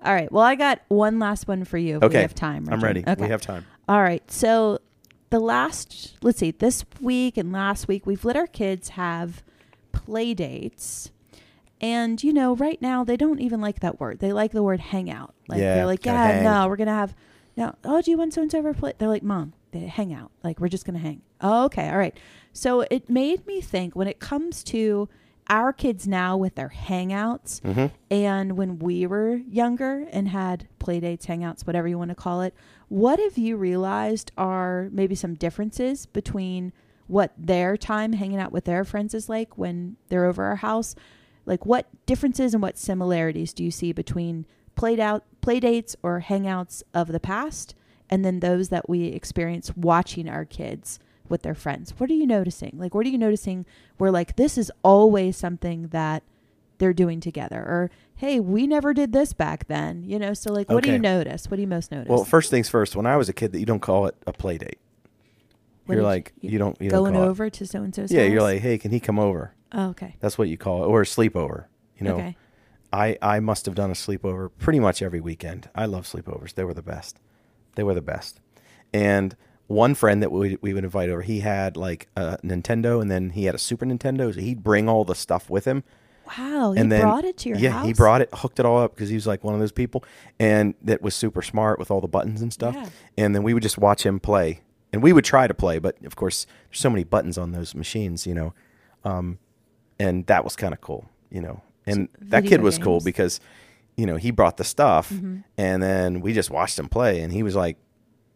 All 0.04 0.14
right. 0.14 0.32
Well, 0.32 0.44
I 0.44 0.56
got 0.56 0.82
one 0.88 1.18
last 1.20 1.48
one 1.48 1.64
for 1.64 1.78
you. 1.78 1.98
Okay. 2.02 2.18
We 2.18 2.22
have 2.24 2.36
time. 2.36 2.68
I'm 2.72 2.80
Reggie. 2.84 3.04
ready. 3.06 3.22
We 3.22 3.30
have 3.30 3.42
time. 3.42 3.66
All 3.88 4.02
right. 4.02 4.30
So 4.30 4.80
the 5.30 5.40
last, 5.40 6.18
let's 6.22 6.40
see, 6.40 6.52
this 6.52 6.86
week 7.02 7.38
and 7.38 7.52
last 7.52 7.88
week, 7.88 8.06
we've 8.06 8.24
let 8.26 8.36
our 8.36 8.48
kids 8.48 8.90
have 8.90 9.44
play 9.92 10.34
dates. 10.34 11.12
And, 11.84 12.24
you 12.24 12.32
know, 12.34 12.56
right 12.56 12.82
now 12.82 13.04
they 13.04 13.18
don't 13.18 13.40
even 13.42 13.60
like 13.62 13.82
that 13.82 14.00
word. 14.00 14.20
They 14.20 14.32
like 14.34 14.52
the 14.54 14.64
word 14.64 14.80
hangout. 14.80 15.36
Like, 15.48 15.60
Yeah, 15.60 15.76
they're 15.76 15.86
like, 15.86 16.06
yeah, 16.06 16.32
hang." 16.32 16.44
no, 16.44 16.68
we're 16.68 16.78
going 16.78 16.88
to 16.88 16.94
have, 16.94 17.14
no, 17.58 17.76
oh, 17.84 18.02
do 18.02 18.10
you 18.10 18.18
want 18.18 18.34
so 18.34 18.42
and 18.42 18.50
so 18.52 18.60
over 18.60 18.74
play? 18.74 18.94
They're 18.98 19.10
like, 19.10 19.22
mom, 19.24 19.54
they 19.72 19.80
hang 19.82 20.14
out. 20.14 20.32
Like, 20.44 20.60
we're 20.60 20.70
just 20.70 20.86
going 20.86 20.96
to 20.96 21.02
hang. 21.02 21.22
Oh, 21.42 21.66
okay. 21.66 21.90
All 21.90 21.98
right. 21.98 22.18
So 22.54 22.82
it 22.90 23.10
made 23.10 23.46
me 23.46 23.60
think 23.60 23.96
when 23.96 24.08
it 24.08 24.20
comes 24.20 24.64
to 24.66 25.10
our 25.50 25.74
kids 25.74 26.08
now 26.08 26.38
with 26.38 26.56
their 26.56 26.70
hangouts 26.74 27.60
Mm-hmm. 27.62 27.88
and 28.10 28.56
when 28.56 28.80
we 28.80 29.06
were 29.06 29.36
younger 29.36 30.08
and 30.12 30.30
had 30.30 30.70
playdates, 30.80 31.26
hangouts, 31.26 31.68
whatever 31.68 31.86
you 31.90 31.98
want 31.98 32.10
to 32.12 32.16
call 32.16 32.42
it, 32.42 32.54
what 32.88 33.20
have 33.20 33.38
you 33.38 33.58
realized 33.58 34.32
are 34.38 34.88
maybe 34.94 35.16
some 35.16 35.34
differences 35.34 36.06
between 36.06 36.72
what 37.08 37.34
their 37.38 37.76
time 37.76 38.14
hanging 38.14 38.40
out 38.40 38.54
with 38.54 38.64
their 38.64 38.86
friends 38.86 39.14
is 39.14 39.28
like 39.28 39.58
when 39.58 39.98
they're 40.08 40.24
over 40.26 40.46
our 40.46 40.56
house? 40.56 40.96
Like 41.46 41.66
what 41.66 41.88
differences 42.06 42.54
and 42.54 42.62
what 42.62 42.78
similarities 42.78 43.54
do 43.54 43.64
you 43.64 43.72
see 43.72 43.92
between 43.92 44.46
played 44.76 45.00
out 45.00 45.24
play 45.42 45.60
dates 45.60 45.96
or 46.02 46.22
hangouts 46.28 46.84
of 46.94 47.10
the 47.10 47.20
past 47.20 47.76
and 48.10 48.24
then 48.24 48.40
those 48.40 48.70
that 48.70 48.90
we 48.90 49.06
experience 49.08 49.76
watching 49.76 50.28
our 50.30 50.46
kids 50.46 51.00
with 51.28 51.42
their 51.44 51.56
friends? 51.56 51.94
What 51.98 52.10
are 52.10 52.14
you 52.16 52.26
noticing? 52.28 52.74
Like 52.78 52.94
what 52.96 53.06
are 53.06 53.10
you 53.10 53.18
noticing 53.18 53.66
where 53.98 54.12
like 54.12 54.36
this 54.36 54.58
is 54.58 54.72
always 54.84 55.36
something 55.38 55.88
that 55.90 56.24
they're 56.80 56.94
doing 56.94 57.20
together 57.20 57.60
or 57.60 57.92
hey 58.16 58.40
we 58.40 58.66
never 58.68 58.94
did 58.94 59.14
this 59.14 59.32
back 59.32 59.68
then 59.68 60.04
you 60.04 60.18
know 60.20 60.34
so 60.34 60.52
like 60.52 60.70
what 60.70 60.84
do 60.84 60.92
you 60.92 60.98
notice 61.00 61.50
what 61.50 61.56
do 61.56 61.62
you 61.62 61.68
most 61.68 61.92
notice 61.92 62.10
Well, 62.10 62.26
first 62.26 62.50
things 62.50 62.68
first. 62.68 62.96
When 62.96 63.06
I 63.06 63.16
was 63.16 63.30
a 63.30 63.34
kid, 63.34 63.52
that 63.54 63.60
you 63.60 63.66
don't 63.66 63.80
call 63.80 64.08
it 64.08 64.16
a 64.28 64.34
play 64.34 64.58
date. 64.58 64.80
What 65.86 65.96
you're 65.96 66.04
like 66.04 66.34
you 66.42 66.58
don't 66.58 66.76
you 66.82 66.90
don't 66.90 67.04
going 67.04 67.14
call 67.14 67.24
it- 67.24 67.28
over 67.28 67.50
to 67.50 67.68
so 67.68 67.84
and 67.84 67.94
so's 67.94 68.12
Yeah, 68.12 68.24
you're 68.24 68.42
like, 68.42 68.62
hey, 68.62 68.78
can 68.78 68.92
he 68.92 69.00
come 69.00 69.20
over? 69.20 69.54
Oh, 69.74 69.90
okay 69.90 70.16
That's 70.20 70.38
what 70.38 70.48
you 70.50 70.58
call 70.58 70.84
it, 70.84 70.88
or 70.88 71.02
a 71.02 71.06
sleepover. 71.06 71.66
You 71.98 72.06
know, 72.06 72.16
okay 72.16 72.36
I 72.94 73.18
I 73.22 73.40
must 73.40 73.66
have 73.66 73.76
done 73.76 73.90
a 73.90 73.96
sleepover 73.96 74.52
pretty 74.60 74.80
much 74.80 75.02
every 75.02 75.20
weekend. 75.20 75.70
I 75.74 75.86
love 75.86 76.06
sleepovers. 76.06 76.54
They 76.54 76.64
were 76.64 76.76
the 76.76 76.84
best. 76.84 77.20
They 77.76 77.84
were 77.84 77.96
the 77.96 78.02
best. 78.02 78.40
And 78.94 79.36
one 79.66 79.96
friend 79.96 80.22
that 80.22 80.32
we 80.32 80.58
we 80.62 80.74
would 80.74 80.84
invite 80.84 81.10
over, 81.10 81.24
he 81.24 81.40
had 81.40 81.76
like 81.76 82.08
a 82.16 82.38
Nintendo, 82.44 83.02
and 83.02 83.10
then 83.10 83.32
he 83.32 83.46
had 83.46 83.56
a 83.56 83.60
Super 83.60 83.86
Nintendo. 83.86 84.34
So 84.34 84.40
he'd 84.40 84.64
bring 84.64 84.88
all 84.88 85.04
the 85.04 85.16
stuff 85.16 85.50
with 85.50 85.66
him. 85.66 85.84
wow 86.38 86.74
he 86.74 86.80
and 86.80 86.92
then 86.92 87.02
brought 87.02 87.26
it 87.26 87.36
to 87.38 87.50
your 87.50 87.58
house. 87.58 87.64
yeah, 87.64 87.72
house 87.72 87.86
he 87.88 87.94
brought 87.94 88.22
it, 88.22 88.30
hooked 88.32 88.60
it 88.60 88.66
all 88.66 88.80
up 88.80 88.94
because 88.96 89.10
he 89.10 89.16
was 89.16 89.26
like 89.26 89.44
one 89.44 89.56
of 89.56 89.60
those 89.60 89.72
people, 89.72 90.06
and 90.40 90.76
that 90.84 91.02
was 91.02 91.16
super 91.16 91.42
smart 91.42 91.80
with 91.80 91.90
all 91.90 92.00
the 92.00 92.08
buttons 92.08 92.44
and 92.44 92.54
stuff. 92.54 92.76
Yeah. 92.76 92.90
And 93.18 93.36
then 93.36 93.42
we 93.42 93.56
would 93.56 93.64
just 93.64 93.80
watch 93.80 94.06
him 94.06 94.20
play, 94.20 94.62
and 94.92 95.02
we 95.02 95.14
would 95.14 95.26
try 95.26 95.48
to 95.48 95.54
play, 95.56 95.80
but 95.80 95.96
of 96.06 96.16
course, 96.16 96.46
there's 96.70 96.80
so 96.80 96.92
many 96.92 97.04
buttons 97.04 97.40
on 97.40 97.54
those 97.54 97.74
machines, 97.74 98.28
you 98.28 98.36
know, 98.36 98.54
um, 99.04 99.40
and 100.04 100.26
that 100.28 100.44
was 100.44 100.56
kind 100.56 100.74
of 100.74 100.82
cool, 100.82 101.10
you 101.32 101.42
know. 101.42 101.62
And 101.86 102.08
that 102.22 102.46
kid 102.46 102.62
was 102.62 102.78
cool 102.78 103.00
because, 103.02 103.40
you 103.98 104.06
know, 104.06 104.16
he 104.16 104.32
brought 104.32 104.58
the 104.58 104.64
stuff, 104.64 105.10
Mm-hmm. 105.10 105.38
and 105.58 105.82
then 105.84 106.22
we 106.22 106.34
just 106.34 106.50
watched 106.50 106.78
him 106.80 106.88
play, 106.90 107.22
and 107.22 107.32
he 107.34 107.44
was 107.44 107.56
like, 107.56 107.78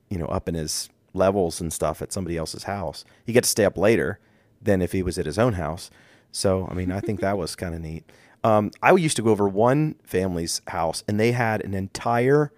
you 0.10 0.17
know, 0.17 0.25
up 0.27 0.47
in 0.49 0.56
his 0.56 0.89
levels 1.13 1.62
and 1.62 1.71
stuff 1.73 2.01
at 2.01 2.12
somebody 2.13 2.38
else's 2.38 2.63
house. 2.63 3.03
He 3.25 3.34
got 3.34 3.43
to 3.43 3.49
stay 3.49 3.65
up 3.65 3.77
later 3.77 4.19
than 4.62 4.82
if 4.82 4.91
he 4.91 5.01
was 5.03 5.17
at 5.17 5.25
his 5.25 5.38
own 5.39 5.53
house. 5.53 5.89
So, 6.32 6.67
I 6.69 6.73
mean, 6.73 6.91
I 6.91 6.99
think 6.99 7.19
that 7.21 7.38
was 7.38 7.56
kind 7.63 7.73
of 7.75 7.82
neat. 7.82 8.03
Um, 8.43 8.71
I 8.84 8.91
used 8.93 9.15
to 9.17 9.23
go 9.23 9.32
over 9.32 9.47
one 9.47 9.95
family's 10.03 10.62
house, 10.67 11.03
and 11.08 11.19
they 11.19 11.32
had 11.32 11.62
an 11.63 11.73
entire 11.73 12.51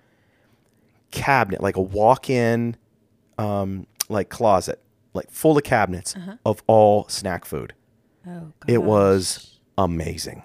cabinet, 1.11 1.61
like 1.61 1.75
a 1.77 1.81
walk-in, 1.81 2.75
um, 3.37 3.87
like 4.09 4.29
closet, 4.29 4.81
like 5.13 5.29
full 5.31 5.57
of 5.57 5.63
cabinets 5.63 6.15
of 6.45 6.61
all 6.67 7.07
snack 7.07 7.45
food. 7.45 7.73
Oh 8.27 8.51
god. 8.59 8.69
It 8.69 8.83
was 8.83 9.59
amazing. 9.77 10.43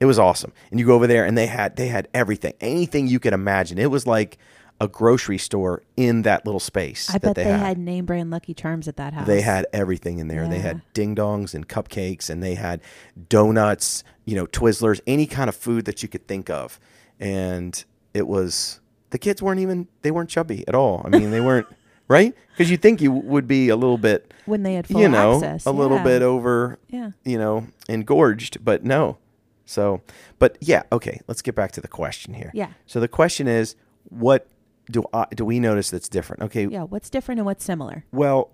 It 0.00 0.06
was 0.06 0.18
awesome. 0.18 0.52
And 0.70 0.80
you 0.80 0.86
go 0.86 0.94
over 0.94 1.06
there 1.06 1.24
and 1.24 1.38
they 1.38 1.46
had 1.46 1.76
they 1.76 1.88
had 1.88 2.08
everything, 2.12 2.54
anything 2.60 3.06
you 3.06 3.20
could 3.20 3.32
imagine. 3.32 3.78
It 3.78 3.90
was 3.90 4.06
like 4.06 4.38
a 4.80 4.88
grocery 4.88 5.38
store 5.38 5.84
in 5.96 6.22
that 6.22 6.44
little 6.44 6.58
space 6.58 7.08
i 7.14 7.16
bet 7.16 7.36
they, 7.36 7.44
they, 7.44 7.50
had. 7.50 7.60
had. 7.60 7.78
name 7.78 8.04
brand 8.04 8.32
lucky 8.32 8.52
charms 8.52 8.88
at 8.88 8.96
that 8.96 9.12
house 9.14 9.28
They 9.28 9.40
had 9.40 9.64
everything 9.72 10.18
in 10.18 10.26
there. 10.26 10.48
They 10.48 10.58
had 10.58 10.82
ding 10.92 11.14
dongs 11.14 11.54
and 11.54 11.68
cupcakes, 11.68 12.28
and 12.28 12.42
they 12.42 12.56
had 12.56 12.80
donuts, 13.28 14.02
you 14.24 14.34
know, 14.34 14.46
Twizzlers, 14.46 15.00
any 15.06 15.26
kind 15.26 15.48
of 15.48 15.54
food 15.54 15.84
that 15.84 16.02
you 16.02 16.08
could 16.08 16.26
think 16.26 16.50
of. 16.50 16.80
And 17.20 17.84
it 18.12 18.26
was 18.26 18.80
the 19.10 19.18
kids 19.18 19.40
weren't 19.40 19.60
even 19.60 19.86
they 20.02 20.10
weren't 20.10 20.30
chubby 20.30 20.66
at 20.66 20.74
all. 20.74 21.02
I 21.04 21.16
mean, 21.16 21.30
they 21.30 21.40
weren't 21.40 21.68
right 22.12 22.34
because 22.50 22.70
you 22.70 22.76
think 22.76 23.00
you 23.00 23.10
would 23.10 23.48
be 23.48 23.70
a 23.70 23.76
little 23.76 23.98
bit, 23.98 24.32
when 24.46 24.62
they 24.62 24.74
had 24.74 24.86
full 24.86 25.00
you 25.00 25.08
know, 25.08 25.36
access 25.36 25.66
a 25.66 25.72
little 25.72 25.98
bit 25.98 26.22
over, 26.22 26.78
yeah 26.88 27.10
you 27.24 27.38
know, 27.38 27.66
engorged, 27.88 28.64
but 28.64 28.84
no. 28.84 29.18
So, 29.64 30.02
but 30.38 30.58
yeah, 30.60 30.82
okay. 30.92 31.20
Let's 31.28 31.40
get 31.40 31.54
back 31.54 31.72
to 31.72 31.80
the 31.80 31.88
question 31.88 32.34
here. 32.34 32.50
Yeah. 32.52 32.72
So 32.84 33.00
the 33.00 33.08
question 33.08 33.48
is, 33.48 33.76
what 34.10 34.46
do 34.90 35.04
I, 35.14 35.26
do 35.34 35.44
we 35.44 35.60
notice 35.60 35.90
that's 35.90 36.08
different? 36.08 36.42
Okay. 36.42 36.66
yeah 36.66 36.82
what's 36.82 37.08
different 37.08 37.38
and 37.38 37.46
what's 37.46 37.64
similar 37.64 38.04
Well, 38.12 38.50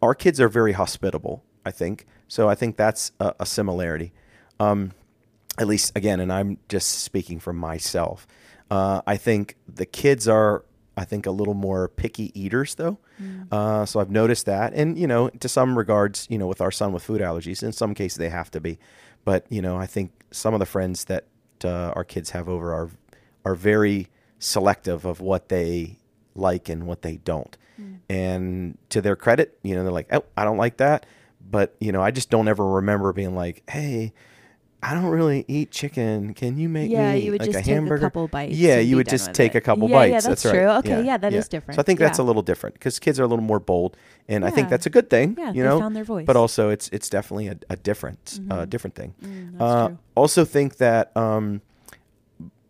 our 0.00 0.14
kids 0.14 0.40
are 0.40 0.48
very 0.48 0.72
hospitable, 0.72 1.44
I 1.64 1.70
think. 1.70 2.06
So 2.28 2.48
I 2.48 2.54
think 2.54 2.76
that's 2.76 3.12
a, 3.20 3.34
a 3.40 3.46
similarity. 3.46 4.12
Um, 4.60 4.92
at 5.58 5.66
least, 5.66 5.92
again, 5.96 6.20
and 6.20 6.32
I'm 6.32 6.58
just 6.68 7.00
speaking 7.00 7.38
for 7.40 7.52
myself. 7.52 8.26
Uh, 8.70 9.02
I 9.06 9.16
think 9.16 9.56
the 9.68 9.84
kids 9.86 10.26
are, 10.28 10.64
I 10.96 11.04
think, 11.04 11.26
a 11.26 11.30
little 11.30 11.54
more 11.54 11.88
picky 11.88 12.30
eaters, 12.38 12.74
though. 12.74 12.98
Uh, 13.50 13.86
so 13.86 14.00
I've 14.00 14.10
noticed 14.10 14.46
that. 14.46 14.74
And, 14.74 14.98
you 14.98 15.06
know, 15.06 15.28
to 15.28 15.48
some 15.48 15.78
regards, 15.78 16.26
you 16.30 16.38
know, 16.38 16.46
with 16.46 16.60
our 16.60 16.70
son 16.70 16.92
with 16.92 17.02
food 17.02 17.20
allergies, 17.20 17.62
in 17.62 17.72
some 17.72 17.94
cases 17.94 18.18
they 18.18 18.28
have 18.28 18.50
to 18.50 18.60
be. 18.60 18.78
But, 19.24 19.46
you 19.48 19.62
know, 19.62 19.76
I 19.76 19.86
think 19.86 20.10
some 20.30 20.54
of 20.54 20.60
the 20.60 20.66
friends 20.66 21.04
that 21.04 21.26
uh, 21.64 21.92
our 21.94 22.04
kids 22.04 22.30
have 22.30 22.48
over 22.48 22.74
are, 22.74 22.90
are 23.44 23.54
very 23.54 24.08
selective 24.38 25.04
of 25.04 25.20
what 25.20 25.48
they 25.48 25.98
like 26.34 26.68
and 26.68 26.86
what 26.86 27.02
they 27.02 27.16
don't. 27.18 27.56
And 28.08 28.78
to 28.90 29.00
their 29.00 29.16
credit, 29.16 29.58
you 29.62 29.74
know, 29.74 29.82
they're 29.82 29.92
like, 29.92 30.12
oh, 30.12 30.24
I 30.36 30.44
don't 30.44 30.58
like 30.58 30.76
that. 30.76 31.06
But, 31.50 31.74
you 31.80 31.90
know, 31.90 32.02
I 32.02 32.10
just 32.10 32.30
don't 32.30 32.46
ever 32.46 32.64
remember 32.64 33.12
being 33.12 33.34
like, 33.34 33.62
hey, 33.68 34.12
I 34.84 34.94
don't 34.94 35.06
really 35.06 35.44
eat 35.46 35.70
chicken. 35.70 36.34
Can 36.34 36.58
you 36.58 36.68
make 36.68 36.90
Yeah, 36.90 37.12
me 37.12 37.20
you 37.20 37.30
would 37.30 37.40
like 37.40 37.52
just 37.52 37.60
a 37.60 37.62
take 37.62 37.86
a 37.88 37.98
couple 37.98 38.26
bites 38.26 38.56
Yeah, 38.56 38.78
you 38.80 38.96
would 38.96 39.08
just 39.08 39.32
take 39.32 39.54
it. 39.54 39.58
a 39.58 39.60
couple 39.60 39.88
Yeah, 39.88 40.04
yeah, 40.04 40.14
bites. 40.14 40.26
that's 40.26 40.44
right. 40.44 40.52
true. 40.54 40.68
Okay, 40.82 41.04
yeah, 41.04 41.16
that 41.18 41.32
is 41.32 41.48
different. 41.48 41.76
So 41.76 41.80
I 41.80 41.84
think 41.84 42.00
that's 42.00 42.18
a 42.18 42.22
little 42.24 42.42
different 42.42 42.74
because 42.74 42.98
kids 42.98 43.20
are 43.20 43.22
a 43.22 43.28
little 43.28 43.44
more 43.44 43.60
bold, 43.60 43.96
and 44.28 44.44
I 44.44 44.50
think 44.50 44.68
that's 44.68 44.86
a 44.86 44.90
good 44.90 45.08
thing. 45.08 45.36
Yeah, 45.38 45.52
you 45.52 45.62
they 45.62 45.68
know, 45.68 45.78
found 45.78 45.94
their 45.94 46.02
voice. 46.04 46.26
but 46.26 46.34
also 46.36 46.70
it's 46.70 46.88
it's 46.88 47.08
definitely 47.08 47.46
a, 47.48 47.56
a 47.70 47.76
different 47.76 48.40
uh, 48.50 48.64
different 48.64 48.96
thing. 48.96 49.14
Mm, 49.22 49.52
that's 49.52 49.62
Uh, 49.62 49.90
also 50.16 50.44
think 50.44 50.78
that 50.78 51.16
um, 51.16 51.62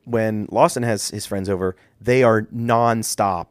when 0.04 0.46
Lawson 0.50 0.82
has 0.82 1.10
his 1.10 1.24
friends 1.26 1.48
over, 1.48 1.76
they 2.00 2.22
are 2.22 2.42
nonstop. 2.54 3.46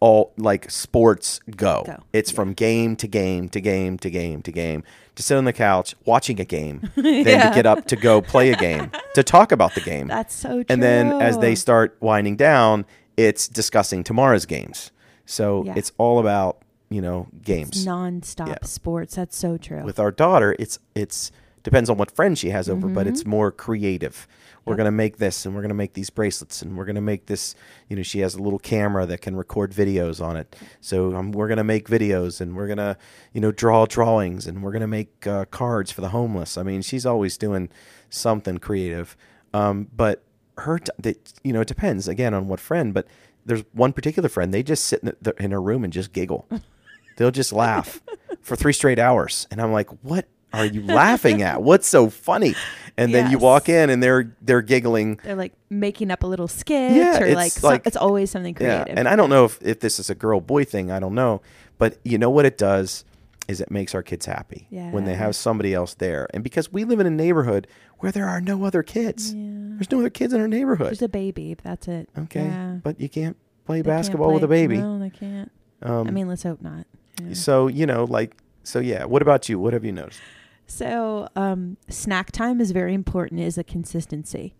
All 0.00 0.32
like 0.36 0.70
sports 0.70 1.40
go. 1.56 1.82
Go, 1.84 2.02
It's 2.12 2.30
from 2.30 2.52
game 2.52 2.94
to 2.96 3.08
game 3.08 3.48
to 3.48 3.60
game 3.60 3.98
to 3.98 4.08
game 4.10 4.42
to 4.42 4.52
game 4.52 4.84
to 5.16 5.22
sit 5.24 5.36
on 5.36 5.44
the 5.44 5.52
couch 5.52 5.96
watching 6.04 6.38
a 6.40 6.44
game, 6.44 6.88
then 6.96 7.24
to 7.48 7.52
get 7.54 7.66
up 7.66 7.84
to 7.86 7.96
go 7.96 8.22
play 8.22 8.52
a 8.52 8.56
game, 8.56 8.92
to 9.14 9.24
talk 9.24 9.50
about 9.50 9.74
the 9.74 9.80
game. 9.80 10.06
That's 10.06 10.32
so 10.34 10.62
true. 10.62 10.64
And 10.68 10.80
then 10.80 11.10
as 11.20 11.38
they 11.38 11.56
start 11.56 11.96
winding 12.00 12.36
down, 12.36 12.86
it's 13.16 13.48
discussing 13.48 14.04
tomorrow's 14.04 14.46
games. 14.46 14.92
So 15.26 15.64
Yeah. 15.64 15.74
it's 15.76 15.90
all 15.98 16.20
about, 16.20 16.62
you 16.88 17.00
know, 17.02 17.26
games. 17.42 17.70
It's 17.70 17.84
nonstop 17.84 18.46
Yeah. 18.48 18.58
sports. 18.62 19.16
That's 19.16 19.36
so 19.36 19.56
true. 19.56 19.82
With 19.82 19.98
our 19.98 20.12
daughter, 20.12 20.54
it's 20.60 20.78
it's 20.94 21.32
depends 21.64 21.90
on 21.90 21.96
what 21.98 22.12
friend 22.12 22.38
she 22.38 22.50
has 22.50 22.68
over, 22.68 22.86
but 22.86 23.00
Mm-hmm. 23.06 23.08
it's 23.14 23.26
more 23.26 23.50
creative. 23.50 24.28
We're 24.68 24.76
gonna 24.76 24.90
make 24.90 25.16
this, 25.18 25.46
and 25.46 25.54
we're 25.54 25.62
gonna 25.62 25.74
make 25.74 25.94
these 25.94 26.10
bracelets, 26.10 26.62
and 26.62 26.76
we're 26.76 26.84
gonna 26.84 27.00
make 27.00 27.26
this. 27.26 27.54
You 27.88 27.96
know, 27.96 28.02
she 28.02 28.20
has 28.20 28.34
a 28.34 28.42
little 28.42 28.58
camera 28.58 29.06
that 29.06 29.20
can 29.20 29.36
record 29.36 29.72
videos 29.72 30.22
on 30.24 30.36
it. 30.36 30.54
So 30.80 31.14
um, 31.16 31.32
we're 31.32 31.48
gonna 31.48 31.64
make 31.64 31.88
videos, 31.88 32.40
and 32.40 32.54
we're 32.56 32.68
gonna, 32.68 32.96
you 33.32 33.40
know, 33.40 33.52
draw 33.52 33.86
drawings, 33.86 34.46
and 34.46 34.62
we're 34.62 34.72
gonna 34.72 34.86
make 34.86 35.26
uh, 35.26 35.46
cards 35.46 35.90
for 35.90 36.00
the 36.00 36.10
homeless. 36.10 36.56
I 36.58 36.62
mean, 36.62 36.82
she's 36.82 37.06
always 37.06 37.36
doing 37.38 37.68
something 38.10 38.58
creative. 38.58 39.16
Um, 39.54 39.88
but 39.94 40.24
her, 40.58 40.78
t- 40.78 40.92
they, 40.98 41.14
you 41.42 41.52
know, 41.52 41.60
it 41.60 41.68
depends 41.68 42.08
again 42.08 42.34
on 42.34 42.48
what 42.48 42.60
friend. 42.60 42.92
But 42.92 43.06
there's 43.44 43.64
one 43.72 43.92
particular 43.92 44.28
friend. 44.28 44.52
They 44.52 44.62
just 44.62 44.84
sit 44.84 45.02
in, 45.02 45.12
the, 45.20 45.34
in 45.42 45.50
her 45.52 45.62
room 45.62 45.84
and 45.84 45.92
just 45.92 46.12
giggle. 46.12 46.48
They'll 47.16 47.30
just 47.30 47.52
laugh 47.52 48.00
for 48.42 48.54
three 48.54 48.72
straight 48.72 48.98
hours, 48.98 49.48
and 49.50 49.60
I'm 49.60 49.72
like, 49.72 49.88
what? 50.02 50.28
Are 50.52 50.64
you 50.64 50.82
laughing 50.82 51.42
at? 51.42 51.62
What's 51.62 51.86
so 51.86 52.08
funny? 52.10 52.54
And 52.96 53.14
then 53.14 53.30
you 53.30 53.38
walk 53.38 53.68
in 53.68 53.90
and 53.90 54.02
they're 54.02 54.34
they're 54.42 54.62
giggling. 54.62 55.20
They're 55.22 55.36
like 55.36 55.52
making 55.70 56.10
up 56.10 56.22
a 56.22 56.26
little 56.26 56.48
skit 56.48 56.92
Yeah, 56.92 57.20
or 57.22 57.26
it's 57.26 57.34
like, 57.36 57.52
some- 57.52 57.70
like- 57.70 57.86
it's 57.86 57.96
always 57.96 58.30
something 58.30 58.56
Yeah. 58.60 58.82
creative. 58.82 58.98
And 58.98 59.06
I 59.08 59.14
don't 59.16 59.30
know 59.30 59.44
if, 59.44 59.58
if 59.62 59.80
this 59.80 59.98
is 60.00 60.10
a 60.10 60.14
girl 60.14 60.40
boy 60.40 60.64
thing, 60.64 60.90
I 60.90 60.98
don't 60.98 61.14
know. 61.14 61.40
But 61.76 61.98
you 62.04 62.18
know 62.18 62.30
what 62.30 62.44
it 62.44 62.58
does 62.58 63.04
is 63.46 63.60
it 63.60 63.70
makes 63.70 63.94
our 63.94 64.02
kids 64.02 64.26
happy 64.26 64.66
when 64.70 65.04
they 65.04 65.14
have 65.14 65.36
somebody 65.36 65.72
else 65.74 65.94
there. 65.94 66.26
And 66.34 66.42
because 66.42 66.72
we 66.72 66.84
live 66.84 66.98
in 67.00 67.06
a 67.06 67.10
neighborhood 67.10 67.66
where 67.98 68.10
there 68.12 68.28
are 68.28 68.40
no 68.40 68.64
other 68.64 68.82
kids. 68.82 69.32
Yeah. 69.32 69.44
There's 69.76 69.90
no 69.92 70.00
other 70.00 70.10
kids 70.10 70.32
in 70.32 70.40
our 70.40 70.48
neighborhood. 70.48 70.88
There's 70.88 71.02
a 71.02 71.08
baby. 71.08 71.56
That's 71.62 71.86
it. 71.88 72.08
okay, 72.18 72.44
Yeah. 72.46 72.78
but 72.82 73.00
you 73.00 73.08
can't 73.08 73.36
play 73.64 73.78
They 73.80 73.82
can't 73.88 73.96
basketball 73.96 74.32
with 74.34 74.42
a 74.42 74.48
baby. 74.48 74.78
No, 74.78 74.98
they 74.98 75.10
can't. 75.10 75.50
Um, 75.82 76.08
I 76.08 76.10
mean, 76.10 76.26
let's 76.28 76.42
hope 76.42 76.60
not. 76.60 76.84
Yeah. 77.22 77.34
so 77.34 77.68
you 77.68 77.86
know, 77.86 78.04
like, 78.04 78.36
so 78.64 78.80
yeah. 78.80 79.04
What 79.04 79.22
about 79.22 79.48
you? 79.48 79.58
What 79.60 79.72
have 79.72 79.84
you 79.84 79.92
noticed? 79.92 80.20
So, 80.68 81.28
um, 81.34 81.78
snack 81.88 82.30
time 82.30 82.60
is 82.60 82.70
very 82.70 82.94
important. 82.94 83.40
Is 83.40 83.58
a 83.58 83.64
consistency. 83.64 84.54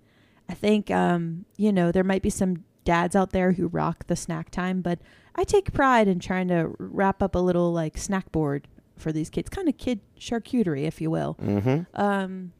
I 0.48 0.54
think 0.54 0.90
um, 0.90 1.44
you 1.56 1.72
know 1.72 1.92
there 1.92 2.02
might 2.02 2.22
be 2.22 2.30
some 2.30 2.64
dads 2.84 3.14
out 3.14 3.30
there 3.30 3.52
who 3.52 3.68
rock 3.68 4.06
the 4.06 4.16
snack 4.16 4.50
time, 4.50 4.80
but 4.80 4.98
I 5.34 5.44
take 5.44 5.72
pride 5.72 6.08
in 6.08 6.18
trying 6.18 6.48
to 6.48 6.74
wrap 6.78 7.22
up 7.22 7.34
a 7.34 7.38
little 7.38 7.72
like 7.72 7.98
snack 7.98 8.32
board 8.32 8.66
for 8.96 9.12
these 9.12 9.30
kids, 9.30 9.50
kind 9.50 9.68
of 9.68 9.76
kid 9.76 10.00
charcuterie, 10.18 10.84
if 10.84 11.00
you 11.00 11.10
will. 11.10 11.36
Mm-hmm. 11.40 11.82
Um, 12.00 12.52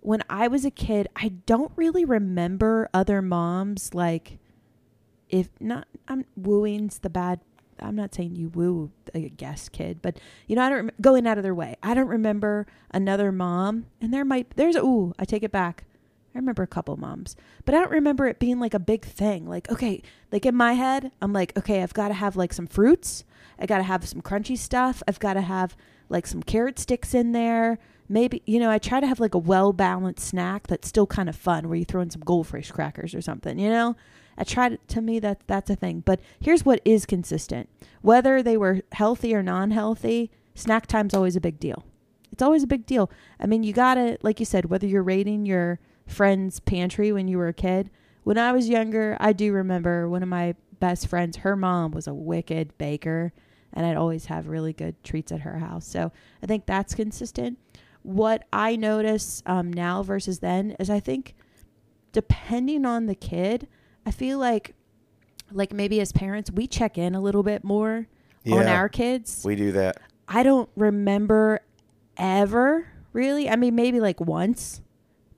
when 0.00 0.22
I 0.28 0.48
was 0.48 0.64
a 0.64 0.70
kid, 0.70 1.08
I 1.14 1.28
don't 1.46 1.72
really 1.76 2.04
remember 2.04 2.88
other 2.92 3.22
moms 3.22 3.94
like 3.94 4.38
if 5.28 5.48
not 5.60 5.86
I'm 6.08 6.24
wooing's 6.36 6.98
the 6.98 7.10
bad 7.10 7.40
I'm 7.82 7.96
not 7.96 8.14
saying 8.14 8.36
you 8.36 8.48
woo 8.48 8.90
a 9.14 9.28
guest 9.28 9.72
kid, 9.72 10.00
but 10.02 10.18
you 10.46 10.56
know 10.56 10.62
I 10.62 10.68
don't 10.68 10.86
rem- 10.86 10.90
going 11.00 11.26
out 11.26 11.38
of 11.38 11.44
their 11.44 11.54
way. 11.54 11.76
I 11.82 11.94
don't 11.94 12.08
remember 12.08 12.66
another 12.90 13.32
mom, 13.32 13.86
and 14.00 14.12
there 14.12 14.24
might 14.24 14.56
there's 14.56 14.76
ooh 14.76 15.12
I 15.18 15.24
take 15.24 15.42
it 15.42 15.52
back. 15.52 15.84
I 16.34 16.38
remember 16.38 16.62
a 16.62 16.68
couple 16.68 16.96
moms, 16.96 17.34
but 17.64 17.74
I 17.74 17.78
don't 17.78 17.90
remember 17.90 18.26
it 18.26 18.38
being 18.38 18.60
like 18.60 18.74
a 18.74 18.78
big 18.78 19.04
thing. 19.04 19.48
Like 19.48 19.70
okay, 19.70 20.02
like 20.30 20.46
in 20.46 20.54
my 20.54 20.74
head, 20.74 21.12
I'm 21.20 21.32
like 21.32 21.56
okay, 21.58 21.82
I've 21.82 21.94
got 21.94 22.08
to 22.08 22.14
have 22.14 22.36
like 22.36 22.52
some 22.52 22.66
fruits. 22.66 23.24
I 23.58 23.66
got 23.66 23.78
to 23.78 23.84
have 23.84 24.06
some 24.06 24.22
crunchy 24.22 24.56
stuff. 24.56 25.02
I've 25.06 25.18
got 25.18 25.34
to 25.34 25.42
have 25.42 25.76
like 26.08 26.26
some 26.26 26.42
carrot 26.42 26.78
sticks 26.78 27.14
in 27.14 27.32
there. 27.32 27.78
Maybe 28.08 28.42
you 28.46 28.58
know 28.58 28.70
I 28.70 28.78
try 28.78 29.00
to 29.00 29.06
have 29.06 29.20
like 29.20 29.34
a 29.34 29.38
well 29.38 29.72
balanced 29.72 30.26
snack 30.26 30.66
that's 30.66 30.88
still 30.88 31.06
kind 31.06 31.28
of 31.28 31.36
fun, 31.36 31.68
where 31.68 31.78
you 31.78 31.84
throw 31.84 32.00
in 32.00 32.10
some 32.10 32.22
goldfish 32.22 32.70
crackers 32.70 33.14
or 33.14 33.20
something. 33.20 33.58
You 33.58 33.70
know, 33.70 33.96
I 34.40 34.44
try 34.44 34.70
to, 34.70 34.78
to 34.88 35.00
me 35.02 35.20
that 35.20 35.42
that's 35.46 35.70
a 35.70 35.76
thing. 35.76 36.00
But 36.00 36.20
here's 36.40 36.64
what 36.64 36.80
is 36.84 37.06
consistent: 37.06 37.68
whether 38.00 38.42
they 38.42 38.56
were 38.56 38.80
healthy 38.92 39.34
or 39.34 39.42
non-healthy, 39.42 40.30
snack 40.54 40.86
time's 40.86 41.14
always 41.14 41.36
a 41.36 41.40
big 41.40 41.60
deal. 41.60 41.84
It's 42.32 42.42
always 42.42 42.62
a 42.62 42.66
big 42.66 42.86
deal. 42.86 43.10
I 43.38 43.46
mean, 43.46 43.62
you 43.62 43.72
gotta, 43.72 44.16
like 44.22 44.40
you 44.40 44.46
said, 44.46 44.66
whether 44.66 44.86
you're 44.86 45.02
raiding 45.02 45.44
your 45.46 45.78
friend's 46.06 46.58
pantry 46.58 47.12
when 47.12 47.28
you 47.28 47.38
were 47.38 47.48
a 47.48 47.52
kid. 47.52 47.90
When 48.24 48.38
I 48.38 48.52
was 48.52 48.68
younger, 48.68 49.16
I 49.20 49.32
do 49.32 49.52
remember 49.52 50.08
one 50.08 50.22
of 50.22 50.28
my 50.28 50.54
best 50.78 51.06
friends. 51.06 51.38
Her 51.38 51.56
mom 51.56 51.92
was 51.92 52.06
a 52.06 52.14
wicked 52.14 52.76
baker, 52.78 53.32
and 53.72 53.84
I'd 53.84 53.96
always 53.96 54.26
have 54.26 54.48
really 54.48 54.72
good 54.72 55.02
treats 55.04 55.32
at 55.32 55.40
her 55.40 55.58
house. 55.58 55.86
So 55.86 56.12
I 56.42 56.46
think 56.46 56.66
that's 56.66 56.94
consistent. 56.94 57.58
What 58.02 58.44
I 58.52 58.76
notice 58.76 59.42
um, 59.46 59.72
now 59.72 60.02
versus 60.02 60.38
then 60.38 60.76
is 60.78 60.88
I 60.88 61.00
think 61.00 61.34
depending 62.12 62.86
on 62.86 63.06
the 63.06 63.14
kid, 63.14 63.68
I 64.10 64.12
feel 64.12 64.40
like 64.40 64.74
like 65.52 65.72
maybe 65.72 66.00
as 66.00 66.10
parents 66.10 66.50
we 66.50 66.66
check 66.66 66.98
in 66.98 67.14
a 67.14 67.20
little 67.20 67.44
bit 67.44 67.62
more 67.62 68.08
on 68.50 68.66
our 68.66 68.88
kids. 68.88 69.44
We 69.44 69.54
do 69.54 69.70
that. 69.70 69.98
I 70.26 70.42
don't 70.42 70.68
remember 70.74 71.60
ever 72.16 72.88
really. 73.12 73.48
I 73.48 73.54
mean, 73.54 73.76
maybe 73.76 74.00
like 74.00 74.20
once. 74.20 74.80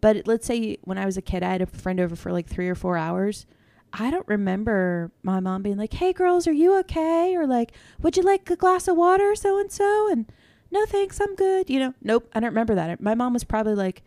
But 0.01 0.27
let's 0.27 0.47
say 0.47 0.79
when 0.85 0.97
I 0.97 1.05
was 1.05 1.19
a 1.19 1.21
kid, 1.21 1.43
I 1.43 1.51
had 1.51 1.61
a 1.61 1.67
friend 1.67 2.01
over 2.01 2.17
for 2.17 2.33
like 2.33 2.47
three 2.47 2.67
or 2.67 2.75
four 2.75 2.97
hours. 2.97 3.45
I 3.93 4.11
don't 4.11 4.27
remember 4.27 5.13
my 5.23 5.39
mom 5.39 5.63
being 5.63 5.77
like, 5.77 5.93
"Hey, 5.93 6.15
girls, 6.15 6.47
are 6.47 6.53
you 6.53 6.75
okay?" 6.79 7.37
Or 7.37 7.47
like, 7.47 7.73
"Would 8.01 8.17
you 8.17 8.23
like 8.23 8.49
a 8.49 8.57
glass 8.57 8.89
of 8.89 8.97
water, 8.97 9.35
so 9.35 9.59
and 9.61 9.71
so?" 9.71 10.11
And 10.11 10.33
no, 10.71 10.87
thanks, 10.87 11.21
I'm 11.21 11.35
good. 11.35 11.69
You 11.69 11.79
know, 11.79 11.95
nope, 12.01 12.27
I 12.33 12.41
don't 12.41 12.49
remember 12.49 12.75
that. 12.75 13.03
My 13.03 13.15
mom 13.15 13.35
was 13.35 13.45
probably 13.45 13.75
like 13.75 14.03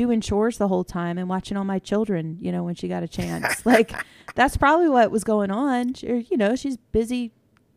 doing 0.00 0.22
chores 0.22 0.56
the 0.56 0.66
whole 0.66 0.82
time 0.82 1.18
and 1.18 1.28
watching 1.28 1.58
all 1.58 1.64
my 1.64 1.78
children. 1.78 2.38
You 2.40 2.52
know, 2.52 2.64
when 2.64 2.74
she 2.74 2.88
got 2.88 3.02
a 3.02 3.08
chance, 3.08 3.66
like 3.66 3.92
that's 4.34 4.56
probably 4.56 4.88
what 4.88 5.10
was 5.10 5.24
going 5.24 5.50
on. 5.50 5.92
She, 5.92 6.26
you 6.30 6.38
know, 6.38 6.56
she's 6.56 6.78
busy. 6.78 7.32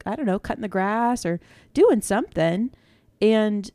I 0.05 0.15
don't 0.15 0.25
know, 0.25 0.39
cutting 0.39 0.61
the 0.61 0.69
grass 0.69 1.25
or 1.25 1.41
doing 1.73 1.99
something. 1.99 2.71
And 3.21 3.69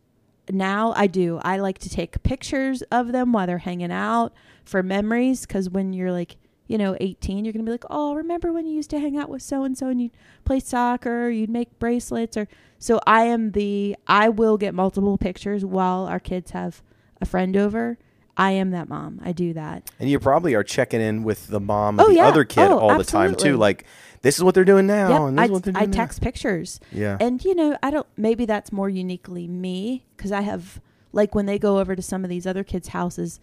now 0.51 0.95
I 0.97 1.09
do. 1.09 1.41
I 1.43 1.59
like 1.59 1.77
to 1.81 1.91
take 1.91 2.23
pictures 2.23 2.81
of 2.91 3.13
them 3.13 3.33
while 3.33 3.47
they're 3.47 3.59
hanging 3.59 3.93
out 3.93 4.33
for 4.65 4.83
memories. 4.83 5.43
Because 5.43 5.69
when 5.69 5.93
you're 5.93 6.13
like, 6.13 6.39
you 6.69 6.79
know, 6.79 6.97
18, 7.01 7.45
you're 7.45 7.53
going 7.53 7.67
to 7.67 7.69
be 7.69 7.73
like, 7.73 7.85
oh, 7.91 8.15
remember 8.15 8.51
when 8.51 8.67
you 8.67 8.73
used 8.73 8.91
to 8.91 8.99
hang 8.99 9.19
out 9.19 9.29
with 9.29 9.43
so 9.43 9.63
and 9.65 9.77
so 9.77 9.89
and 9.89 10.01
you'd 10.01 10.17
play 10.47 10.59
soccer, 10.59 11.29
you'd 11.29 11.51
make 11.51 11.79
bracelets. 11.79 12.35
Or 12.35 12.49
so 12.79 12.99
I 13.07 13.25
am 13.25 13.53
the, 13.53 13.95
I 14.07 14.31
will 14.31 14.57
get 14.57 14.75
multiple 14.75 15.19
pictures 15.19 15.67
while 15.67 16.07
our 16.07 16.21
kids 16.21 16.53
have 16.53 16.83
a 17.21 17.27
friend 17.27 17.55
over. 17.55 17.99
I 18.41 18.53
am 18.53 18.71
that 18.71 18.89
mom. 18.89 19.21
I 19.25 19.33
do 19.33 19.53
that. 19.55 19.91
And 19.99 20.09
you 20.09 20.21
probably 20.21 20.55
are 20.55 20.63
checking 20.63 21.01
in 21.01 21.25
with 21.25 21.49
the 21.49 21.59
mom 21.61 21.99
Oh, 21.99 22.05
of 22.05 22.09
the 22.11 22.15
yeah. 22.15 22.29
other 22.29 22.45
kid 22.45 22.71
Oh, 22.71 22.79
all 22.79 22.97
the 22.97 23.03
time 23.05 23.35
too. 23.35 23.57
Like, 23.57 23.85
this 24.23 24.37
is 24.37 24.45
what 24.45 24.55
they're 24.55 24.65
doing 24.65 24.87
now, 24.87 25.09
Yep, 25.11 25.21
and 25.23 25.39
this 25.39 25.43
I, 25.43 25.45
is 25.47 25.51
what 25.51 25.63
they're 25.65 25.77
I 25.77 25.81
doing 25.81 25.91
now. 25.91 25.97
text 25.97 26.21
pictures. 26.23 26.81
Yeah. 26.93 27.17
And 27.21 27.45
you 27.45 27.55
know, 27.55 27.77
I 27.83 27.91
don't. 27.91 28.07
Maybe 28.17 28.47
that's 28.47 28.71
more 28.73 28.89
uniquely 28.89 29.47
me 29.49 30.07
because 30.17 30.31
I 30.33 30.43
have 30.43 30.81
like 31.13 31.35
when 31.35 31.47
they 31.47 31.59
go 31.59 31.79
over 31.81 31.97
to 31.97 32.03
some 32.03 32.23
of 32.25 32.31
these 32.31 32.47
other 32.47 32.63
kids' 32.65 32.89
houses. 32.89 33.41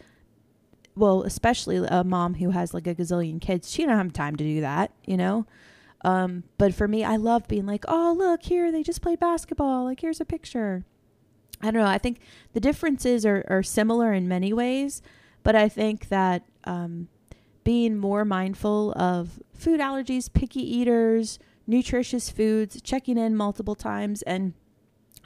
Well, 0.97 1.23
especially 1.23 1.85
a 1.85 2.05
mom 2.05 2.35
who 2.35 2.51
has 2.51 2.73
like 2.73 2.87
a 2.87 2.95
gazillion 2.95 3.41
kids, 3.41 3.69
she 3.69 3.85
don't 3.85 3.97
have 3.97 4.13
time 4.13 4.37
to 4.37 4.43
do 4.45 4.61
that, 4.61 4.91
you 5.05 5.17
know. 5.17 5.45
Um, 6.05 6.43
but 6.57 6.73
for 6.73 6.87
me, 6.87 7.03
I 7.03 7.17
love 7.17 7.47
being 7.49 7.65
like, 7.65 7.83
oh 7.89 8.15
look 8.17 8.43
here, 8.43 8.71
they 8.71 8.81
just 8.83 9.01
played 9.01 9.19
basketball. 9.19 9.83
Like 9.83 9.99
here's 9.99 10.21
a 10.21 10.25
picture. 10.25 10.85
I 11.65 11.71
don't 11.71 11.81
know. 11.81 11.87
I 11.87 11.97
think 11.97 12.19
the 12.53 12.59
differences 12.59 13.25
are, 13.25 13.43
are 13.49 13.63
similar 13.63 14.13
in 14.13 14.27
many 14.27 14.53
ways, 14.53 15.01
but 15.43 15.55
I 15.55 15.67
think 15.67 16.09
that 16.09 16.43
um, 16.65 17.07
being 17.63 17.97
more 17.97 18.23
mindful 18.23 18.93
of 18.93 19.39
food 19.53 19.79
allergies, 19.79 20.31
picky 20.31 20.61
eaters, 20.61 21.39
nutritious 21.65 22.29
foods, 22.29 22.79
checking 22.81 23.17
in 23.17 23.35
multiple 23.35 23.75
times, 23.75 24.21
and 24.23 24.53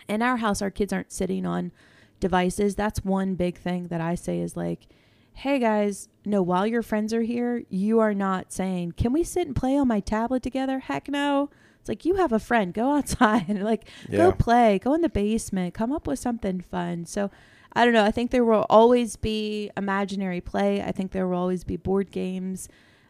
in 0.07 0.21
our 0.21 0.37
house, 0.37 0.61
our 0.61 0.71
kids 0.71 0.93
aren't 0.93 1.11
sitting 1.11 1.45
on 1.45 1.71
devices. 2.19 2.75
That's 2.75 3.03
one 3.03 3.35
big 3.35 3.57
thing 3.57 3.87
that 3.89 4.01
I 4.01 4.15
say 4.15 4.39
is 4.39 4.55
like, 4.55 4.87
hey 5.33 5.59
guys, 5.59 6.09
no, 6.25 6.41
while 6.41 6.65
your 6.65 6.81
friends 6.81 7.13
are 7.13 7.21
here, 7.21 7.63
you 7.69 7.99
are 7.99 8.13
not 8.13 8.51
saying, 8.51 8.93
can 8.93 9.13
we 9.13 9.23
sit 9.23 9.47
and 9.47 9.55
play 9.55 9.77
on 9.77 9.87
my 9.87 9.99
tablet 9.99 10.43
together? 10.43 10.79
Heck 10.79 11.09
no. 11.09 11.49
Like 11.89 12.05
you 12.05 12.15
have 12.15 12.31
a 12.31 12.39
friend, 12.39 12.73
go 12.73 12.95
outside, 12.95 13.49
like 13.61 13.89
Yeah. 14.07 14.17
go 14.17 14.31
play, 14.31 14.79
go 14.79 14.93
in 14.93 15.01
the 15.01 15.09
basement, 15.09 15.73
come 15.73 15.91
up 15.91 16.07
with 16.07 16.19
something 16.19 16.61
fun. 16.61 17.05
So 17.05 17.29
I 17.73 17.83
don't 17.83 17.93
know. 17.93 18.05
I 18.05 18.11
think 18.11 18.31
there 18.31 18.45
will 18.45 18.65
always 18.69 19.15
be 19.17 19.69
imaginary 19.75 20.39
play. 20.41 20.81
I 20.81 20.91
think 20.91 21.11
there 21.11 21.27
will 21.27 21.37
always 21.37 21.63
be 21.63 21.75
board 21.77 22.11
games. 22.11 22.69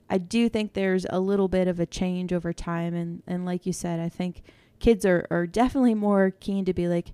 I 0.09 0.17
do 0.17 0.49
think 0.49 0.73
there's 0.73 1.05
a 1.09 1.19
little 1.19 1.47
bit 1.47 1.67
of 1.67 1.79
a 1.79 1.85
change 1.85 2.33
over 2.33 2.51
time. 2.51 2.93
And, 2.95 3.21
and 3.27 3.45
like 3.45 3.65
you 3.67 3.73
said, 3.73 3.99
I 3.99 4.09
think 4.09 4.41
kids 4.79 5.05
are, 5.05 5.27
are 5.29 5.45
definitely 5.45 5.93
more 5.93 6.31
keen 6.39 6.65
to 6.65 6.73
be 6.73 6.87
like, 6.87 7.13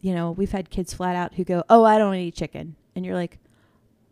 you 0.00 0.14
know, 0.14 0.30
we've 0.30 0.52
had 0.52 0.70
kids 0.70 0.94
flat 0.94 1.14
out 1.14 1.34
who 1.34 1.44
go, 1.44 1.62
Oh, 1.68 1.84
I 1.84 1.98
don't 1.98 2.14
eat 2.14 2.34
chicken. 2.34 2.76
And 2.96 3.04
you're 3.04 3.14
like, 3.14 3.38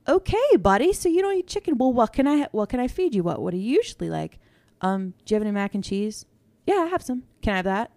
Okay, 0.08 0.56
buddy. 0.58 0.92
So 0.92 1.08
you 1.08 1.20
don't 1.22 1.36
eat 1.36 1.46
chicken. 1.46 1.78
Well, 1.78 1.92
what 1.92 2.12
can 2.12 2.26
I, 2.26 2.48
what 2.52 2.68
can 2.68 2.80
I 2.80 2.88
feed 2.88 3.14
you? 3.14 3.22
What, 3.22 3.40
what 3.42 3.50
do 3.52 3.56
you 3.58 3.76
usually 3.76 4.08
like? 4.10 4.38
Um, 4.80 5.14
do 5.24 5.34
you 5.34 5.36
have 5.36 5.42
any 5.42 5.50
mac 5.52 5.74
and 5.74 5.82
cheese? 5.84 6.24
Yeah, 6.68 6.82
I 6.82 6.86
have 6.86 7.02
some. 7.02 7.22
Can 7.42 7.52
I 7.54 7.56
have 7.56 7.64
that? 7.64 7.90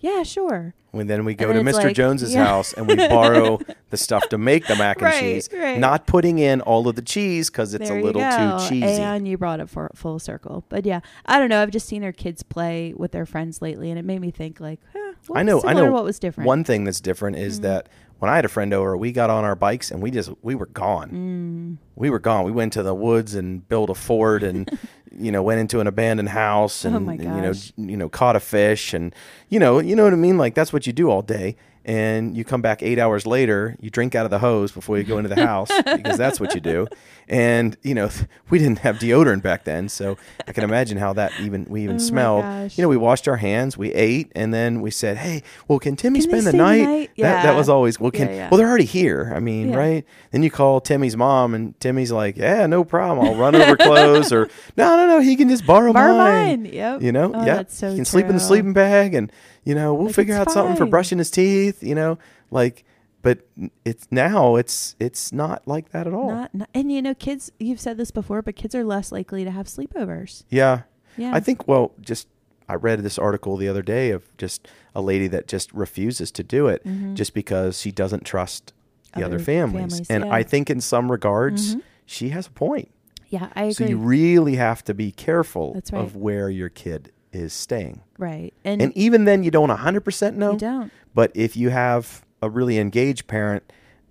Yeah, 0.00 0.22
sure. 0.22 0.74
When 0.92 1.06
then 1.06 1.24
we 1.26 1.34
go 1.34 1.50
And 1.50 1.58
to 1.58 1.62
then 1.64 1.74
Mr. 1.74 1.84
like- 1.84 1.96
Jones's 1.96 2.32
yeah. 2.34 2.44
house 2.46 2.72
and 2.72 2.86
we 2.86 2.94
borrow 2.96 3.58
the 3.90 3.96
stuff 3.98 4.28
to 4.30 4.38
make 4.38 4.66
the 4.66 4.76
mac 4.76 4.96
and 4.96 5.04
Right, 5.06 5.20
cheese, 5.20 5.48
right. 5.52 5.78
not 5.78 6.06
putting 6.06 6.38
in 6.38 6.60
all 6.62 6.88
of 6.88 6.96
the 6.96 7.02
cheese 7.02 7.50
because 7.50 7.74
it's 7.74 7.88
There 7.88 7.96
a 7.98 8.00
you 8.00 8.06
little 8.06 8.22
go. 8.22 8.58
too 8.58 8.68
cheesy. 8.68 8.84
And 9.02 9.28
you 9.28 9.36
brought 9.36 9.60
it 9.60 9.68
for 9.68 9.90
full 9.94 10.18
circle. 10.18 10.64
But 10.70 10.86
yeah, 10.86 11.00
I 11.26 11.38
don't 11.38 11.50
know. 11.50 11.60
I've 11.60 11.70
just 11.70 11.86
seen 11.86 12.02
our 12.04 12.12
kids 12.12 12.42
play 12.42 12.94
with 12.96 13.12
their 13.12 13.26
friends 13.26 13.60
lately, 13.60 13.90
and 13.90 13.98
it 13.98 14.04
made 14.04 14.20
me 14.20 14.30
think 14.30 14.58
like, 14.60 14.80
huh, 14.94 15.12
what 15.26 15.38
I 15.38 15.42
was 15.42 15.46
know. 15.46 15.58
I 15.68 15.72
similar, 15.72 15.86
know. 15.88 15.92
what 15.92 16.04
was 16.04 16.18
different. 16.18 16.46
One 16.46 16.64
thing 16.64 16.84
that's 16.84 17.00
different 17.00 17.36
is 17.36 17.58
Mm. 17.60 17.62
that 17.64 17.88
when 18.18 18.30
I 18.30 18.36
had 18.36 18.46
a 18.46 18.48
friend 18.48 18.72
over, 18.72 18.96
we 18.96 19.12
got 19.12 19.28
on 19.28 19.44
our 19.44 19.56
bikes 19.56 19.90
and 19.90 20.00
we 20.02 20.10
just 20.10 20.30
we 20.40 20.54
were 20.54 20.66
gone. 20.66 21.10
Mm. 21.10 21.86
We 21.96 22.08
were 22.08 22.18
gone. 22.20 22.44
We 22.44 22.52
went 22.52 22.72
to 22.74 22.82
the 22.82 22.94
woods 22.94 23.34
and 23.34 23.66
built 23.68 23.90
a 23.90 23.94
fort 23.94 24.42
and 24.42 24.70
you 25.18 25.32
know 25.32 25.42
went 25.42 25.60
into 25.60 25.80
an 25.80 25.86
abandoned 25.86 26.28
house 26.30 26.84
oh 26.84 26.88
and, 26.88 27.08
Oh 27.08 27.10
and, 27.10 27.22
you 27.22 27.42
know 27.42 27.52
you 27.90 27.96
know 27.96 28.08
caught 28.08 28.36
a 28.36 28.40
fish 28.40 28.94
and 28.94 29.14
you 29.48 29.58
know 29.58 29.78
you 29.78 29.96
know 29.96 30.04
what 30.04 30.12
I 30.12 30.16
mean. 30.16 30.38
Like 30.38 30.54
that's 30.54 30.72
what 30.72 30.86
you 30.86 30.92
do 30.92 31.10
all 31.10 31.22
day. 31.22 31.56
And 31.88 32.36
you 32.36 32.42
come 32.44 32.62
back 32.62 32.82
eight 32.82 32.98
hours 32.98 33.28
later, 33.28 33.76
you 33.80 33.90
drink 33.90 34.16
out 34.16 34.24
of 34.26 34.30
the 34.32 34.40
hose 34.40 34.72
before 34.72 34.98
you 34.98 35.04
go 35.04 35.18
into 35.18 35.28
the 35.32 35.40
house 35.46 35.70
because 35.96 36.18
that's 36.18 36.40
what 36.40 36.52
you 36.52 36.60
do. 36.60 36.88
And 37.28 37.76
you 37.82 37.94
know 37.94 38.10
we 38.50 38.58
didn't 38.58 38.80
have 38.80 38.96
deodorant 38.96 39.42
back 39.42 39.62
then, 39.64 39.88
so 39.88 40.16
I 40.48 40.52
can 40.52 40.64
imagine 40.64 40.98
how 40.98 41.12
that 41.12 41.32
even 41.40 41.64
we 41.68 41.82
even 41.84 41.96
Oh 41.96 41.98
smelled. 41.98 42.72
You 42.76 42.82
know, 42.82 42.88
we 42.88 42.96
washed 42.96 43.28
our 43.28 43.36
hands, 43.36 43.76
we 43.78 43.92
ate, 43.94 44.30
and 44.34 44.52
then 44.52 44.80
we 44.80 44.90
said, 44.90 45.16
"Hey, 45.18 45.42
well, 45.68 45.78
can 45.78 45.94
Timmy 45.96 46.20
Can 46.20 46.28
spend 46.28 46.46
the 46.46 46.52
night?" 46.52 46.82
night? 46.84 47.10
That 47.18 47.44
that 47.44 47.56
was 47.56 47.68
always 47.68 47.98
well. 48.00 48.10
Can 48.10 48.28
Yeah, 48.28 48.34
yeah. 48.34 48.48
well, 48.50 48.58
they're 48.58 48.68
already 48.68 48.84
here. 48.84 49.32
I 49.34 49.38
mean, 49.40 49.70
Yeah. 49.70 49.76
right? 49.76 50.04
Then 50.32 50.42
you 50.42 50.50
call 50.50 50.80
Timmy's 50.80 51.16
mom, 51.16 51.54
and 51.54 51.78
Timmy's 51.80 52.10
like, 52.12 52.36
"Yeah, 52.36 52.66
no 52.66 52.82
problem. 52.84 53.26
I'll 53.26 53.34
run 53.36 53.54
over 53.54 53.76
clothes." 53.76 54.32
Or 54.32 54.48
no, 54.76 54.96
no, 54.96 55.06
no, 55.06 55.20
he 55.20 55.36
can 55.36 55.48
just 55.48 55.64
borrow, 55.66 55.92
Borrow 55.92 56.16
mine. 56.16 56.62
mine. 56.62 56.72
Yep. 56.72 57.02
You 57.02 57.12
know, 57.12 57.32
Oh, 57.34 57.44
yeah, 57.46 57.62
so 57.68 57.90
he 57.90 57.96
can 57.96 58.04
sleep 58.04 58.26
in 58.26 58.34
the 58.34 58.40
sleeping 58.40 58.72
bag, 58.72 59.14
and 59.14 59.30
you 59.64 59.74
know, 59.74 59.94
we'll 59.94 60.06
Like, 60.06 60.14
figure 60.14 60.36
out 60.36 60.52
something 60.52 60.76
for 60.76 60.86
brushing 60.86 61.18
his 61.18 61.28
teeth. 61.30 61.75
You 61.82 61.94
know, 61.94 62.18
like 62.50 62.84
but 63.22 63.40
it's 63.84 64.06
now 64.10 64.54
it's 64.56 64.94
it's 65.00 65.32
not 65.32 65.66
like 65.66 65.90
that 65.90 66.06
at 66.06 66.14
all. 66.14 66.30
Not, 66.30 66.54
not, 66.54 66.68
and 66.74 66.92
you 66.92 67.02
know, 67.02 67.14
kids. 67.14 67.50
You've 67.58 67.80
said 67.80 67.96
this 67.96 68.10
before, 68.10 68.40
but 68.42 68.54
kids 68.56 68.74
are 68.74 68.84
less 68.84 69.10
likely 69.12 69.44
to 69.44 69.50
have 69.50 69.66
sleepovers. 69.66 70.44
yeah. 70.48 70.82
Yeah, 71.18 71.34
I 71.34 71.40
think 71.40 71.66
well, 71.66 71.92
just 72.00 72.28
I 72.68 72.74
read 72.74 73.02
this 73.02 73.18
article 73.18 73.56
the 73.56 73.68
other 73.68 73.80
day 73.82 74.10
of 74.10 74.24
just 74.36 74.68
a 74.94 75.00
lady 75.00 75.28
that 75.28 75.48
just 75.48 75.72
refuses 75.72 76.30
to 76.32 76.42
do 76.42 76.66
it 76.66 76.84
Mhm. 76.84 77.14
just 77.14 77.32
because 77.32 77.80
she 77.80 77.90
doesn't 77.90 78.24
trust 78.24 78.74
the 79.14 79.24
other, 79.24 79.36
Other 79.36 79.44
families. 79.44 79.80
families, 79.94 80.10
And 80.10 80.24
yeah. 80.26 80.34
I 80.34 80.42
think 80.42 80.68
in 80.68 80.82
some 80.82 81.10
regards 81.10 81.74
Mhm. 81.76 81.82
she 82.04 82.28
has 82.30 82.48
a 82.48 82.50
point. 82.50 82.90
Yeah, 83.30 83.48
I 83.56 83.62
agree. 83.62 83.72
So 83.72 83.84
you 83.86 83.96
really 83.96 84.56
have 84.56 84.84
to 84.84 84.92
be 84.94 85.10
careful 85.10 85.72
That's 85.72 85.90
right. 85.90 86.02
of 86.04 86.16
where 86.16 86.50
your 86.50 86.68
kid 86.68 87.12
is 87.32 87.52
staying. 87.54 88.02
right, 88.18 88.52
and, 88.64 88.82
And 88.82 88.92
even 88.96 89.24
then 89.24 89.42
you 89.42 89.50
don't 89.50 89.70
100% 89.70 90.36
know. 90.36 90.52
you 90.52 90.58
don't. 90.58 90.92
But 91.16 91.32
if 91.34 91.56
you 91.56 91.70
have 91.70 92.24
a 92.42 92.50
really 92.50 92.78
engaged 92.78 93.26
parent, 93.26 93.62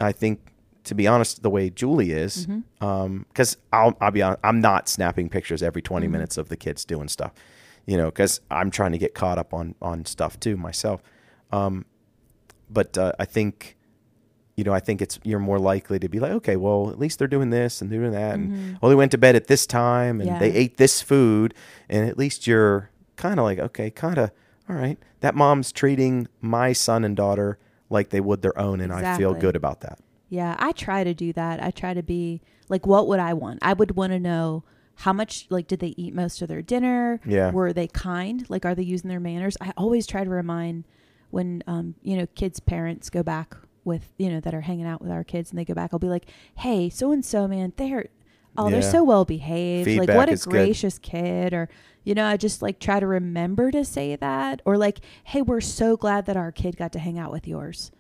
I 0.02 0.12
think, 0.12 0.40
to 0.86 0.96
be 0.96 1.06
honest, 1.08 1.44
the 1.44 1.50
way 1.52 1.70
Julie 1.70 2.12
is, 2.12 2.48
Mm-hmm. 2.48 3.18
because 3.30 3.58
I'll, 3.72 3.96
I'll 4.02 4.10
be 4.12 4.24
honest, 4.24 4.40
I'm 4.44 4.60
not 4.60 4.90
snapping 4.90 5.30
pictures 5.30 5.62
every 5.64 5.82
20 5.84 6.08
Mhm. 6.08 6.12
minutes 6.12 6.38
of 6.38 6.50
the 6.50 6.58
kids 6.58 6.84
doing 6.84 7.08
stuff, 7.08 7.32
you 7.86 7.96
know, 7.96 8.06
because 8.08 8.42
I'm 8.50 8.72
trying 8.72 8.92
to 8.94 8.98
get 8.98 9.14
caught 9.14 9.38
up 9.38 9.54
on 9.54 9.76
on 9.82 10.06
stuff 10.06 10.40
too 10.40 10.58
myself. 10.58 11.02
Um, 11.52 11.86
but 12.70 12.98
uh, 12.98 13.12
I 13.20 13.26
think, 13.26 13.78
you 14.58 14.64
know, 14.64 14.74
I 14.74 14.80
think 14.80 15.00
it's 15.02 15.20
you're 15.24 15.40
more 15.52 15.60
likely 15.60 16.00
to 16.00 16.10
be 16.10 16.20
like, 16.20 16.32
okay, 16.32 16.56
well, 16.56 16.90
at 16.90 16.98
least 16.98 17.20
they're 17.20 17.28
doing 17.38 17.52
this 17.52 17.82
and 17.82 17.90
doing 17.92 18.12
that, 18.14 18.34
and 18.40 18.50
Mhm. 18.52 18.78
oh, 18.82 18.90
they 18.90 18.96
went 18.96 19.12
to 19.12 19.20
bed 19.20 19.36
at 19.36 19.46
this 19.46 19.68
time, 19.68 20.20
and 20.22 20.30
they 20.40 20.52
ate 20.54 20.78
this 20.78 21.02
food, 21.04 21.54
and 21.88 22.10
at 22.10 22.18
least 22.18 22.48
you're 22.48 22.90
kind 23.16 23.40
of 23.40 23.44
like, 23.46 23.60
okay, 23.60 23.92
kind 23.92 24.18
of, 24.18 24.32
all 24.70 24.76
right, 24.76 24.98
that 25.20 25.36
mom's 25.36 25.72
treating 25.72 26.28
my 26.42 26.74
son 26.74 27.04
and 27.04 27.16
daughter 27.16 27.60
like 27.90 28.10
they 28.10 28.22
would 28.22 28.42
their 28.42 28.58
own, 28.58 28.82
and 28.82 28.92
I 28.92 29.18
feel 29.18 29.34
good 29.34 29.56
about 29.56 29.82
that. 29.82 30.00
Yeah, 30.30 30.56
I 30.58 30.72
try 30.72 31.04
to 31.04 31.14
do 31.14 31.32
that. 31.34 31.62
I 31.62 31.72
try 31.72 31.94
to 31.94 32.02
be 32.02 32.42
like, 32.68 32.88
what 32.88 33.08
would 33.08 33.20
I 33.20 33.34
want? 33.34 33.60
I 33.62 33.74
would 33.74 33.96
want 33.96 34.12
to 34.12 34.20
know 34.20 34.64
how 34.96 35.14
much, 35.14 35.46
like, 35.50 35.68
did 35.68 35.80
they 35.80 35.94
eat 35.98 36.14
most 36.14 36.42
of 36.42 36.48
their 36.48 36.62
dinner? 36.62 37.20
Yeah. 37.26 37.52
Were 37.52 37.74
they 37.74 37.88
kind? 37.88 38.50
Like, 38.50 38.66
are 38.66 38.74
they 38.74 38.84
using 38.84 39.10
their 39.10 39.20
manners? 39.20 39.58
I 39.62 39.72
always 39.78 40.08
try 40.08 40.24
to 40.24 40.30
remind 40.30 40.86
when, 41.30 41.64
um, 41.68 41.96
you 42.02 42.18
know, 42.18 42.26
kids' 42.28 42.60
parents 42.60 43.10
go 43.10 43.22
back 43.22 43.56
with, 43.84 44.14
you 44.18 44.30
know, 44.30 44.40
that 44.40 44.54
are 44.54 44.62
hanging 44.62 44.86
out 44.88 45.02
with 45.02 45.12
our 45.12 45.24
kids 45.24 45.52
and 45.52 45.60
they 45.60 45.66
go 45.66 45.74
back, 45.74 45.92
I'll 45.94 46.00
be 46.00 46.10
like, 46.10 46.28
hey, 46.56 46.90
so 46.90 47.12
and 47.12 47.24
so, 47.24 47.48
man, 47.48 47.74
they're, 47.76 48.08
oh, 48.58 48.70
they're 48.70 48.82
Yeah. 48.82 48.90
so 48.92 49.04
well 49.04 49.26
behaved. 49.26 49.90
like, 50.00 50.10
what 50.10 50.30
a 50.30 50.34
is 50.34 50.46
good. 50.46 50.52
gracious 50.52 50.98
kid. 51.00 51.54
Or, 51.54 51.70
you 52.04 52.14
know, 52.14 52.26
I 52.26 52.38
just 52.38 52.62
like 52.62 52.80
try 52.80 53.00
to 53.00 53.08
remember 53.08 53.72
to 53.72 53.84
say 53.86 54.16
that. 54.16 54.62
Or, 54.66 54.78
like, 54.78 55.00
hey, 55.26 55.42
we're 55.42 55.62
so 55.62 55.98
glad 55.98 56.26
that 56.28 56.38
our 56.38 56.52
kid 56.52 56.78
got 56.78 56.92
to 56.94 57.00
hang 57.00 57.18
out 57.20 57.32
with 57.32 57.48
yours 57.48 57.92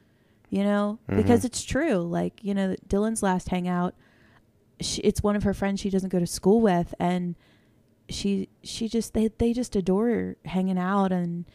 you 0.52 0.64
know 0.64 1.00
because 1.08 1.42
Mhm. 1.42 1.46
it's 1.46 1.64
true 1.64 1.96
like 1.98 2.42
you 2.44 2.54
know 2.54 2.76
dylan's 2.88 3.24
last 3.24 3.50
hangout 3.50 3.96
she, 4.80 5.02
it's 5.02 5.24
one 5.24 5.36
of 5.36 5.42
her 5.42 5.56
friends 5.56 5.80
she 5.80 5.90
doesn't 5.90 6.10
go 6.12 6.20
to 6.20 6.28
school 6.28 6.62
with 6.62 6.94
and 7.00 7.34
she 8.10 8.48
she 8.62 8.88
just 8.88 9.16
they 9.16 9.28
they 9.40 9.54
just 9.54 9.76
adore 9.76 10.36
hanging 10.46 10.78
out 10.78 11.12
and 11.12 11.46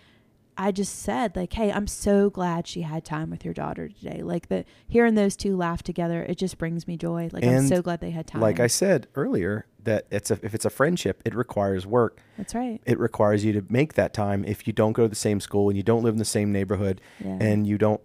i 0.60 0.70
just 0.70 1.00
said 1.00 1.34
like 1.34 1.52
hey 1.52 1.72
i'm 1.72 1.86
so 1.86 2.30
glad 2.30 2.66
she 2.66 2.82
had 2.82 3.04
time 3.04 3.30
with 3.30 3.44
your 3.44 3.54
daughter 3.54 3.88
today. 3.88 4.22
Like 4.22 4.48
the 4.48 4.64
hearing 4.88 5.14
those 5.14 5.36
two 5.36 5.56
laugh 5.56 5.82
together 5.82 6.22
it 6.22 6.36
just 6.36 6.58
brings 6.58 6.86
me 6.86 6.96
joy. 6.96 7.30
Like 7.32 7.44
i'm 7.44 7.66
so 7.66 7.82
glad 7.82 8.00
they 8.00 8.10
had 8.10 8.26
time. 8.26 8.40
Like 8.40 8.60
I 8.60 8.66
said 8.66 9.08
earlier, 9.14 9.66
that 9.84 10.06
it's 10.10 10.30
a, 10.30 10.38
if 10.42 10.54
it's 10.54 10.64
a 10.64 10.70
friendship, 10.70 11.22
it 11.24 11.34
requires 11.34 11.86
work. 11.86 12.20
that's 12.36 12.54
right. 12.54 12.80
It 12.84 12.98
requires 12.98 13.44
you 13.44 13.52
to 13.54 13.64
make 13.68 13.94
that 13.94 14.12
time. 14.12 14.44
If 14.44 14.66
you 14.66 14.72
don't 14.72 14.92
go 14.92 15.04
to 15.04 15.08
the 15.08 15.14
same 15.14 15.40
school 15.40 15.68
and 15.68 15.76
you 15.76 15.82
don't 15.82 16.02
live 16.02 16.14
in 16.14 16.18
the 16.18 16.24
same 16.24 16.52
neighborhood, 16.52 17.00
yeah. 17.24 17.38
and 17.40 17.66
you 17.66 17.78
don't, 17.78 18.00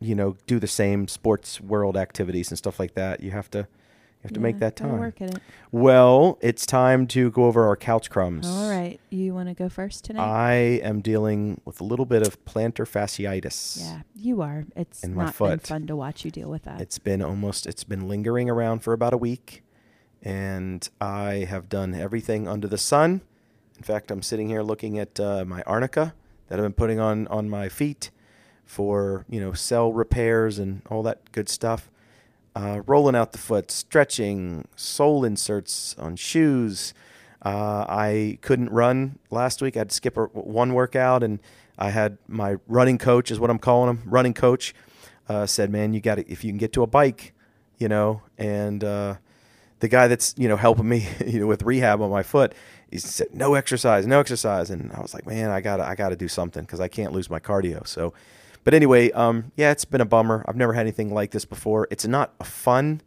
you 0.00 0.14
know, 0.14 0.36
do 0.46 0.58
the 0.58 0.66
same 0.66 1.08
sports 1.08 1.60
world 1.60 1.96
activities 1.96 2.50
and 2.50 2.58
stuff 2.58 2.78
like 2.78 2.94
that, 2.94 3.20
you 3.20 3.30
have 3.30 3.50
to, 3.50 3.68
you 4.22 4.28
have 4.28 4.32
to 4.34 4.40
make 4.40 4.58
that 4.58 4.76
time. 4.76 4.98
work 4.98 5.20
at 5.22 5.30
it 5.34 5.42
Well, 5.72 6.38
it's 6.42 6.66
time 6.66 7.06
to 7.08 7.30
go 7.30 7.44
over 7.44 7.66
our 7.66 7.76
couch 7.76 8.10
crumbs. 8.10 8.46
all 8.46 8.68
right 8.70 9.00
you 9.10 9.32
want 9.34 9.48
to 9.48 9.54
go 9.54 9.68
first 9.68 10.04
tonight 10.04 10.22
I 10.24 10.52
am 10.82 11.00
dealing 11.00 11.60
with 11.64 11.80
a 11.80 11.84
little 11.84 12.04
bit 12.06 12.26
of 12.26 12.44
plantar 12.44 12.86
fasciitis. 12.86 13.80
yeah 13.80 14.02
you 14.14 14.42
are 14.42 14.64
it's 14.76 15.02
In 15.02 15.14
my 15.14 15.24
not 15.26 15.38
been 15.38 15.58
fun 15.60 15.86
to 15.86 15.96
watch 15.96 16.24
you 16.24 16.30
deal 16.30 16.50
with 16.50 16.64
that 16.64 16.80
It's 16.80 16.98
been 16.98 17.22
almost 17.22 17.66
it's 17.66 17.84
been 17.84 18.06
lingering 18.08 18.50
around 18.50 18.80
for 18.80 18.92
about 18.92 19.14
a 19.14 19.18
week 19.18 19.62
and 20.22 20.86
I 21.00 21.46
have 21.48 21.68
done 21.70 21.94
everything 21.94 22.46
under 22.46 22.68
the 22.68 22.76
sun. 22.76 23.22
In 23.78 23.82
fact, 23.82 24.10
I'm 24.10 24.20
sitting 24.20 24.50
here 24.50 24.62
looking 24.62 24.98
at 24.98 25.18
uh, 25.18 25.46
my 25.46 25.62
arnica 25.62 26.12
that 26.48 26.58
I've 26.58 26.64
been 26.64 26.74
putting 26.74 27.00
on 27.00 27.26
on 27.28 27.48
my 27.48 27.70
feet 27.70 28.10
for, 28.66 29.24
you 29.30 29.40
know, 29.40 29.54
cell 29.54 29.94
repairs 29.94 30.58
and 30.58 30.82
all 30.90 31.02
that 31.04 31.32
good 31.32 31.48
stuff. 31.48 31.90
Uh, 32.56 32.80
rolling 32.86 33.14
out 33.14 33.32
the 33.32 33.38
foot, 33.38 33.70
stretching, 33.70 34.66
sole 34.74 35.24
inserts 35.24 35.94
on 35.98 36.16
shoes. 36.16 36.92
Uh, 37.42 37.86
I 37.88 38.38
couldn't 38.42 38.70
run 38.70 39.18
last 39.30 39.62
week. 39.62 39.76
I 39.76 39.80
had 39.80 39.90
to 39.90 39.94
skip 39.94 40.16
a, 40.16 40.24
one 40.24 40.74
workout, 40.74 41.22
and 41.22 41.38
I 41.78 41.90
had 41.90 42.18
my 42.26 42.56
running 42.66 42.98
coach, 42.98 43.30
is 43.30 43.38
what 43.38 43.50
I'm 43.50 43.58
calling 43.58 43.90
him, 43.90 44.02
running 44.04 44.34
coach, 44.34 44.74
uh, 45.28 45.46
said, 45.46 45.70
"Man, 45.70 45.94
you 45.94 46.00
got 46.00 46.16
to 46.16 46.30
if 46.30 46.44
you 46.44 46.50
can 46.50 46.58
get 46.58 46.72
to 46.74 46.82
a 46.82 46.86
bike, 46.86 47.34
you 47.78 47.88
know." 47.88 48.22
And 48.36 48.82
uh, 48.82 49.14
the 49.78 49.88
guy 49.88 50.08
that's 50.08 50.34
you 50.36 50.48
know 50.48 50.56
helping 50.56 50.88
me, 50.88 51.08
you 51.26 51.40
know, 51.40 51.46
with 51.46 51.62
rehab 51.62 52.02
on 52.02 52.10
my 52.10 52.22
foot, 52.22 52.52
he 52.90 52.98
said, 52.98 53.28
"No 53.32 53.54
exercise, 53.54 54.06
no 54.06 54.20
exercise," 54.20 54.70
and 54.70 54.92
I 54.92 55.00
was 55.00 55.14
like, 55.14 55.26
"Man, 55.26 55.50
I 55.50 55.60
gotta, 55.60 55.84
I 55.84 55.94
gotta 55.94 56.16
do 56.16 56.28
something 56.28 56.64
because 56.64 56.80
I 56.80 56.88
can't 56.88 57.12
lose 57.12 57.30
my 57.30 57.40
cardio." 57.40 57.86
So, 57.86 58.12
but 58.64 58.74
anyway, 58.74 59.10
um, 59.12 59.52
yeah, 59.56 59.70
it's 59.70 59.84
been 59.84 60.00
a 60.00 60.06
bummer. 60.06 60.44
I've 60.46 60.56
never 60.56 60.72
had 60.72 60.82
anything 60.82 61.12
like 61.12 61.30
this 61.30 61.44
before. 61.44 61.88
It's 61.90 62.06
not 62.06 62.34
a 62.40 62.44
fun 62.44 63.02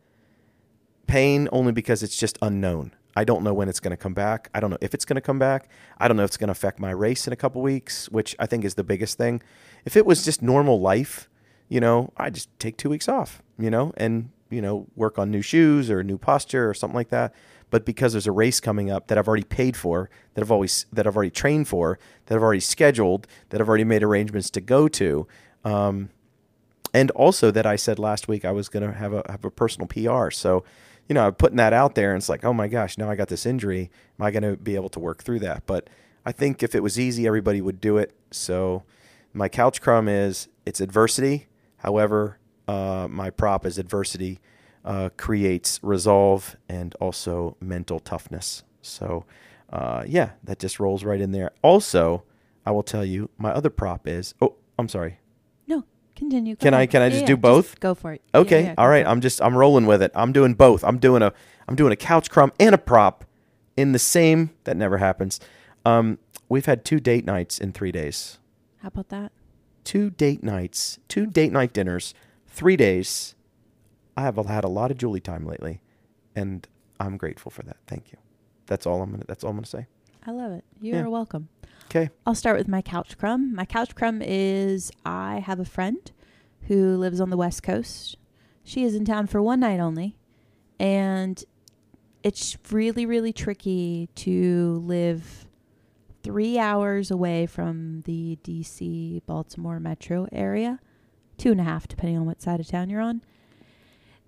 pain 1.07 1.47
only 1.51 1.71
because 1.71 2.03
it's 2.03 2.17
just 2.17 2.37
unknown. 2.41 2.93
I 3.15 3.23
don't 3.23 3.43
know 3.43 3.53
when 3.53 3.69
it's 3.69 3.79
going 3.79 3.91
to 3.91 3.97
come 3.97 4.13
back. 4.13 4.49
I 4.55 4.59
don't 4.59 4.71
know 4.71 4.77
if 4.81 4.93
it's 4.93 5.05
going 5.05 5.15
to 5.15 5.21
come 5.21 5.37
back. 5.37 5.69
I 5.99 6.07
don't 6.07 6.17
know 6.17 6.23
if 6.23 6.31
it's 6.31 6.37
going 6.37 6.47
to 6.47 6.53
affect 6.53 6.79
my 6.79 6.89
race 6.89 7.27
in 7.27 7.33
a 7.33 7.35
couple 7.35 7.61
weeks, 7.61 8.09
which 8.09 8.35
I 8.39 8.47
think 8.47 8.65
is 8.65 8.73
the 8.73 8.83
biggest 8.83 9.17
thing. 9.17 9.41
If 9.85 9.95
it 9.95 10.05
was 10.05 10.25
just 10.25 10.41
normal 10.41 10.81
life, 10.81 11.29
you 11.69 11.79
know, 11.79 12.11
I 12.17 12.31
just 12.31 12.49
take 12.59 12.77
two 12.77 12.89
weeks 12.89 13.07
off, 13.07 13.43
you 13.59 13.69
know, 13.69 13.93
and 13.97 14.29
you 14.49 14.61
know, 14.61 14.87
work 14.95 15.17
on 15.17 15.31
new 15.31 15.41
shoes 15.41 15.89
or 15.89 16.03
new 16.03 16.17
posture 16.17 16.69
or 16.69 16.73
something 16.73 16.95
like 16.95 17.09
that. 17.09 17.33
But 17.73 17.85
because 17.85 18.11
there's 18.11 18.27
a 18.27 18.31
race 18.31 18.59
coming 18.59 18.91
up 18.91 19.07
that 19.07 19.17
I've 19.17 19.27
already 19.27 19.45
paid 19.45 19.75
for, 19.75 20.07
that 20.35 20.41
I've 20.43 20.51
always 20.51 20.85
that 20.93 21.07
I've 21.07 21.15
already 21.15 21.31
trained 21.31 21.67
for, 21.67 21.97
that 22.27 22.35
I've 22.35 22.43
already 22.43 22.59
scheduled, 22.59 23.25
that 23.49 23.59
I've 23.59 23.67
already 23.67 23.83
made 23.83 24.03
arrangements 24.03 24.51
to 24.51 24.61
go 24.61 24.87
to, 24.89 25.27
um, 25.65 26.09
and 26.93 27.09
also 27.11 27.49
that 27.49 27.65
I 27.65 27.75
said 27.75 27.97
last 27.97 28.27
week 28.27 28.45
I 28.45 28.51
was 28.51 28.69
going 28.69 28.85
to 28.85 28.95
have 28.95 29.13
a 29.13 29.23
have 29.27 29.43
a 29.43 29.49
personal 29.49 29.87
PR. 29.87 30.29
So, 30.29 30.63
you 31.09 31.15
know, 31.15 31.25
I'm 31.25 31.33
putting 31.33 31.57
that 31.57 31.73
out 31.73 31.95
there, 31.95 32.11
and 32.11 32.19
it's 32.19 32.29
like, 32.29 32.45
oh 32.45 32.53
my 32.53 32.67
gosh, 32.67 32.99
now 32.99 33.09
I 33.09 33.15
got 33.15 33.29
this 33.29 33.43
injury. 33.43 33.89
Am 34.19 34.23
I 34.23 34.29
going 34.29 34.43
to 34.43 34.55
be 34.55 34.75
able 34.75 34.89
to 34.89 34.99
work 34.99 35.23
through 35.23 35.39
that? 35.39 35.65
But 35.65 35.89
I 36.27 36.31
think 36.31 36.61
if 36.61 36.75
it 36.75 36.83
was 36.83 36.99
easy, 36.99 37.25
everybody 37.25 37.59
would 37.59 37.81
do 37.81 37.97
it. 37.97 38.13
So, 38.29 38.83
my 39.33 39.49
couch 39.49 39.81
crumb 39.81 40.07
is 40.07 40.47
it's 40.63 40.79
adversity. 40.79 41.47
However, 41.77 42.37
uh, 42.67 43.07
my 43.09 43.31
prop 43.31 43.65
is 43.65 43.79
adversity 43.79 44.41
uh, 44.85 45.09
creates 45.17 45.79
resolve 45.83 46.55
and 46.69 46.93
also 46.95 47.55
mental 47.61 47.99
toughness. 47.99 48.63
So, 48.81 49.25
uh, 49.71 50.03
yeah, 50.07 50.31
that 50.43 50.59
just 50.59 50.79
rolls 50.79 51.03
right 51.03 51.21
in 51.21 51.31
there. 51.31 51.51
Also, 51.61 52.23
I 52.65 52.71
will 52.71 52.83
tell 52.83 53.05
you, 53.05 53.29
my 53.37 53.51
other 53.51 53.69
prop 53.69 54.07
is. 54.07 54.33
Oh, 54.41 54.55
I'm 54.77 54.89
sorry. 54.89 55.19
No, 55.67 55.83
continue. 56.15 56.55
Can 56.55 56.73
I- 56.73 56.85
can 56.85 57.01
I 57.01 57.05
Yeah, 57.05 57.09
just 57.11 57.21
yeah, 57.21 57.27
do 57.27 57.37
both? 57.37 57.79
go 57.79 57.95
for 57.95 58.13
it. 58.13 58.21
Okay, 58.35 58.63
yeah, 58.65 58.75
all 58.77 58.87
right. 58.89 59.05
I'm 59.05 59.21
just 59.21 59.41
I'm 59.41 59.55
rolling 59.55 59.85
with 59.85 60.01
it. 60.01 60.11
I'm 60.15 60.31
doing 60.33 60.53
both. 60.53 60.83
I'm 60.83 60.97
doing 60.99 61.21
a 61.21 61.33
I'm 61.67 61.75
doing 61.75 61.93
a 61.93 61.95
couch 61.97 62.29
crumb 62.29 62.51
and 62.59 62.75
a 62.75 62.77
prop 62.77 63.23
in 63.77 63.91
the 63.93 63.99
same. 63.99 64.51
That 64.65 64.75
never 64.77 64.97
happens. 64.97 65.39
Um, 65.85 66.19
we've 66.49 66.65
had 66.65 66.83
two 66.85 66.99
date 66.99 67.25
nights 67.25 67.57
in 67.57 67.71
three 67.71 67.91
days. 67.91 68.39
How 68.81 68.89
about 68.89 69.09
that? 69.09 69.31
Two 69.85 70.09
date 70.09 70.43
nights, 70.43 70.99
two 71.07 71.25
date 71.25 71.51
night 71.53 71.71
dinners, 71.73 72.13
three 72.47 72.75
days. 72.77 73.35
I 74.15 74.21
have 74.23 74.37
had 74.45 74.63
a 74.63 74.67
lot 74.69 74.91
of 74.91 74.97
Julie 74.97 75.19
time 75.19 75.45
lately, 75.45 75.81
and 76.35 76.67
I'm 76.99 77.17
grateful 77.17 77.51
for 77.51 77.63
that. 77.63 77.77
Thank 77.87 78.11
you. 78.11 78.17
That's 78.67 78.85
all 78.85 79.01
I'm 79.01 79.11
gonna. 79.11 79.23
That's 79.27 79.43
all 79.43 79.49
I'm 79.51 79.57
gonna 79.57 79.65
say. 79.67 79.87
I 80.25 80.31
love 80.31 80.51
it. 80.53 80.63
You 80.79 80.93
Yeah. 80.93 81.01
are 81.01 81.09
welcome. 81.09 81.49
Okay. 81.85 82.09
I'll 82.25 82.35
start 82.35 82.57
with 82.57 82.67
my 82.67 82.81
couch 82.81 83.17
crumb. 83.17 83.53
My 83.53 83.65
couch 83.65 83.93
crumb 83.95 84.21
is 84.21 84.91
I 85.05 85.39
have 85.39 85.59
a 85.59 85.65
friend 85.65 86.11
who 86.67 86.95
lives 86.97 87.19
on 87.19 87.29
the 87.29 87.37
West 87.37 87.61
Coast. 87.61 88.17
She 88.63 88.83
is 88.83 88.95
in 88.95 89.03
town 89.03 89.27
for 89.27 89.41
one 89.41 89.59
night 89.59 89.79
only. 89.79 90.17
And 90.79 91.43
it's 92.23 92.57
really, 92.71 93.05
really 93.05 93.33
tricky 93.33 94.09
to 94.15 94.81
live 94.85 95.45
three 96.23 96.57
hours 96.57 97.11
away 97.11 97.45
from 97.45 98.01
the 98.05 98.37
DC 98.43 99.21
Baltimore 99.25 99.79
metro 99.79 100.27
area, 100.31 100.79
two 101.37 101.51
and 101.51 101.59
a 101.59 101.65
half, 101.65 101.87
depending 101.87 102.17
on 102.17 102.25
what 102.25 102.41
side 102.41 102.61
of 102.61 102.67
town 102.67 102.89
you're 102.89 103.01
on. 103.01 103.21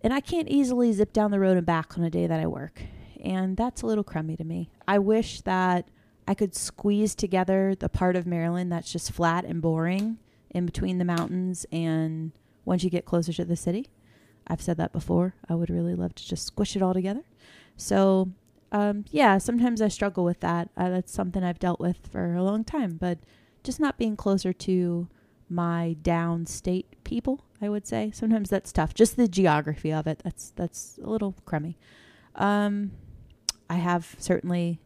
And 0.02 0.14
I 0.14 0.20
can't 0.20 0.50
easily 0.50 0.92
zip 0.94 1.14
down 1.14 1.32
the 1.32 1.40
road 1.40 1.58
and 1.58 1.66
back 1.66 1.98
on 1.98 2.04
a 2.04 2.10
day 2.10 2.28
that 2.28 2.40
I 2.40 2.48
work. 2.48 2.82
And 3.24 3.58
that's 3.58 3.82
a 3.82 3.88
little 3.88 4.04
crummy 4.04 4.36
to 4.38 4.44
me. 4.44 4.70
I 4.88 5.00
wish 5.00 5.42
that 5.42 5.88
I 6.28 6.34
could 6.34 6.56
squeeze 6.56 7.16
together 7.16 7.76
the 7.76 7.90
part 7.90 8.16
of 8.16 8.26
Maryland 8.26 8.72
that's 8.72 8.92
just 8.92 9.12
flat 9.12 9.46
and 9.46 9.62
boring 9.62 10.18
in 10.52 10.66
between 10.66 10.98
the 10.98 11.06
mountains 11.06 11.66
and 11.72 12.32
once 12.66 12.84
you 12.84 12.90
get 12.90 13.06
closer 13.06 13.34
to 13.34 13.46
the 13.46 13.56
city. 13.56 13.90
I've 14.48 14.62
said 14.62 14.78
that 14.78 14.94
before. 14.94 15.36
I 15.50 15.56
would 15.56 15.70
really 15.70 15.96
love 15.96 16.16
to 16.16 16.28
just 16.28 16.46
squish 16.46 16.76
it 16.76 16.82
all 16.82 16.94
together. 16.94 17.24
So, 17.78 18.32
um, 18.72 19.06
yeah, 19.12 19.38
sometimes 19.38 19.82
I 19.82 19.88
struggle 19.88 20.24
with 20.24 20.40
that. 20.42 20.70
Uh, 20.78 20.90
that's 20.90 21.12
something 21.12 21.44
I've 21.44 21.60
dealt 21.60 21.80
with 21.80 22.08
for 22.12 22.36
a 22.36 22.44
long 22.44 22.64
time, 22.64 22.98
but 23.00 23.20
just 23.64 23.80
not 23.80 23.98
being 23.98 24.16
closer 24.16 24.54
to 24.54 25.08
my 25.50 25.96
downstate 26.02 26.86
people, 27.04 27.46
I 27.62 27.70
would 27.70 27.88
say. 27.88 28.12
Sometimes 28.14 28.50
that's 28.50 28.72
tough. 28.72 28.94
Just 28.94 29.18
the 29.18 29.28
geography 29.28 29.92
of 29.94 30.08
it. 30.08 30.22
That's 30.24 30.52
that's 30.56 31.00
a 31.04 31.10
little 31.10 31.36
crummy. 31.46 31.78
Um, 32.36 32.92
I 33.70 33.76
have 33.76 34.16
certainly 34.20 34.80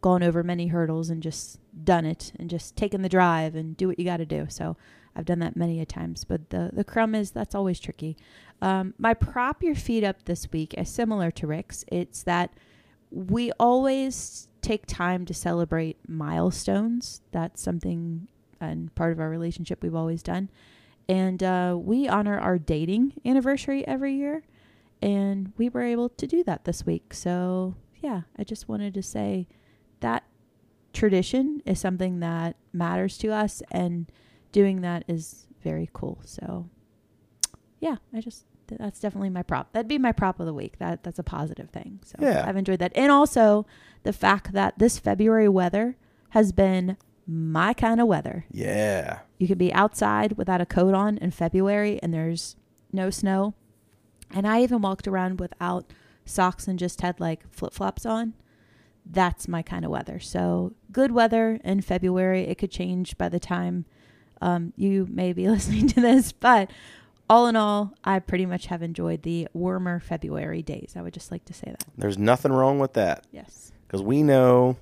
gone 0.00 0.22
over 0.22 0.42
many 0.42 0.68
hurdles 0.68 1.10
and 1.10 1.22
just 1.22 1.58
done 1.84 2.04
it 2.04 2.32
and 2.38 2.50
just 2.50 2.76
taken 2.76 3.02
the 3.02 3.08
drive 3.08 3.54
and 3.54 3.76
do 3.76 3.86
what 3.86 3.98
you 3.98 4.04
got 4.04 4.16
to 4.18 4.26
do. 4.26 4.46
So 4.48 4.76
I've 5.14 5.24
done 5.24 5.38
that 5.40 5.56
many 5.56 5.80
a 5.80 5.86
times. 5.86 6.24
But 6.24 6.50
the 6.50 6.70
the 6.72 6.84
crumb 6.84 7.14
is 7.14 7.30
that's 7.30 7.54
always 7.54 7.80
tricky. 7.80 8.16
Um, 8.60 8.94
my 8.98 9.14
prop 9.14 9.62
your 9.62 9.74
feet 9.74 10.04
up 10.04 10.24
this 10.24 10.50
week 10.52 10.74
is 10.74 10.88
similar 10.88 11.30
to 11.32 11.46
Rick's. 11.46 11.84
It's 11.88 12.22
that 12.24 12.52
we 13.10 13.52
always 13.58 14.48
take 14.62 14.86
time 14.86 15.26
to 15.26 15.34
celebrate 15.34 15.98
milestones. 16.08 17.20
That's 17.32 17.60
something 17.60 18.28
and 18.62 18.94
part 18.94 19.12
of 19.12 19.20
our 19.20 19.28
relationship 19.28 19.82
we've 19.82 19.94
always 19.94 20.22
done. 20.22 20.50
And 21.08 21.42
uh, 21.42 21.76
we 21.78 22.08
honor 22.08 22.38
our 22.38 22.58
dating 22.58 23.14
anniversary 23.24 23.86
every 23.86 24.14
year. 24.14 24.44
And 25.00 25.52
we 25.56 25.68
were 25.68 25.82
able 25.82 26.08
to 26.10 26.26
do 26.26 26.44
that 26.44 26.64
this 26.64 26.86
week. 26.86 27.12
So, 27.12 27.74
yeah, 28.00 28.22
I 28.38 28.44
just 28.44 28.68
wanted 28.68 28.94
to 28.94 29.02
say 29.02 29.48
that 30.00 30.22
tradition 30.92 31.60
is 31.66 31.80
something 31.80 32.20
that 32.20 32.56
matters 32.72 33.18
to 33.18 33.32
us. 33.32 33.62
And 33.72 34.10
doing 34.52 34.80
that 34.82 35.04
is 35.08 35.46
very 35.62 35.90
cool. 35.92 36.20
So, 36.24 36.68
yeah, 37.80 37.96
I 38.14 38.20
just 38.20 38.44
that's 38.78 39.00
definitely 39.00 39.30
my 39.30 39.42
prop. 39.42 39.72
That'd 39.72 39.88
be 39.88 39.98
my 39.98 40.12
prop 40.12 40.40
of 40.40 40.46
the 40.46 40.54
week. 40.54 40.78
That 40.78 41.02
that's 41.02 41.18
a 41.18 41.24
positive 41.24 41.70
thing. 41.70 42.00
So 42.04 42.16
Yeah. 42.20 42.44
I've 42.46 42.56
enjoyed 42.56 42.78
that. 42.78 42.92
And 42.94 43.10
also 43.10 43.66
the 44.02 44.12
fact 44.12 44.52
that 44.52 44.78
this 44.78 44.98
February 44.98 45.48
weather 45.48 45.96
has 46.30 46.52
been 46.52 46.96
my 47.26 47.72
kind 47.74 48.00
of 48.00 48.06
weather. 48.06 48.44
Yeah. 48.50 49.20
You 49.38 49.46
could 49.48 49.58
be 49.58 49.72
outside 49.72 50.32
without 50.36 50.60
a 50.60 50.66
coat 50.66 50.94
on 50.94 51.18
in 51.18 51.30
February 51.30 51.98
and 52.02 52.12
there's 52.12 52.56
no 52.92 53.10
snow. 53.10 53.54
And 54.34 54.46
I 54.46 54.62
even 54.62 54.80
walked 54.82 55.06
around 55.06 55.40
without 55.40 55.92
socks 56.24 56.66
and 56.68 56.78
just 56.78 57.00
had 57.00 57.20
like 57.20 57.42
flip 57.52 57.72
flops 57.74 58.06
on. 58.06 58.34
That's 59.04 59.48
my 59.48 59.62
kind 59.62 59.84
of 59.84 59.90
weather. 59.90 60.20
So 60.20 60.74
good 60.92 61.10
weather 61.12 61.58
in 61.64 61.80
February. 61.80 62.42
It 62.44 62.56
could 62.58 62.70
change 62.70 63.18
by 63.18 63.28
the 63.28 63.40
time 63.40 63.84
um, 64.40 64.72
you 64.76 65.06
may 65.10 65.32
be 65.32 65.48
listening 65.50 65.88
to 65.88 66.00
this, 66.00 66.32
but 66.32 66.70
all 67.30 67.46
in 67.46 67.56
all, 67.56 67.94
I 68.04 68.18
pretty 68.18 68.46
much 68.46 68.66
have 68.66 68.82
enjoyed 68.82 69.22
the 69.22 69.48
warmer 69.52 70.00
February 70.00 70.62
days. 70.62 70.94
I 70.96 71.02
would 71.02 71.14
just 71.14 71.30
like 71.30 71.44
to 71.46 71.54
say 71.54 71.66
that. 71.70 71.84
There's 71.96 72.18
nothing 72.18 72.52
wrong 72.52 72.78
with 72.78 72.92
that 72.94 73.24
Yes. 73.32 73.72
because 73.86 74.02
we 74.02 74.22
know 74.22 74.76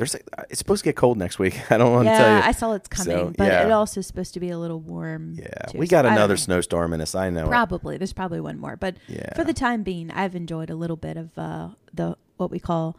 there's 0.00 0.14
a, 0.14 0.20
it's 0.48 0.58
supposed 0.58 0.82
to 0.82 0.88
get 0.88 0.96
cold 0.96 1.18
next 1.18 1.38
week. 1.38 1.60
I 1.70 1.76
don't 1.76 1.92
want 1.92 2.08
to 2.08 2.14
tell 2.14 2.26
Yeah, 2.26 2.38
you. 2.38 2.44
I 2.44 2.52
saw 2.52 2.72
it's 2.72 2.88
coming, 2.88 3.14
So, 3.14 3.32
but 3.36 3.46
yeah. 3.48 3.66
it 3.66 3.70
also 3.70 4.00
is 4.00 4.06
supposed 4.06 4.32
to 4.34 4.40
be 4.40 4.48
a 4.50 4.58
little 4.58 4.80
warm. 4.80 5.34
yeah, 5.38 5.48
too, 5.68 5.78
we 5.78 5.86
got 5.86 6.02
don't 6.02 6.12
another 6.14 6.36
snowstorm 6.36 6.92
in 6.94 7.00
us. 7.00 7.14
I 7.14 7.28
know. 7.30 7.44
it. 7.44 7.48
Probably. 7.48 7.98
There's 7.98 8.12
probably 8.14 8.40
one 8.40 8.58
more. 8.58 8.76
But 8.76 8.96
Yeah. 9.08 9.34
for 9.34 9.44
the 9.44 9.52
time 9.52 9.82
being, 9.82 10.10
I've 10.10 10.34
enjoyed 10.34 10.70
a 10.70 10.74
little 10.74 10.96
bit 10.96 11.16
of 11.16 11.36
uh, 11.38 11.68
the 11.92 12.16
what 12.38 12.50
we 12.50 12.58
call 12.58 12.96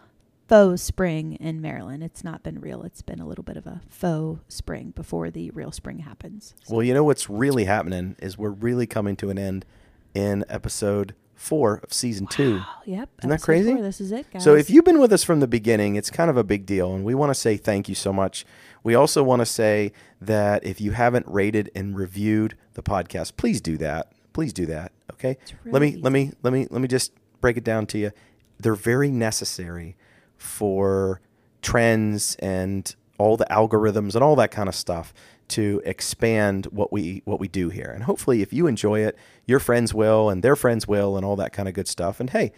faux 0.48 0.82
spring 0.82 1.34
in 1.36 1.62
Maryland. 1.62 2.04
It's 2.04 2.24
not 2.24 2.44
been 2.44 2.60
real. 2.60 2.84
It's 2.84 3.02
been 3.02 3.20
a 3.20 3.26
little 3.26 3.44
bit 3.44 3.58
of 3.58 3.66
a 3.66 3.82
faux 3.90 4.40
spring 4.48 4.92
before 4.96 5.32
the 5.32 5.50
real 5.52 5.72
spring 5.72 6.00
happens. 6.00 6.54
So- 6.66 6.76
Well, 6.76 6.84
you 6.84 6.94
know 6.94 7.04
what's 7.04 7.30
really 7.30 7.66
happening 7.66 8.16
is 8.20 8.38
we're 8.38 8.50
really 8.52 8.86
coming 8.86 9.16
to 9.18 9.30
an 9.30 9.40
end 9.40 9.66
in 10.14 10.46
episode 10.50 11.16
four 11.42 11.82
of 11.84 11.92
season 11.92 12.28
two. 12.28 12.62
Oh, 12.62 12.82
yep. 12.86 13.10
Isn't 13.20 13.32
that 13.32 13.42
crazy? 13.42 13.74
four. 13.74 13.82
This 13.82 14.00
is 14.00 14.12
it, 14.12 14.32
guys. 14.32 14.44
So 14.44 14.56
if 14.56 14.70
you've 14.70 14.86
been 14.86 15.00
with 15.00 15.12
us 15.12 15.24
from 15.24 15.40
the 15.40 15.48
beginning, 15.48 15.96
it's 15.96 16.12
kind 16.12 16.30
of 16.30 16.38
a 16.38 16.44
big 16.44 16.68
deal, 16.68 16.94
and 16.94 17.04
we 17.04 17.16
want 17.16 17.32
to 17.32 17.36
say 17.36 17.58
thank 17.58 17.90
you 17.90 17.96
so 17.96 18.14
much. 18.14 18.46
We 18.84 18.94
also 18.94 19.24
want 19.24 19.40
to 19.40 19.46
say 19.48 19.92
that 20.22 20.64
if 20.64 20.80
you 20.80 20.92
haven't 20.92 21.26
rated 21.28 21.72
and 21.76 21.98
reviewed 21.98 22.56
the 22.76 22.84
podcast, 22.84 23.38
please 23.38 23.60
do 23.60 23.76
that. 23.78 24.12
Please 24.34 24.54
do 24.54 24.68
that. 24.68 24.92
Okay. 25.14 25.38
let 25.66 25.82
me 25.82 25.90
really 25.90 26.02
let 26.02 26.12
me 26.14 26.32
let 26.44 26.54
me 26.54 26.68
let 26.70 26.82
me 26.82 26.88
just 26.88 27.12
break 27.42 27.58
it 27.58 27.64
down 27.64 27.88
to 27.88 27.98
you. 27.98 28.12
They're 28.60 28.76
very 28.76 29.10
necessary 29.10 29.98
for 30.38 31.22
trends 31.64 32.36
and 32.36 32.96
all 33.22 33.38
the 33.38 33.48
algorithms 33.50 34.16
and 34.16 34.24
all 34.24 34.36
that 34.36 34.52
kind 34.52 34.68
of 34.68 34.76
stuff 34.76 35.14
to 35.50 35.82
expand 35.86 36.66
what 36.68 36.92
we 36.92 37.22
what 37.26 37.40
we 37.40 37.48
do 37.48 37.70
here. 37.70 37.92
And 37.94 38.04
hopefully 38.04 38.42
if 38.42 38.52
you 38.52 38.68
enjoy 38.68 39.02
it, 39.02 39.18
your 39.46 39.60
friends 39.60 39.94
will 39.94 40.30
and 40.30 40.44
their 40.44 40.56
friends 40.56 40.88
will 40.88 41.18
and 41.18 41.26
all 41.26 41.36
that 41.36 41.54
kind 41.54 41.68
of 41.68 41.76
good 41.76 41.88
stuff. 41.88 42.20
And 42.20 42.30
hey, 42.30 42.52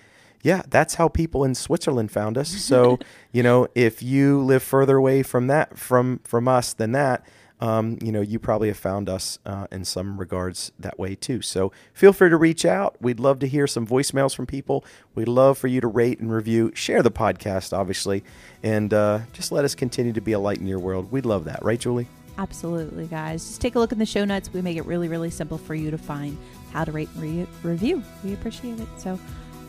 yeah, 0.44 0.62
that's 0.70 0.96
how 0.96 1.08
people 1.08 1.44
in 1.44 1.56
Switzerland 1.56 2.12
found 2.12 2.38
us. 2.38 2.50
So, 2.50 3.00
you 3.32 3.44
know, 3.44 3.68
if 3.76 4.04
you 4.04 4.42
live 4.42 4.62
further 4.62 4.98
away 4.98 5.24
from 5.24 5.48
that 5.48 5.78
from 5.78 6.20
from 6.24 6.48
us 6.48 6.74
than 6.74 6.92
that, 6.92 7.26
um, 7.64 7.98
you 8.02 8.12
know, 8.12 8.20
you 8.20 8.40
probably 8.40 8.68
have 8.68 8.78
found 8.78 9.08
us 9.08 9.40
uh, 9.46 9.68
in 9.72 9.86
some 9.86 10.20
regards 10.20 10.74
that 10.78 11.00
way 11.00 11.16
too. 11.16 11.42
So 11.42 11.72
feel 11.94 12.12
free 12.12 12.30
to 12.30 12.36
reach 12.36 12.66
out. 12.66 12.98
We'd 13.02 13.22
love 13.22 13.40
to 13.40 13.48
hear 13.48 13.68
some 13.68 13.88
voicemails 13.88 14.36
from 14.36 14.46
people. 14.46 14.84
We'd 15.16 15.30
love 15.30 15.58
for 15.58 15.68
you 15.68 15.80
to 15.80 15.88
rate 15.88 16.20
and 16.20 16.30
review, 16.30 16.74
share 16.76 17.02
the 17.02 17.10
podcast, 17.10 17.72
obviously, 17.72 18.22
and 18.64 18.94
uh, 18.94 19.20
just 19.32 19.50
let 19.54 19.64
us 19.64 19.76
continue 19.76 20.12
to 20.12 20.20
be 20.20 20.34
a 20.34 20.40
light 20.40 20.58
in 20.58 20.68
your 20.68 20.80
world. 20.80 21.10
We'd 21.10 21.26
love 21.26 21.46
that, 21.46 21.64
right, 21.64 21.80
Julie? 21.80 22.08
Absolutely, 22.38 23.08
guys. 23.08 23.48
Just 23.48 23.62
take 23.62 23.76
a 23.76 23.80
look 23.80 23.94
in 23.94 24.00
the 24.00 24.06
show 24.06 24.26
notes. 24.26 24.52
We 24.52 24.62
make 24.62 24.76
it 24.76 24.86
really, 24.86 25.08
really 25.08 25.30
simple 25.30 25.58
for 25.58 25.74
you 25.74 25.90
to 25.90 25.98
find 25.98 26.38
how 26.74 26.84
to 26.84 26.92
rate 26.92 27.08
and 27.16 27.22
re- 27.22 27.48
review. 27.64 28.04
We 28.26 28.34
appreciate 28.34 28.82
it. 28.82 28.90
So, 28.98 29.18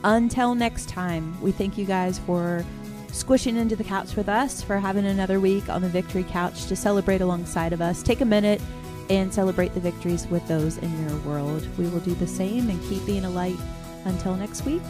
until 0.02 0.56
next 0.56 0.88
time, 0.88 1.40
we 1.40 1.52
thank 1.52 1.78
you 1.78 1.84
guys 1.84 2.18
for 2.18 2.64
squishing 3.14 3.56
into 3.56 3.76
the 3.76 3.84
couch 3.84 4.16
with 4.16 4.28
us, 4.28 4.62
for 4.62 4.78
having 4.78 5.06
another 5.06 5.40
week 5.40 5.68
on 5.68 5.80
the 5.80 5.88
Victory 5.88 6.24
Couch 6.24 6.66
to 6.66 6.76
celebrate 6.76 7.20
alongside 7.20 7.72
of 7.72 7.80
us. 7.80 8.02
Take 8.02 8.20
a 8.20 8.24
minute 8.26 8.60
and 9.08 9.32
celebrate 9.32 9.72
the 9.74 9.80
victories 9.80 10.26
with 10.26 10.46
those 10.48 10.78
in 10.78 11.08
your 11.08 11.18
world. 11.20 11.66
We 11.78 11.88
will 11.88 12.00
do 12.00 12.14
the 12.14 12.26
same 12.26 12.68
and 12.70 12.82
keep 12.84 13.04
being 13.06 13.24
a 13.24 13.30
light 13.30 13.58
until 14.04 14.34
next 14.34 14.64
week. 14.64 14.82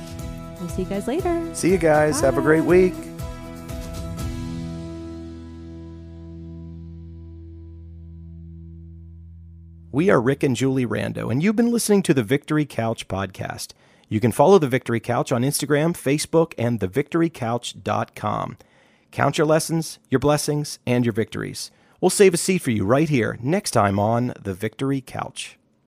We'll 0.59 0.69
see 0.69 0.83
you 0.83 0.89
guys 0.89 1.07
later. 1.07 1.55
See 1.55 1.71
you 1.71 1.79
guys. 1.79 2.21
Have 2.21 2.39
a 2.39 2.43
great 2.43 2.65
week. 2.65 2.95
We 9.93 10.11
are 10.11 10.21
Rick 10.21 10.43
and 10.43 10.57
Julie 10.57 10.87
Rando, 10.87 11.31
and 11.31 11.41
you've 11.41 11.55
been 11.55 11.71
listening 11.71 12.03
to 12.03 12.15
the 12.15 12.25
Victory 12.25 12.65
Couch 12.65 13.07
podcast. 13.07 13.75
You 14.09 14.21
can 14.21 14.33
follow 14.33 14.59
the 14.59 14.69
Victory 14.69 15.01
Couch 15.01 15.33
on 15.33 15.43
Instagram, 15.43 15.95
Facebook, 15.95 16.53
and 16.59 16.81
thevictorycouch.com. 16.81 18.59
Count 19.11 19.39
your 19.39 19.47
lessons, 19.47 19.99
your 20.11 20.19
blessings, 20.19 20.79
and 20.87 21.05
your 21.05 21.13
victories. 21.13 21.71
We'll 22.01 22.11
save 22.11 22.35
a 22.35 22.37
seat 22.37 22.63
for 22.63 22.71
you 22.71 22.85
right 22.85 23.09
here 23.09 23.39
next 23.41 23.71
time 23.71 23.99
on 23.99 24.35
the 24.43 24.55
Victory 24.55 25.01
Couch. 25.01 25.57